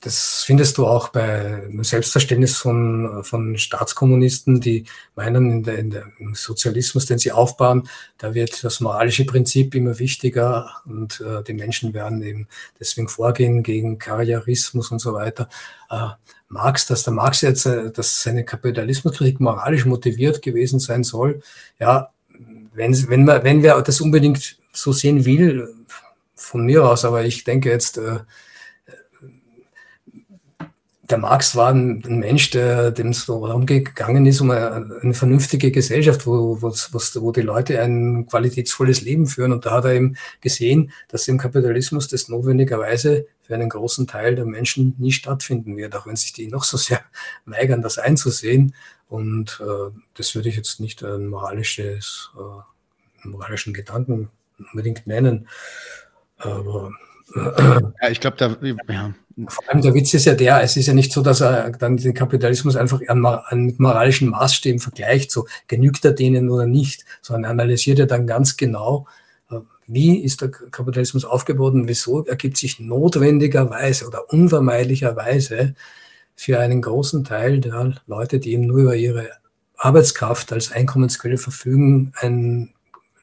das 0.00 0.44
findest 0.44 0.78
du 0.78 0.86
auch 0.86 1.08
bei 1.08 1.68
Selbstverständnis 1.80 2.56
von, 2.56 3.24
von 3.24 3.58
Staatskommunisten, 3.58 4.60
die 4.60 4.84
meinen, 5.16 5.50
in 5.50 5.62
der, 5.64 5.78
in 5.78 5.90
der, 5.90 6.04
im 6.18 6.34
Sozialismus, 6.34 7.06
den 7.06 7.18
sie 7.18 7.32
aufbauen, 7.32 7.88
da 8.18 8.34
wird 8.34 8.62
das 8.62 8.80
moralische 8.80 9.24
Prinzip 9.24 9.74
immer 9.74 9.98
wichtiger 9.98 10.70
und 10.84 11.20
äh, 11.20 11.42
die 11.42 11.54
Menschen 11.54 11.94
werden 11.94 12.22
eben 12.22 12.46
deswegen 12.78 13.08
vorgehen 13.08 13.62
gegen 13.62 13.98
Karrierismus 13.98 14.90
und 14.92 15.00
so 15.00 15.14
weiter. 15.14 15.48
Äh, 15.90 16.10
Marx, 16.48 16.86
dass 16.86 17.02
der 17.02 17.12
Marx 17.12 17.40
jetzt, 17.40 17.66
äh, 17.66 17.90
dass 17.90 18.22
seine 18.22 18.44
Kapitalismuskritik 18.44 19.40
moralisch 19.40 19.84
motiviert 19.84 20.42
gewesen 20.42 20.78
sein 20.78 21.02
soll, 21.02 21.42
ja, 21.80 22.10
wenn, 22.72 23.08
wenn, 23.08 23.24
man, 23.24 23.42
wenn 23.42 23.62
wer 23.64 23.82
das 23.82 24.00
unbedingt 24.00 24.56
so 24.72 24.92
sehen 24.92 25.24
will, 25.24 25.74
von 26.36 26.64
mir 26.64 26.88
aus, 26.88 27.04
aber 27.04 27.24
ich 27.24 27.42
denke 27.42 27.68
jetzt, 27.68 27.98
äh, 27.98 28.20
der 31.10 31.18
Marx 31.18 31.56
war 31.56 31.70
ein, 31.72 32.02
Mensch, 32.06 32.50
der, 32.50 32.90
dem 32.90 33.08
es 33.08 33.26
darum 33.26 33.64
gegangen 33.66 34.26
ist, 34.26 34.40
um 34.40 34.50
eine, 34.50 34.98
eine 35.00 35.14
vernünftige 35.14 35.70
Gesellschaft, 35.70 36.26
wo, 36.26 36.60
wo, 36.60 36.70
wo 36.70 37.32
die 37.32 37.40
Leute 37.42 37.80
ein 37.80 38.26
qualitätsvolles 38.26 39.00
Leben 39.00 39.26
führen. 39.26 39.52
Und 39.52 39.64
da 39.64 39.72
hat 39.72 39.84
er 39.84 39.92
eben 39.94 40.16
gesehen, 40.40 40.92
dass 41.08 41.26
im 41.28 41.38
Kapitalismus 41.38 42.08
das 42.08 42.28
notwendigerweise 42.28 43.26
für 43.42 43.54
einen 43.54 43.70
großen 43.70 44.06
Teil 44.06 44.34
der 44.34 44.44
Menschen 44.44 44.94
nie 44.98 45.12
stattfinden 45.12 45.76
wird, 45.76 45.96
auch 45.96 46.06
wenn 46.06 46.16
sich 46.16 46.34
die 46.34 46.48
noch 46.48 46.64
so 46.64 46.76
sehr 46.76 47.00
weigern, 47.46 47.80
das 47.80 47.98
einzusehen. 47.98 48.74
Und 49.08 49.60
äh, 49.62 49.90
das 50.14 50.34
würde 50.34 50.50
ich 50.50 50.56
jetzt 50.56 50.80
nicht 50.80 51.02
ein 51.02 51.26
moralisches, 51.26 52.30
äh, 52.36 53.22
einen 53.22 53.32
moralischen 53.32 53.72
Gedanken 53.72 54.28
unbedingt 54.72 55.06
nennen. 55.06 55.48
Aber 56.36 56.92
Ja, 57.34 58.08
ich 58.08 58.20
glaube, 58.20 58.36
da, 58.36 58.56
ja. 58.88 59.14
Vor 59.46 59.68
allem 59.68 59.82
der 59.82 59.94
Witz 59.94 60.14
ist 60.14 60.24
ja 60.24 60.34
der, 60.34 60.62
es 60.62 60.76
ist 60.76 60.86
ja 60.86 60.94
nicht 60.94 61.12
so, 61.12 61.22
dass 61.22 61.40
er 61.40 61.70
dann 61.70 61.96
den 61.96 62.14
Kapitalismus 62.14 62.74
einfach 62.74 63.00
an, 63.06 63.24
an, 63.24 63.66
mit 63.66 63.78
moralischen 63.78 64.30
Maßstäben 64.30 64.80
vergleicht, 64.80 65.30
so 65.30 65.46
genügt 65.68 66.04
er 66.04 66.12
denen 66.12 66.50
oder 66.50 66.66
nicht, 66.66 67.04
sondern 67.22 67.52
analysiert 67.52 68.00
er 68.00 68.06
dann 68.06 68.26
ganz 68.26 68.56
genau, 68.56 69.06
äh, 69.50 69.60
wie 69.86 70.18
ist 70.18 70.40
der 70.40 70.50
Kapitalismus 70.50 71.24
aufgebaut 71.24 71.74
und 71.74 71.86
wieso 71.86 72.24
ergibt 72.24 72.56
sich 72.56 72.80
notwendigerweise 72.80 74.08
oder 74.08 74.32
unvermeidlicherweise 74.32 75.74
für 76.34 76.58
einen 76.58 76.82
großen 76.82 77.22
Teil 77.22 77.60
der 77.60 77.94
Leute, 78.06 78.40
die 78.40 78.54
eben 78.54 78.66
nur 78.66 78.78
über 78.78 78.96
ihre 78.96 79.28
Arbeitskraft 79.76 80.52
als 80.52 80.72
Einkommensquelle 80.72 81.38
verfügen, 81.38 82.12
ein 82.16 82.74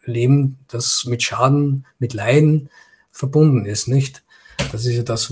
Leben, 0.06 0.60
das 0.70 1.04
mit 1.06 1.24
Schaden, 1.24 1.86
mit 2.00 2.14
Leiden 2.14 2.70
verbunden 3.12 3.66
ist, 3.66 3.90
nicht? 3.90 4.24
Das 4.72 4.86
ist 4.86 4.96
ja 4.96 5.04
das, 5.04 5.32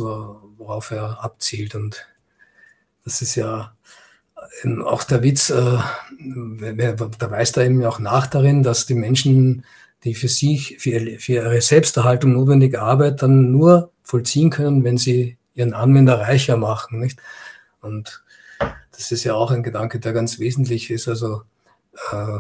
worauf 0.64 0.92
er 0.92 1.24
abzielt. 1.24 1.76
Und 1.76 2.06
das 3.04 3.22
ist 3.22 3.36
ja 3.36 3.74
auch 4.84 5.04
der 5.04 5.24
Witz, 5.24 5.50
äh, 5.50 5.78
da 7.20 7.32
weist 7.32 7.58
er 7.58 7.66
eben 7.66 7.84
auch 7.86 8.00
nach 8.00 8.28
darin, 8.28 8.64
dass 8.64 8.86
die 8.86 8.96
Menschen, 8.96 9.66
die 10.04 10.16
für 10.16 10.28
sich, 10.28 10.78
für 10.80 10.90
ihre 10.90 11.62
Selbsterhaltung 11.62 12.34
notwendige 12.34 12.82
Arbeit 12.82 13.22
dann 13.22 13.52
nur 13.52 13.92
vollziehen 14.04 14.50
können, 14.50 14.84
wenn 14.84 14.98
sie 14.98 15.38
ihren 15.56 15.74
Anwender 15.74 16.20
reicher 16.20 16.58
machen, 16.58 17.00
nicht? 17.00 17.20
Und 17.82 18.24
das 18.92 19.12
ist 19.12 19.24
ja 19.24 19.34
auch 19.34 19.52
ein 19.52 19.64
Gedanke, 19.64 20.00
der 20.00 20.14
ganz 20.14 20.40
wesentlich 20.40 20.90
ist. 20.92 21.08
Also, 21.08 21.44
äh, 22.12 22.40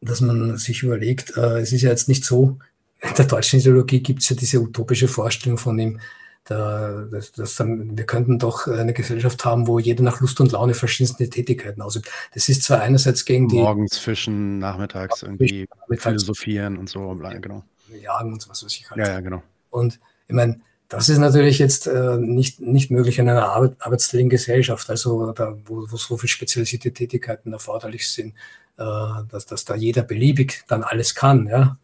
dass 0.00 0.20
man 0.20 0.56
sich 0.58 0.82
überlegt, 0.82 1.36
äh, 1.36 1.60
es 1.60 1.72
ist 1.72 1.82
ja 1.82 1.90
jetzt 1.90 2.08
nicht 2.08 2.24
so, 2.24 2.58
in 3.00 3.14
der 3.14 3.26
deutschen 3.26 3.60
Ideologie 3.60 4.00
gibt 4.00 4.22
es 4.22 4.28
ja 4.28 4.36
diese 4.36 4.60
utopische 4.60 5.08
Vorstellung 5.08 5.58
von 5.58 5.78
ihm, 5.78 6.00
da, 6.48 7.06
dass, 7.10 7.32
dass 7.32 7.56
dann, 7.56 7.96
wir 7.96 8.06
könnten 8.06 8.38
doch 8.38 8.66
eine 8.66 8.92
Gesellschaft 8.92 9.44
haben, 9.44 9.66
wo 9.66 9.78
jeder 9.78 10.02
nach 10.02 10.20
Lust 10.20 10.40
und 10.40 10.52
Laune 10.52 10.74
verschiedenste 10.74 11.28
Tätigkeiten 11.28 11.82
ausübt. 11.82 12.10
Das 12.32 12.48
ist 12.48 12.62
zwar 12.62 12.80
einerseits 12.80 13.24
gegen 13.24 13.48
die. 13.48 13.56
Morgens 13.56 13.98
fischen, 13.98 14.58
nachmittags 14.58 15.22
irgendwie 15.22 15.66
philosophieren 15.96 16.78
und 16.78 16.88
so, 16.88 17.14
genau. 17.40 17.64
Jagen 18.02 18.32
und 18.32 18.42
so 18.42 18.50
was 18.50 18.64
weiß 18.64 18.74
ich 18.74 18.90
halt. 18.90 18.98
Ja, 18.98 19.14
ja, 19.14 19.20
genau. 19.20 19.42
Und 19.70 20.00
ich 20.26 20.34
meine, 20.34 20.60
das 20.88 21.10
ist 21.10 21.18
natürlich 21.18 21.58
jetzt 21.58 21.86
äh, 21.86 22.16
nicht, 22.16 22.60
nicht 22.60 22.90
möglich 22.90 23.18
in 23.18 23.28
einer 23.28 23.50
Arbeit, 23.50 23.76
arbeitsfähigen 23.80 24.30
Gesellschaft, 24.30 24.88
also 24.88 25.32
da, 25.32 25.54
wo, 25.66 25.86
wo 25.90 25.96
so 25.96 26.16
viele 26.16 26.28
spezialisierte 26.28 26.92
Tätigkeiten 26.92 27.52
erforderlich 27.52 28.10
sind, 28.10 28.34
äh, 28.78 28.84
dass, 29.28 29.44
dass 29.44 29.66
da 29.66 29.74
jeder 29.74 30.02
beliebig 30.02 30.64
dann 30.66 30.82
alles 30.82 31.14
kann. 31.14 31.46
Ja? 31.46 31.76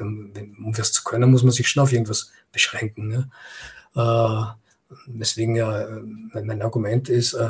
Um 0.00 0.72
das 0.76 0.92
zu 0.92 1.02
können, 1.02 1.30
muss 1.30 1.42
man 1.42 1.52
sich 1.52 1.68
schon 1.68 1.82
auf 1.82 1.92
irgendwas 1.92 2.30
beschränken. 2.52 3.10
Ja? 3.10 3.24
Äh, 3.94 4.42
deswegen 5.06 5.56
ja, 5.56 5.86
mein 6.32 6.62
Argument 6.62 7.08
ist, 7.08 7.34
äh, 7.34 7.48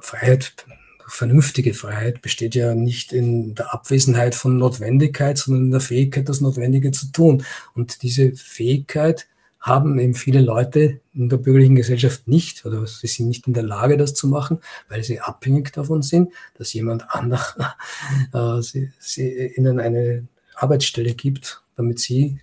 Freiheit, 0.00 0.66
vernünftige 1.06 1.72
Freiheit 1.72 2.20
besteht 2.20 2.54
ja 2.54 2.74
nicht 2.74 3.12
in 3.12 3.54
der 3.54 3.72
Abwesenheit 3.72 4.34
von 4.34 4.58
Notwendigkeit, 4.58 5.38
sondern 5.38 5.66
in 5.66 5.70
der 5.70 5.80
Fähigkeit, 5.80 6.28
das 6.28 6.40
Notwendige 6.40 6.90
zu 6.90 7.12
tun. 7.12 7.44
Und 7.74 8.02
diese 8.02 8.34
Fähigkeit, 8.34 9.26
haben 9.60 9.98
eben 9.98 10.14
viele 10.14 10.40
Leute 10.40 11.00
in 11.14 11.28
der 11.28 11.36
bürgerlichen 11.36 11.76
Gesellschaft 11.76 12.28
nicht 12.28 12.64
oder 12.64 12.86
sie 12.86 13.06
sind 13.06 13.28
nicht 13.28 13.46
in 13.46 13.54
der 13.54 13.64
Lage, 13.64 13.96
das 13.96 14.14
zu 14.14 14.28
machen, 14.28 14.60
weil 14.88 15.02
sie 15.02 15.20
abhängig 15.20 15.72
davon 15.72 16.02
sind, 16.02 16.32
dass 16.56 16.72
jemand 16.72 17.10
anderes 17.10 17.54
äh, 18.32 18.62
sie, 18.62 18.92
sie 18.98 19.52
ihnen 19.56 19.80
eine 19.80 20.26
Arbeitsstelle 20.54 21.14
gibt, 21.14 21.62
damit 21.76 21.98
sie 21.98 22.40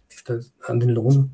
an 0.66 0.80
den 0.80 0.90
Lohn 0.90 1.32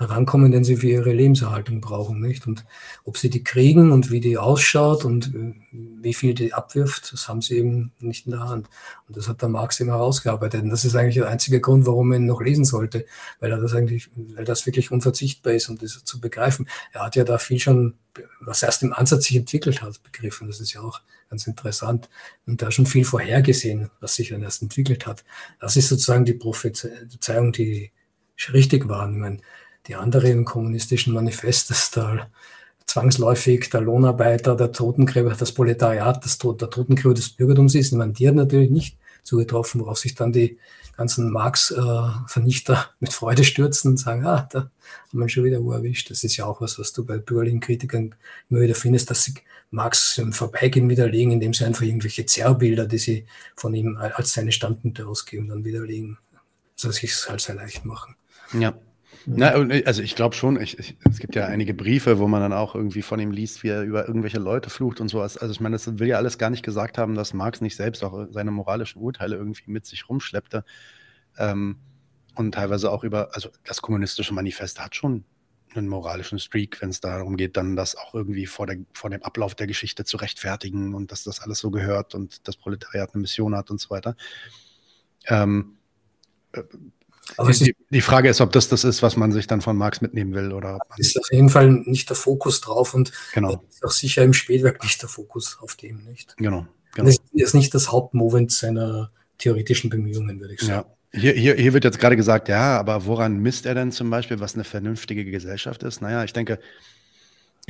herankommen, 0.00 0.50
den 0.50 0.64
sie 0.64 0.76
für 0.76 0.88
ihre 0.88 1.12
Lebenserhaltung 1.12 1.82
brauchen, 1.82 2.20
nicht? 2.20 2.46
Und 2.46 2.64
ob 3.04 3.18
sie 3.18 3.28
die 3.28 3.44
kriegen 3.44 3.92
und 3.92 4.10
wie 4.10 4.20
die 4.20 4.38
ausschaut 4.38 5.04
und 5.04 5.34
äh, 5.34 5.54
wie 5.72 6.14
viel 6.14 6.32
die 6.32 6.54
abwirft, 6.54 7.12
das 7.12 7.28
haben 7.28 7.42
sie 7.42 7.58
eben 7.58 7.92
nicht 8.00 8.24
in 8.24 8.32
der 8.32 8.40
Hand. 8.40 8.68
Und 9.06 9.16
das 9.18 9.28
hat 9.28 9.42
der 9.42 9.50
Marx 9.50 9.78
eben 9.78 9.90
herausgearbeitet. 9.90 10.62
Und 10.62 10.70
das 10.70 10.86
ist 10.86 10.96
eigentlich 10.96 11.16
der 11.16 11.28
einzige 11.28 11.60
Grund, 11.60 11.86
warum 11.86 12.08
man 12.08 12.22
ihn 12.22 12.26
noch 12.26 12.40
lesen 12.40 12.64
sollte, 12.64 13.04
weil 13.40 13.52
er 13.52 13.58
das 13.58 13.74
eigentlich, 13.74 14.08
weil 14.16 14.46
das 14.46 14.64
wirklich 14.64 14.90
unverzichtbar 14.90 15.52
ist, 15.52 15.68
um 15.68 15.76
das 15.76 16.02
zu 16.02 16.18
begreifen. 16.18 16.66
Er 16.92 17.04
hat 17.04 17.14
ja 17.14 17.24
da 17.24 17.36
viel 17.36 17.58
schon, 17.58 17.94
was 18.40 18.62
erst 18.62 18.82
im 18.82 18.94
Ansatz 18.94 19.26
sich 19.26 19.36
entwickelt 19.36 19.82
hat, 19.82 20.02
begriffen. 20.02 20.46
Das 20.46 20.60
ist 20.60 20.72
ja 20.72 20.80
auch 20.80 21.02
ganz 21.28 21.46
interessant. 21.46 22.08
Und 22.46 22.62
da 22.62 22.70
schon 22.70 22.86
viel 22.86 23.04
vorhergesehen, 23.04 23.90
was 24.00 24.14
sich 24.14 24.30
dann 24.30 24.42
erst 24.42 24.62
entwickelt 24.62 25.06
hat. 25.06 25.24
Das 25.60 25.76
ist 25.76 25.90
sozusagen 25.90 26.24
die 26.24 26.32
Prophezeiung, 26.32 27.52
die 27.52 27.92
richtig 28.48 28.88
war. 28.88 29.10
Ich 29.10 29.16
meine, 29.16 29.40
die 29.86 29.94
anderen 29.94 30.44
kommunistischen 30.44 31.14
Manifeste, 31.14 31.74
da 31.94 32.28
zwangsläufig 32.86 33.70
der 33.70 33.80
Lohnarbeiter, 33.82 34.56
der 34.56 34.72
Totengräber, 34.72 35.34
das 35.34 35.52
Proletariat, 35.52 36.24
das, 36.24 36.38
der 36.38 36.70
Totengräber 36.70 37.14
des 37.14 37.30
Bürgertums 37.30 37.74
ist. 37.74 37.92
Meine, 37.92 38.12
die 38.12 38.28
hat 38.28 38.34
natürlich 38.34 38.70
nicht 38.70 38.96
zugetroffen, 39.22 39.80
worauf 39.80 39.98
sich 39.98 40.14
dann 40.14 40.32
die 40.32 40.58
ganzen 40.96 41.30
Marx-Vernichter 41.30 42.74
äh, 42.74 42.94
mit 42.98 43.12
Freude 43.12 43.44
stürzen 43.44 43.92
und 43.92 43.96
sagen, 43.96 44.26
ah, 44.26 44.48
da 44.50 44.58
haben 45.08 45.18
wir 45.18 45.28
schon 45.28 45.44
wieder 45.44 45.62
wo 45.62 45.72
erwischt. 45.72 46.10
Das 46.10 46.24
ist 46.24 46.36
ja 46.36 46.46
auch 46.46 46.60
was, 46.60 46.78
was 46.78 46.92
du 46.92 47.04
bei 47.04 47.18
bürgerlichen 47.18 47.60
Kritikern 47.60 48.14
immer 48.50 48.60
wieder 48.60 48.74
findest, 48.74 49.08
dass 49.10 49.24
sie 49.24 49.34
Marx 49.70 50.18
im 50.18 50.32
Vorbeigehen 50.32 50.88
widerlegen, 50.88 51.32
indem 51.32 51.54
sie 51.54 51.64
einfach 51.64 51.82
irgendwelche 51.82 52.26
Zerrbilder, 52.26 52.86
die 52.86 52.98
sie 52.98 53.26
von 53.54 53.72
ihm 53.72 53.96
als 53.96 54.32
seine 54.32 54.52
Standpunkte 54.52 55.06
ausgeben, 55.06 55.48
dann 55.48 55.64
widerlegen. 55.64 56.18
Also 56.74 56.90
sich 56.90 57.12
es 57.12 57.28
halt 57.30 57.40
sehr 57.40 57.54
leicht 57.54 57.84
machen. 57.84 58.16
Ja, 58.58 58.74
na, 59.26 59.54
äh, 59.54 59.84
also 59.84 60.02
ich 60.02 60.16
glaube 60.16 60.34
schon, 60.34 60.60
ich, 60.60 60.78
ich, 60.78 60.96
es 61.08 61.18
gibt 61.18 61.34
ja 61.34 61.46
einige 61.46 61.74
Briefe, 61.74 62.18
wo 62.18 62.28
man 62.28 62.40
dann 62.40 62.52
auch 62.52 62.74
irgendwie 62.74 63.02
von 63.02 63.20
ihm 63.20 63.30
liest, 63.30 63.62
wie 63.62 63.68
er 63.68 63.82
über 63.82 64.06
irgendwelche 64.06 64.38
Leute 64.38 64.70
flucht 64.70 65.00
und 65.00 65.08
so. 65.08 65.20
Also 65.20 65.50
ich 65.50 65.60
meine, 65.60 65.76
das 65.76 65.98
will 65.98 66.08
ja 66.08 66.16
alles 66.16 66.38
gar 66.38 66.50
nicht 66.50 66.62
gesagt 66.62 66.98
haben, 66.98 67.14
dass 67.14 67.34
Marx 67.34 67.60
nicht 67.60 67.76
selbst 67.76 68.02
auch 68.02 68.26
seine 68.30 68.50
moralischen 68.50 69.00
Urteile 69.00 69.36
irgendwie 69.36 69.70
mit 69.70 69.86
sich 69.86 70.08
rumschleppte. 70.08 70.64
Ähm, 71.38 71.76
und 72.34 72.52
teilweise 72.52 72.90
auch 72.90 73.04
über, 73.04 73.34
also 73.34 73.50
das 73.64 73.82
kommunistische 73.82 74.32
Manifest 74.32 74.80
hat 74.80 74.94
schon 74.94 75.24
einen 75.74 75.88
moralischen 75.88 76.38
Streak, 76.38 76.80
wenn 76.80 76.90
es 76.90 77.00
darum 77.00 77.36
geht, 77.36 77.56
dann 77.56 77.76
das 77.76 77.96
auch 77.96 78.14
irgendwie 78.14 78.46
vor, 78.46 78.66
der, 78.66 78.78
vor 78.92 79.10
dem 79.10 79.22
Ablauf 79.22 79.54
der 79.54 79.66
Geschichte 79.66 80.04
zu 80.04 80.16
rechtfertigen 80.16 80.94
und 80.94 81.12
dass 81.12 81.24
das 81.24 81.40
alles 81.40 81.58
so 81.58 81.70
gehört 81.70 82.14
und 82.14 82.46
das 82.48 82.56
Proletariat 82.56 83.14
eine 83.14 83.22
Mission 83.22 83.54
hat 83.54 83.70
und 83.70 83.80
so 83.80 83.90
weiter. 83.90 84.16
Ähm, 85.26 85.76
aber 87.36 87.50
die, 87.50 87.74
die, 87.90 88.00
Frage 88.00 88.28
ist, 88.28 88.40
ob 88.40 88.52
das 88.52 88.68
das 88.68 88.84
ist, 88.84 89.02
was 89.02 89.16
man 89.16 89.32
sich 89.32 89.46
dann 89.46 89.60
von 89.60 89.76
Marx 89.76 90.00
mitnehmen 90.00 90.34
will. 90.34 90.52
Oder 90.52 90.78
ist 90.96 91.18
auf 91.18 91.30
jeden 91.32 91.48
Fall 91.48 91.70
nicht 91.70 92.08
der 92.08 92.16
Fokus 92.16 92.60
drauf 92.60 92.94
und 92.94 93.12
genau. 93.34 93.62
ist 93.68 93.84
auch 93.84 93.90
sicher 93.90 94.22
im 94.22 94.32
Spätwerk 94.32 94.82
nicht 94.82 95.00
der 95.02 95.08
Fokus 95.08 95.58
auf 95.60 95.76
dem, 95.76 96.04
nicht? 96.04 96.36
Genau. 96.36 96.66
genau. 96.94 97.08
Das 97.08 97.18
ist 97.32 97.54
nicht 97.54 97.74
das 97.74 97.92
Hauptmovent 97.92 98.52
seiner 98.52 99.10
theoretischen 99.38 99.90
Bemühungen, 99.90 100.40
würde 100.40 100.54
ich 100.54 100.60
sagen. 100.60 100.88
Ja. 100.88 101.20
Hier, 101.20 101.32
hier, 101.32 101.54
hier 101.56 101.72
wird 101.72 101.84
jetzt 101.84 101.98
gerade 101.98 102.16
gesagt, 102.16 102.48
ja, 102.48 102.78
aber 102.78 103.04
woran 103.06 103.38
misst 103.38 103.66
er 103.66 103.74
denn 103.74 103.90
zum 103.90 104.10
Beispiel, 104.10 104.38
was 104.38 104.54
eine 104.54 104.62
vernünftige 104.62 105.24
Gesellschaft 105.24 105.82
ist? 105.82 106.00
Naja, 106.00 106.22
ich 106.22 106.32
denke, 106.32 106.60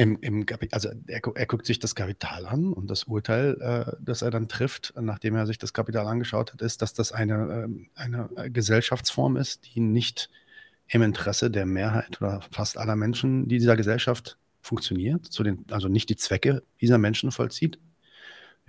im, 0.01 0.19
im, 0.23 0.47
also 0.71 0.89
er, 1.09 1.21
er, 1.35 1.47
guckt 1.47 1.67
sich 1.67 1.79
das 1.79 1.95
Kapital 1.95 2.47
an 2.47 2.73
und 2.73 2.89
das 2.91 3.05
Urteil, 3.05 3.61
äh, 3.61 3.97
das 4.01 4.23
er 4.23 4.31
dann 4.31 4.49
trifft, 4.49 4.95
nachdem 4.99 5.37
er 5.37 5.47
sich 5.47 5.59
das 5.59 5.75
Kapital 5.75 6.07
angeschaut 6.07 6.55
hat, 6.55 6.63
ist, 6.63 6.81
dass 6.81 6.95
das 6.95 7.13
eine, 7.13 7.69
äh, 7.69 8.01
eine 8.01 8.51
Gesellschaftsform 8.51 9.37
ist, 9.37 9.67
die 9.67 9.81
nicht 9.81 10.31
im 10.89 11.03
Interesse 11.03 11.51
der 11.51 11.67
Mehrheit 11.67 12.19
oder 12.23 12.41
fast 12.51 12.79
aller 12.79 12.97
Menschen 12.97 13.47
dieser 13.47 13.77
Gesellschaft 13.77 14.39
funktioniert, 14.63 15.39
den, 15.39 15.67
also 15.71 15.89
nicht 15.89 16.09
die 16.09 16.17
Zwecke 16.17 16.63
dieser 16.81 16.97
Menschen 16.97 17.31
vollzieht. 17.31 17.79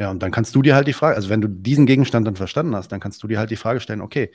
Ja, 0.02 0.10
und 0.10 0.24
dann 0.24 0.32
kannst 0.32 0.56
du 0.56 0.64
dir 0.64 0.74
halt 0.74 0.88
die 0.88 0.94
Frage, 0.94 1.16
also 1.16 1.30
wenn 1.30 1.42
du 1.42 1.48
diesen 1.48 1.86
Gegenstand 1.86 2.26
dann 2.26 2.36
verstanden 2.36 2.76
hast, 2.76 2.92
dann 2.92 3.00
kannst 3.00 3.22
du 3.22 3.28
dir 3.28 3.38
halt 3.38 3.52
die 3.52 3.56
Frage 3.56 3.80
stellen, 3.80 4.02
okay, 4.02 4.32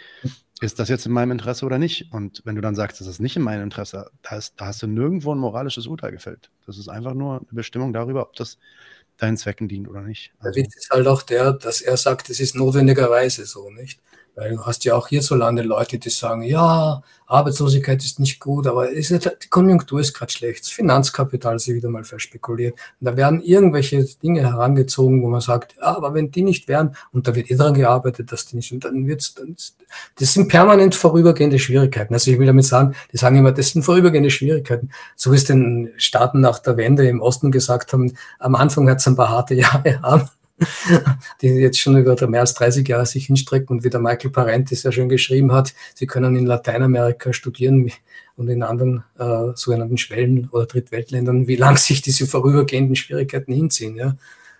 ist 0.60 0.78
das 0.78 0.88
jetzt 0.88 1.06
in 1.06 1.12
meinem 1.12 1.32
Interesse 1.32 1.66
oder 1.66 1.76
nicht? 1.76 2.12
Und 2.12 2.40
wenn 2.44 2.54
du 2.54 2.60
dann 2.60 2.76
sagst, 2.76 3.00
das 3.00 3.08
ist 3.08 3.18
nicht 3.18 3.34
in 3.34 3.42
meinem 3.42 3.64
Interesse, 3.64 4.12
da, 4.22 4.36
ist, 4.36 4.54
da 4.58 4.66
hast 4.66 4.80
du 4.82 4.86
nirgendwo 4.86 5.34
ein 5.34 5.38
moralisches 5.38 5.88
Urteil 5.88 6.12
gefällt. 6.12 6.52
Das 6.66 6.78
ist 6.78 6.86
einfach 6.86 7.14
nur 7.14 7.38
eine 7.38 7.46
Bestimmung 7.50 7.92
darüber, 7.92 8.22
ob 8.22 8.36
das 8.36 8.58
deinen 9.16 9.36
Zwecken 9.36 9.66
dient 9.66 9.88
oder 9.88 10.02
nicht. 10.02 10.30
Also, 10.38 10.52
der 10.52 10.62
Witz 10.66 10.76
ist 10.76 10.90
halt 10.90 11.08
auch 11.08 11.22
der, 11.22 11.52
dass 11.54 11.80
er 11.80 11.96
sagt, 11.96 12.30
es 12.30 12.38
ist 12.38 12.54
notwendigerweise 12.54 13.44
so, 13.44 13.68
nicht? 13.70 13.98
Weil 14.37 14.51
du 14.51 14.66
hast 14.66 14.84
ja 14.84 14.95
auch 14.95 15.09
hierzulande 15.09 15.62
Leute, 15.62 15.99
die 15.99 16.11
sagen, 16.11 16.43
ja, 16.43 17.03
Arbeitslosigkeit 17.26 18.05
ist 18.05 18.20
nicht 18.20 18.39
gut, 18.39 18.66
aber 18.66 18.91
ist 18.91 19.11
die 19.11 19.49
Konjunktur 19.49 19.99
ist 20.01 20.12
gerade 20.12 20.30
schlecht, 20.30 20.61
das 20.61 20.68
Finanzkapital 20.68 21.57
ist 21.57 21.68
wieder 21.68 21.89
mal 21.89 22.05
verspekuliert. 22.05 22.74
Und 23.01 23.07
da 23.07 23.16
werden 23.16 23.41
irgendwelche 23.41 24.05
Dinge 24.22 24.43
herangezogen, 24.43 25.22
wo 25.22 25.28
man 25.28 25.41
sagt, 25.41 25.74
ja, 25.78 25.97
aber 25.97 26.12
wenn 26.12 26.30
die 26.30 26.43
nicht 26.43 26.68
wären, 26.68 26.95
und 27.12 27.26
da 27.26 27.34
wird 27.34 27.51
eh 27.51 27.57
daran 27.57 27.74
gearbeitet, 27.74 28.30
dass 28.30 28.47
die 28.47 28.57
nicht, 28.57 28.72
und 28.72 28.84
dann 28.84 29.07
wird's, 29.07 29.34
dann, 29.34 29.57
das 30.18 30.34
sind 30.34 30.49
permanent 30.49 30.95
vorübergehende 30.95 31.59
Schwierigkeiten. 31.59 32.12
Also 32.12 32.30
ich 32.30 32.39
will 32.39 32.47
damit 32.47 32.66
sagen, 32.66 32.95
die 33.12 33.16
sagen 33.16 33.37
immer, 33.37 33.53
das 33.53 33.70
sind 33.70 33.84
vorübergehende 33.84 34.30
Schwierigkeiten. 34.30 34.91
So 35.16 35.32
wie 35.32 35.37
es 35.37 35.45
den 35.45 35.93
Staaten 35.97 36.41
nach 36.41 36.59
der 36.59 36.76
Wende 36.76 37.09
im 37.09 37.22
Osten 37.22 37.51
gesagt 37.51 37.95
haben, 37.95 38.12
am 38.39 38.55
Anfang 38.55 38.89
hat 38.91 38.99
es 38.99 39.07
ein 39.07 39.16
paar 39.16 39.30
harte 39.30 39.55
Jahre 39.55 40.01
haben 40.03 40.28
die 41.42 41.48
jetzt 41.48 41.78
schon 41.78 41.96
über 41.96 42.26
mehr 42.28 42.40
als 42.40 42.54
30 42.54 42.86
Jahre 42.88 43.07
sich 43.07 43.26
hinstrecken 43.26 43.76
und 43.76 43.84
wie 43.84 43.90
der 43.90 44.00
Michael 44.00 44.30
Parenti 44.30 44.74
sehr 44.74 44.92
schön 44.92 45.09
geschrieben 45.09 45.52
hat, 45.52 45.74
sie 45.94 46.07
können 46.07 46.34
in 46.36 46.46
Lateinamerika 46.46 47.32
studieren 47.32 47.92
und 48.36 48.48
in 48.48 48.62
anderen 48.62 49.04
äh, 49.18 49.52
sogenannten 49.54 49.98
Schwellen- 49.98 50.48
oder 50.50 50.66
Drittweltländern, 50.66 51.46
wie 51.46 51.57
lang 51.57 51.76
sich 51.76 52.02
diese 52.02 52.26
vorübergehenden 52.26 52.96
Schwierigkeiten 52.96 53.52
hinziehen. 53.52 53.96
Ja. 53.96 54.16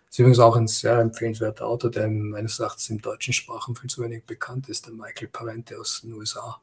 Das 0.07 0.13
ist 0.13 0.19
übrigens 0.19 0.39
auch 0.39 0.57
ein 0.57 0.67
sehr 0.67 0.99
empfehlenswerter 0.99 1.67
Autor, 1.67 1.91
der 1.91 2.09
meines 2.09 2.59
Erachtens 2.59 2.89
im 2.91 3.01
deutschen 3.01 3.33
Sprachen 3.33 3.75
viel 3.75 3.91
zu 3.91 4.03
wenig 4.03 4.25
bekannt 4.25 4.69
ist, 4.69 4.87
der 4.87 4.95
Michael 4.95 5.29
Parenti 5.29 5.75
aus 5.75 6.03
den 6.03 6.13
USA. 6.13 6.61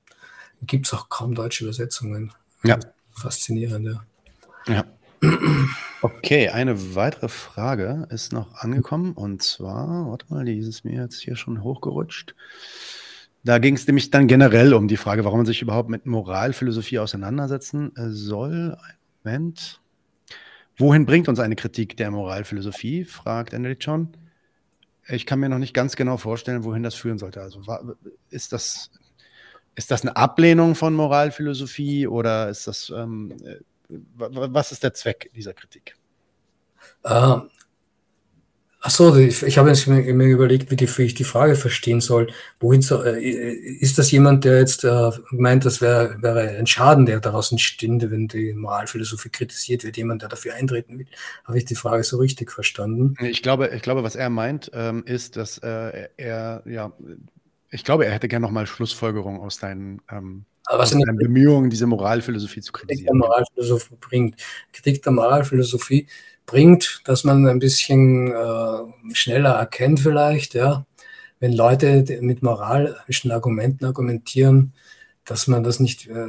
Gibt 0.62 0.88
es 0.88 0.94
auch 0.94 1.10
kaum 1.10 1.36
deutsche 1.36 1.66
Übersetzungen. 1.66 2.32
Ja. 2.64 2.80
Faszinierend, 3.12 3.86
ja. 3.86 4.04
Ja. 4.74 4.86
Okay, 6.02 6.50
eine 6.50 6.96
weitere 6.96 7.30
Frage 7.30 8.08
ist 8.10 8.34
noch 8.34 8.56
angekommen 8.56 9.14
und 9.14 9.42
zwar, 9.42 10.10
warte 10.10 10.26
mal, 10.30 10.44
die 10.44 10.58
ist 10.58 10.84
mir 10.84 11.02
jetzt 11.02 11.22
hier 11.22 11.38
schon 11.38 11.64
hochgerutscht. 11.64 12.36
Da 13.46 13.60
ging 13.60 13.76
es 13.76 13.88
nämlich 13.88 14.10
dann 14.10 14.28
generell 14.28 14.74
um 14.74 14.88
die 14.88 14.98
Frage, 14.98 15.26
warum 15.26 15.40
man 15.40 15.46
sich 15.46 15.62
überhaupt 15.62 15.90
mit 15.90 16.06
Moralphilosophie 16.06 17.00
auseinandersetzen 17.00 17.96
äh, 17.96 18.10
soll. 18.10 18.78
Moment. 19.24 19.82
Wohin 20.78 21.06
bringt 21.06 21.30
uns 21.30 21.40
eine 21.40 21.56
Kritik 21.56 21.96
der 21.98 22.12
Moralphilosophie? 22.12 23.06
fragt 23.06 23.54
Enric 23.54 23.78
John. 23.82 24.10
Ich 25.08 25.26
kann 25.26 25.40
mir 25.40 25.50
noch 25.50 25.60
nicht 25.60 25.74
ganz 25.74 25.96
genau 25.96 26.18
vorstellen, 26.18 26.64
wohin 26.64 26.84
das 26.84 26.96
führen 26.96 27.18
sollte. 27.18 27.42
Also 27.42 27.62
ist 28.30 28.54
das, 28.54 28.92
ist 29.76 29.92
das 29.92 30.02
eine 30.02 30.16
Ablehnung 30.16 30.76
von 30.76 30.94
Moralphilosophie 30.94 32.08
oder 32.08 32.50
ist 32.50 32.68
das 32.68 32.92
ähm, 32.96 33.34
äh, 33.46 33.56
was 33.90 34.72
ist 34.72 34.84
der 34.84 34.94
Zweck 34.94 35.32
dieser 35.34 35.54
Kritik? 35.54 35.96
Äh, 37.04 37.38
Achso, 38.86 39.16
ich, 39.16 39.42
ich 39.44 39.58
habe 39.58 39.70
jetzt 39.70 39.88
mir, 39.88 40.14
mir 40.14 40.28
überlegt, 40.28 40.70
wie, 40.70 40.76
die, 40.76 40.90
wie, 40.98 41.04
ich 41.04 41.14
die 41.14 41.24
Frage 41.24 41.56
verstehen 41.56 42.02
soll. 42.02 42.28
Wohin 42.60 42.82
so, 42.82 43.02
äh, 43.02 43.18
ist 43.22 43.98
das 43.98 44.12
jemand, 44.12 44.44
der 44.44 44.60
jetzt 44.60 44.84
äh, 44.84 45.10
meint, 45.32 45.64
das 45.64 45.80
wäre 45.80 46.22
wär 46.22 46.60
ein 46.60 46.68
Schaden, 46.68 47.06
der 47.06 47.22
daraus 47.22 47.50
entstünde, 47.54 48.12
wenn 48.12 48.28
die 48.28 48.52
Moralphilosophie 48.52 49.30
kritisiert 49.30 49.86
wird, 49.86 49.96
jemand, 49.96 50.22
der 50.22 50.28
dafür 50.28 50.56
eintreten 50.56 51.00
will? 51.00 51.08
Habe 51.46 51.60
ich 51.60 51.64
die 51.64 51.76
Frage 51.76 52.04
so 52.04 52.18
richtig 52.18 52.52
verstanden? 52.52 53.16
Ich 53.22 53.42
glaube, 53.42 53.70
ich 53.74 53.82
glaube 53.84 54.04
was 54.04 54.18
er 54.18 54.30
meint, 54.30 54.70
ähm, 54.74 55.04
ist, 55.06 55.38
dass 55.38 55.60
äh, 55.60 56.10
er, 56.18 56.64
ja, 56.66 56.92
ich 57.74 57.84
glaube, 57.84 58.06
er 58.06 58.14
hätte 58.14 58.28
gerne 58.28 58.46
nochmal 58.46 58.68
Schlussfolgerungen 58.68 59.42
aus 59.42 59.58
deinen 59.58 60.02
ähm, 60.12 60.46
in 60.70 61.00
den 61.00 61.18
Bemühungen, 61.18 61.70
diese 61.70 61.88
Moralphilosophie 61.88 62.62
zu 62.62 62.72
kritisieren. 62.72 63.06
Kritik 63.06 63.08
der 63.08 63.16
Moralphilosophie 63.16 63.96
bringt. 64.00 64.36
Kritik 64.72 65.04
der 65.04 65.12
Moralphilosophie 65.12 66.08
bringt, 66.46 67.02
dass 67.06 67.24
man 67.24 67.46
ein 67.48 67.60
bisschen 67.60 68.32
äh, 68.32 69.14
schneller 69.14 69.56
erkennt 69.56 70.00
vielleicht, 70.00 70.54
ja, 70.54 70.86
wenn 71.40 71.52
Leute 71.52 72.20
mit 72.22 72.44
moralischen 72.44 73.32
Argumenten 73.32 73.86
argumentieren, 73.86 74.74
dass 75.26 75.48
man 75.48 75.64
das 75.64 75.80
nicht, 75.80 76.08
äh, 76.08 76.28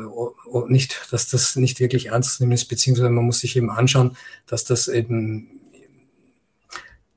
nicht, 0.67 1.13
dass 1.13 1.29
das 1.29 1.57
nicht 1.57 1.79
wirklich 1.79 2.07
ernst 2.07 2.41
nehmen 2.41 2.53
ist, 2.53 2.65
beziehungsweise 2.67 3.11
man 3.11 3.25
muss 3.25 3.41
sich 3.41 3.57
eben 3.57 3.71
anschauen, 3.71 4.17
dass 4.47 4.65
das 4.65 4.89
eben, 4.89 5.61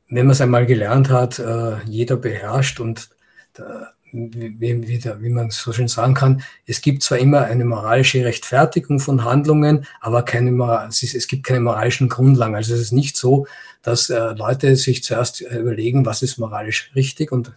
wenn 0.07 0.25
man 0.25 0.33
es 0.33 0.41
einmal 0.41 0.65
gelernt 0.65 1.09
hat, 1.09 1.39
äh, 1.39 1.81
jeder 1.85 2.17
beherrscht 2.17 2.79
und 2.79 3.09
da, 3.53 3.93
wie, 4.11 4.59
wie, 4.59 5.03
wie 5.03 5.29
man 5.29 5.49
so 5.49 5.73
schön 5.73 5.87
sagen 5.87 6.13
kann, 6.13 6.41
es 6.65 6.81
gibt 6.81 7.03
zwar 7.03 7.17
immer 7.17 7.41
eine 7.41 7.65
moralische 7.65 8.23
Rechtfertigung 8.23 8.99
von 8.99 9.23
Handlungen, 9.23 9.85
aber 9.99 10.23
keine, 10.23 10.51
es, 10.89 11.03
ist, 11.03 11.15
es 11.15 11.27
gibt 11.27 11.45
keine 11.45 11.59
moralischen 11.59 12.09
Grundlagen. 12.09 12.55
Also 12.55 12.73
es 12.73 12.81
ist 12.81 12.91
nicht 12.93 13.17
so, 13.17 13.47
dass 13.81 14.09
äh, 14.09 14.33
Leute 14.33 14.75
sich 14.75 15.03
zuerst 15.03 15.41
überlegen, 15.41 16.05
was 16.05 16.21
ist 16.21 16.37
moralisch 16.37 16.91
richtig 16.95 17.31
und 17.31 17.51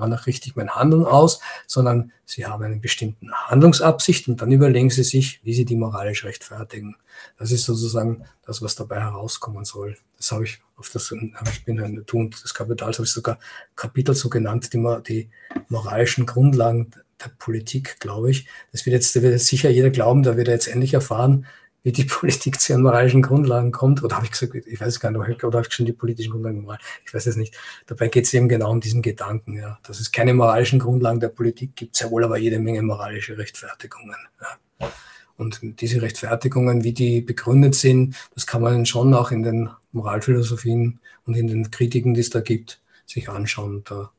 danach 0.00 0.26
richte 0.26 0.48
ich 0.48 0.56
mein 0.56 0.70
Handeln 0.70 1.04
aus, 1.04 1.40
sondern 1.66 2.12
sie 2.24 2.46
haben 2.46 2.64
einen 2.64 2.80
bestimmten 2.80 3.32
Handlungsabsicht 3.32 4.28
und 4.28 4.40
dann 4.42 4.52
überlegen 4.52 4.90
sie 4.90 5.04
sich, 5.04 5.40
wie 5.44 5.54
sie 5.54 5.64
die 5.64 5.76
moralisch 5.76 6.24
rechtfertigen. 6.24 6.96
Das 7.38 7.52
ist 7.52 7.64
sozusagen 7.64 8.24
das, 8.44 8.62
was 8.62 8.74
dabei 8.74 9.00
herauskommen 9.00 9.64
soll. 9.64 9.96
Das 10.16 10.32
habe 10.32 10.44
ich 10.44 10.60
auf 10.76 10.90
das 10.90 11.12
ich 11.52 11.64
bin 11.64 11.80
ein 11.80 12.04
Tun 12.06 12.30
des 12.30 12.54
Kapitals 12.54 12.98
habe 12.98 13.06
ich 13.06 13.12
sogar 13.12 13.38
Kapitel 13.76 14.14
so 14.14 14.28
genannt, 14.28 14.72
die, 14.72 14.84
die 15.06 15.30
moralischen 15.68 16.26
Grundlagen 16.26 16.90
der 17.22 17.30
Politik, 17.38 18.00
glaube 18.00 18.30
ich. 18.30 18.46
Das 18.72 18.84
wird 18.86 18.94
jetzt, 18.94 19.14
da 19.14 19.22
wird 19.22 19.32
jetzt 19.32 19.46
sicher 19.46 19.70
jeder 19.70 19.90
glauben, 19.90 20.22
da 20.22 20.36
wird 20.36 20.48
er 20.48 20.54
jetzt 20.54 20.68
endlich 20.68 20.94
erfahren, 20.94 21.46
wie 21.84 21.92
die 21.92 22.04
Politik 22.04 22.60
zu 22.60 22.72
ihren 22.72 22.82
moralischen 22.82 23.22
Grundlagen 23.22 23.70
kommt. 23.70 24.02
Oder 24.02 24.16
habe 24.16 24.26
ich 24.26 24.32
gesagt, 24.32 24.54
ich 24.54 24.80
weiß 24.80 24.98
gar 24.98 25.12
nicht, 25.12 25.44
oder 25.44 25.58
habe 25.58 25.68
ich 25.68 25.72
schon 25.72 25.86
die 25.86 25.92
politischen 25.92 26.32
Grundlagen 26.32 26.62
moral? 26.62 26.78
Ich 27.06 27.14
weiß 27.14 27.26
es 27.26 27.36
nicht. 27.36 27.56
Dabei 27.86 28.08
geht 28.08 28.24
es 28.24 28.34
eben 28.34 28.48
genau 28.48 28.70
um 28.70 28.80
diesen 28.80 29.02
Gedanken, 29.02 29.56
ja. 29.56 29.78
Dass 29.84 30.00
es 30.00 30.10
keine 30.10 30.34
moralischen 30.34 30.80
Grundlagen 30.80 31.20
der 31.20 31.28
Politik 31.28 31.76
gibt, 31.76 31.94
sehr 31.94 32.10
wohl 32.10 32.24
aber 32.24 32.38
jede 32.38 32.58
Menge 32.58 32.82
moralische 32.82 33.38
Rechtfertigungen. 33.38 34.16
Ja. 34.40 34.88
Und 35.36 35.60
diese 35.80 36.00
Rechtfertigungen, 36.00 36.84
wie 36.84 36.92
die 36.92 37.20
begründet 37.20 37.74
sind, 37.74 38.16
das 38.34 38.46
kann 38.46 38.62
man 38.62 38.86
schon 38.86 39.14
auch 39.14 39.30
in 39.30 39.42
den 39.42 39.68
Moralphilosophien 39.92 41.00
und 41.26 41.34
in 41.34 41.48
den 41.48 41.70
Kritiken, 41.70 42.14
die 42.14 42.20
es 42.20 42.30
da 42.30 42.40
gibt, 42.40 42.80
sich 43.06 43.28
anschauen. 43.28 43.82
Da 43.84 44.10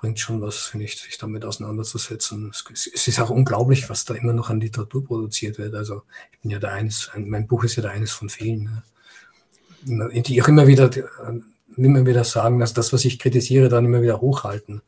bringt 0.00 0.18
schon 0.18 0.40
was, 0.40 0.56
finde 0.56 0.86
ich, 0.86 0.98
sich 0.98 1.18
damit 1.18 1.44
auseinanderzusetzen. 1.44 2.50
Es, 2.50 2.90
es, 2.92 3.08
ist 3.08 3.20
auch 3.20 3.30
unglaublich, 3.30 3.90
was 3.90 4.04
da 4.04 4.14
immer 4.14 4.32
noch 4.32 4.50
an 4.50 4.60
Literatur 4.60 5.04
produziert 5.04 5.58
wird. 5.58 5.74
Also 5.74 6.02
ich 6.32 6.40
bin 6.40 6.50
ja 6.50 6.58
da 6.58 6.68
eines, 6.68 7.10
mein 7.16 7.46
Buch 7.46 7.64
ist 7.64 7.76
ja 7.76 7.82
da 7.82 7.90
eines 7.90 8.12
von 8.12 8.28
vielen, 8.28 8.82
ne? 9.84 10.22
die 10.22 10.42
auch 10.42 10.48
immer 10.48 10.66
wieder, 10.66 10.90
immer 11.76 12.06
wieder 12.06 12.24
sagen, 12.24 12.58
dass 12.58 12.74
das, 12.74 12.92
was 12.92 13.04
ich 13.04 13.18
kritisiere, 13.18 13.68
dann 13.68 13.84
immer 13.84 14.02
wieder 14.02 14.20
hochhalten 14.20 14.82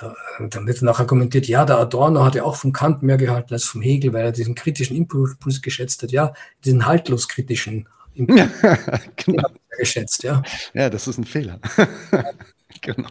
da, 0.00 0.14
dann 0.48 0.66
wird 0.66 0.82
nachher 0.82 1.06
kommentiert, 1.06 1.46
ja, 1.46 1.64
der 1.64 1.78
Adorno 1.78 2.24
hat 2.24 2.34
ja 2.34 2.44
auch 2.44 2.56
von 2.56 2.72
Kant 2.72 3.02
mehr 3.02 3.16
gehalten 3.16 3.52
als 3.52 3.64
vom 3.64 3.82
Hegel, 3.82 4.12
weil 4.12 4.24
er 4.24 4.32
diesen 4.32 4.54
kritischen 4.54 4.96
Impuls 4.96 5.62
geschätzt 5.62 6.02
hat. 6.02 6.10
Ja, 6.10 6.32
diesen 6.64 6.86
haltlos 6.86 7.28
kritischen 7.28 7.88
Impuls 8.14 8.48
genau. 9.16 9.48
geschätzt, 9.76 10.22
ja. 10.22 10.42
Ja, 10.72 10.90
das 10.90 11.06
ist 11.06 11.18
ein 11.18 11.24
Fehler. 11.24 11.60
genau. 12.80 13.08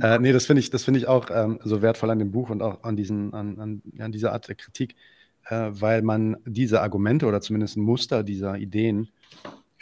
Äh, 0.00 0.18
nee, 0.18 0.32
das 0.32 0.46
finde 0.46 0.60
ich, 0.60 0.70
das 0.70 0.86
ich 0.86 1.08
auch 1.08 1.30
ähm, 1.30 1.60
so 1.64 1.82
wertvoll 1.82 2.10
an 2.10 2.18
dem 2.18 2.30
Buch 2.30 2.50
und 2.50 2.62
auch 2.62 2.82
an, 2.82 2.96
diesen, 2.96 3.34
an, 3.34 3.58
an, 3.58 3.82
an 3.98 4.12
dieser 4.12 4.32
Art 4.32 4.48
der 4.48 4.54
Kritik, 4.54 4.96
äh, 5.46 5.68
weil 5.70 6.02
man 6.02 6.36
diese 6.44 6.80
Argumente 6.82 7.26
oder 7.26 7.40
zumindest 7.40 7.76
ein 7.76 7.82
Muster 7.82 8.22
dieser 8.22 8.56
Ideen 8.56 9.08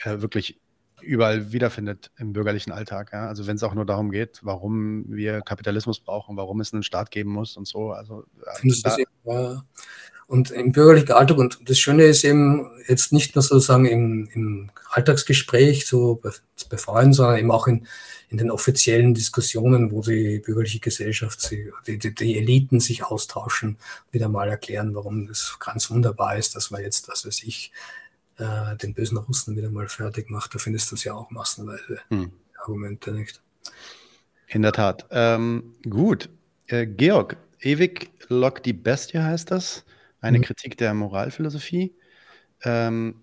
äh, 0.05 0.21
wirklich 0.21 0.61
überall 1.03 1.53
wiederfindet 1.53 2.11
im 2.19 2.33
bürgerlichen 2.33 2.73
Alltag. 2.73 3.11
Ja? 3.13 3.29
Also 3.29 3.47
wenn 3.47 3.57
es 3.57 3.63
auch 3.63 3.75
nur 3.75 3.87
darum 3.87 4.11
geht, 4.11 4.41
warum 4.43 5.05
wir 5.09 5.41
Kapitalismus 5.43 6.01
brauchen, 6.01 6.37
warum 6.37 6.61
es 6.61 6.73
einen 6.73 6.83
Staat 6.83 7.11
geben 7.11 7.31
muss 7.31 7.57
und 7.57 7.67
so. 7.67 7.93
Also, 7.93 8.25
da, 8.83 8.97
ja. 9.25 9.63
Und 10.27 10.51
im 10.51 10.73
bürgerlichen 10.73 11.13
Alltag, 11.13 11.39
und 11.39 11.61
das 11.67 11.79
Schöne 11.79 12.05
ist 12.05 12.25
eben 12.25 12.69
jetzt 12.89 13.13
nicht 13.13 13.37
nur 13.37 13.43
sozusagen 13.43 13.87
im, 13.87 14.29
im 14.33 14.71
Alltagsgespräch 14.91 15.87
so 15.87 16.21
bei 16.69 16.77
Freunden, 16.77 17.13
sondern 17.13 17.39
eben 17.39 17.51
auch 17.53 17.69
in, 17.69 17.87
in 18.29 18.39
den 18.39 18.51
offiziellen 18.51 19.15
Diskussionen, 19.15 19.93
wo 19.93 20.03
die 20.03 20.41
bürgerliche 20.41 20.81
Gesellschaft, 20.81 21.49
die, 21.51 21.99
die, 21.99 22.13
die 22.13 22.39
Eliten 22.39 22.81
sich 22.81 23.05
austauschen, 23.05 23.77
wieder 24.11 24.29
mal 24.29 24.49
erklären, 24.49 24.97
warum 24.97 25.29
das 25.29 25.59
ganz 25.61 25.91
wunderbar 25.91 26.37
ist, 26.37 26.57
dass 26.57 26.73
man 26.73 26.83
jetzt, 26.83 27.09
was 27.09 27.25
weiß 27.25 27.45
ich, 27.45 27.71
äh, 28.39 28.77
den 28.77 28.95
bösen 28.95 29.19
Russen 29.19 29.57
wieder 29.57 29.71
mal 29.71 29.89
fertig 29.89 30.29
macht. 30.29 30.55
Da 30.55 30.59
findest 30.59 30.91
du 30.91 30.97
es 30.97 31.05
ja 31.05 31.15
auch 31.15 31.31
massenweise 31.31 32.01
hm. 32.09 32.33
Argumente, 32.59 33.13
nicht? 33.13 33.41
In 34.49 34.63
der 34.63 34.73
Tat. 34.73 35.07
Ähm, 35.11 35.75
gut. 35.89 36.29
Äh, 36.67 36.87
Georg, 36.87 37.37
ewig 37.61 38.11
lockt 38.29 38.67
die 38.67 38.73
Bestie 38.73 39.19
heißt 39.19 39.53
das. 39.53 39.85
Eine 40.21 40.39
hm. 40.39 40.45
Kritik 40.45 40.77
der 40.77 40.95
Moralphilosophie. 40.95 41.95
Ähm, 42.63 43.23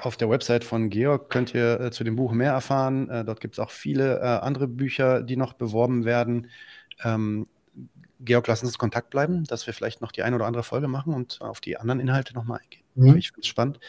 auf 0.00 0.16
der 0.16 0.30
Website 0.30 0.64
von 0.64 0.88
Georg 0.88 1.30
könnt 1.30 1.54
ihr 1.54 1.80
äh, 1.80 1.90
zu 1.90 2.04
dem 2.04 2.16
Buch 2.16 2.32
mehr 2.32 2.52
erfahren. 2.52 3.08
Äh, 3.10 3.24
dort 3.24 3.40
gibt 3.40 3.54
es 3.54 3.58
auch 3.58 3.70
viele 3.70 4.20
äh, 4.20 4.22
andere 4.22 4.68
Bücher, 4.68 5.22
die 5.22 5.36
noch 5.36 5.52
beworben 5.52 6.04
werden. 6.04 6.48
Ähm, 7.04 7.46
Georg, 8.20 8.46
lass 8.46 8.62
uns 8.62 8.72
in 8.72 8.78
Kontakt 8.78 9.10
bleiben, 9.10 9.44
dass 9.44 9.66
wir 9.66 9.74
vielleicht 9.74 10.00
noch 10.00 10.12
die 10.12 10.22
eine 10.22 10.36
oder 10.36 10.46
andere 10.46 10.62
Folge 10.62 10.88
machen 10.88 11.12
und 11.12 11.40
auf 11.40 11.60
die 11.60 11.76
anderen 11.76 12.00
Inhalte 12.00 12.34
nochmal 12.34 12.60
eingehen. 12.62 12.84
Mhm. 12.94 13.16
Ich 13.16 13.28
finde 13.28 13.40
es 13.40 13.46
spannend. 13.46 13.80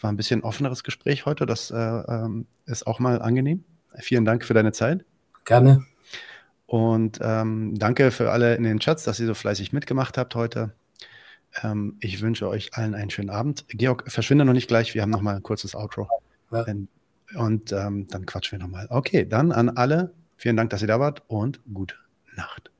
War 0.00 0.10
ein 0.10 0.16
bisschen 0.16 0.42
offeneres 0.42 0.84
Gespräch 0.84 1.26
heute. 1.26 1.46
Das 1.46 1.70
äh, 1.70 1.76
ähm, 1.76 2.46
ist 2.66 2.86
auch 2.86 2.98
mal 2.98 3.20
angenehm. 3.20 3.64
Vielen 3.98 4.24
Dank 4.24 4.44
für 4.44 4.54
deine 4.54 4.72
Zeit. 4.72 5.04
Gerne. 5.44 5.84
Und 6.66 7.18
ähm, 7.22 7.74
danke 7.78 8.10
für 8.10 8.30
alle 8.30 8.54
in 8.54 8.62
den 8.62 8.78
Chats, 8.80 9.04
dass 9.04 9.20
ihr 9.20 9.26
so 9.26 9.34
fleißig 9.34 9.72
mitgemacht 9.72 10.16
habt 10.16 10.34
heute. 10.34 10.72
Ähm, 11.62 11.96
ich 12.00 12.20
wünsche 12.20 12.48
euch 12.48 12.74
allen 12.74 12.94
einen 12.94 13.10
schönen 13.10 13.30
Abend. 13.30 13.64
Georg, 13.68 14.10
verschwinde 14.10 14.44
noch 14.44 14.52
nicht 14.52 14.68
gleich. 14.68 14.94
Wir 14.94 15.02
haben 15.02 15.10
noch 15.10 15.20
mal 15.20 15.36
ein 15.36 15.42
kurzes 15.42 15.74
Outro. 15.74 16.08
Ja. 16.50 16.64
Und 17.34 17.72
ähm, 17.72 18.06
dann 18.08 18.26
quatschen 18.26 18.58
wir 18.58 18.64
noch 18.64 18.70
mal. 18.70 18.86
Okay, 18.90 19.26
dann 19.26 19.52
an 19.52 19.70
alle. 19.70 20.12
Vielen 20.36 20.56
Dank, 20.56 20.70
dass 20.70 20.82
ihr 20.82 20.88
da 20.88 21.00
wart 21.00 21.22
und 21.28 21.60
gute 21.72 21.94
Nacht. 22.36 22.70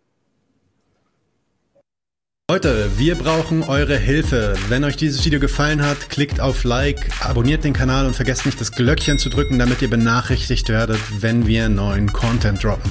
Leute, 2.51 2.91
wir 2.99 3.15
brauchen 3.15 3.63
eure 3.63 3.97
Hilfe. 3.97 4.55
Wenn 4.69 4.85
euch 4.85 4.97
dieses 4.97 5.25
Video 5.25 5.41
gefallen 5.41 5.81
hat, 5.81 6.11
klickt 6.11 6.39
auf 6.41 6.65
Like, 6.65 7.11
abonniert 7.25 7.65
den 7.65 7.73
Kanal 7.73 8.05
und 8.05 8.15
vergesst 8.15 8.45
nicht 8.45 8.61
das 8.61 8.73
Glöckchen 8.73 9.19
zu 9.19 9.31
drücken, 9.31 9.59
damit 9.59 9.81
ihr 9.81 9.89
benachrichtigt 9.89 10.69
werdet, 10.69 11.01
wenn 11.23 11.47
wir 11.47 11.71
neuen 11.71 12.13
Content 12.13 12.63
droppen. 12.63 12.91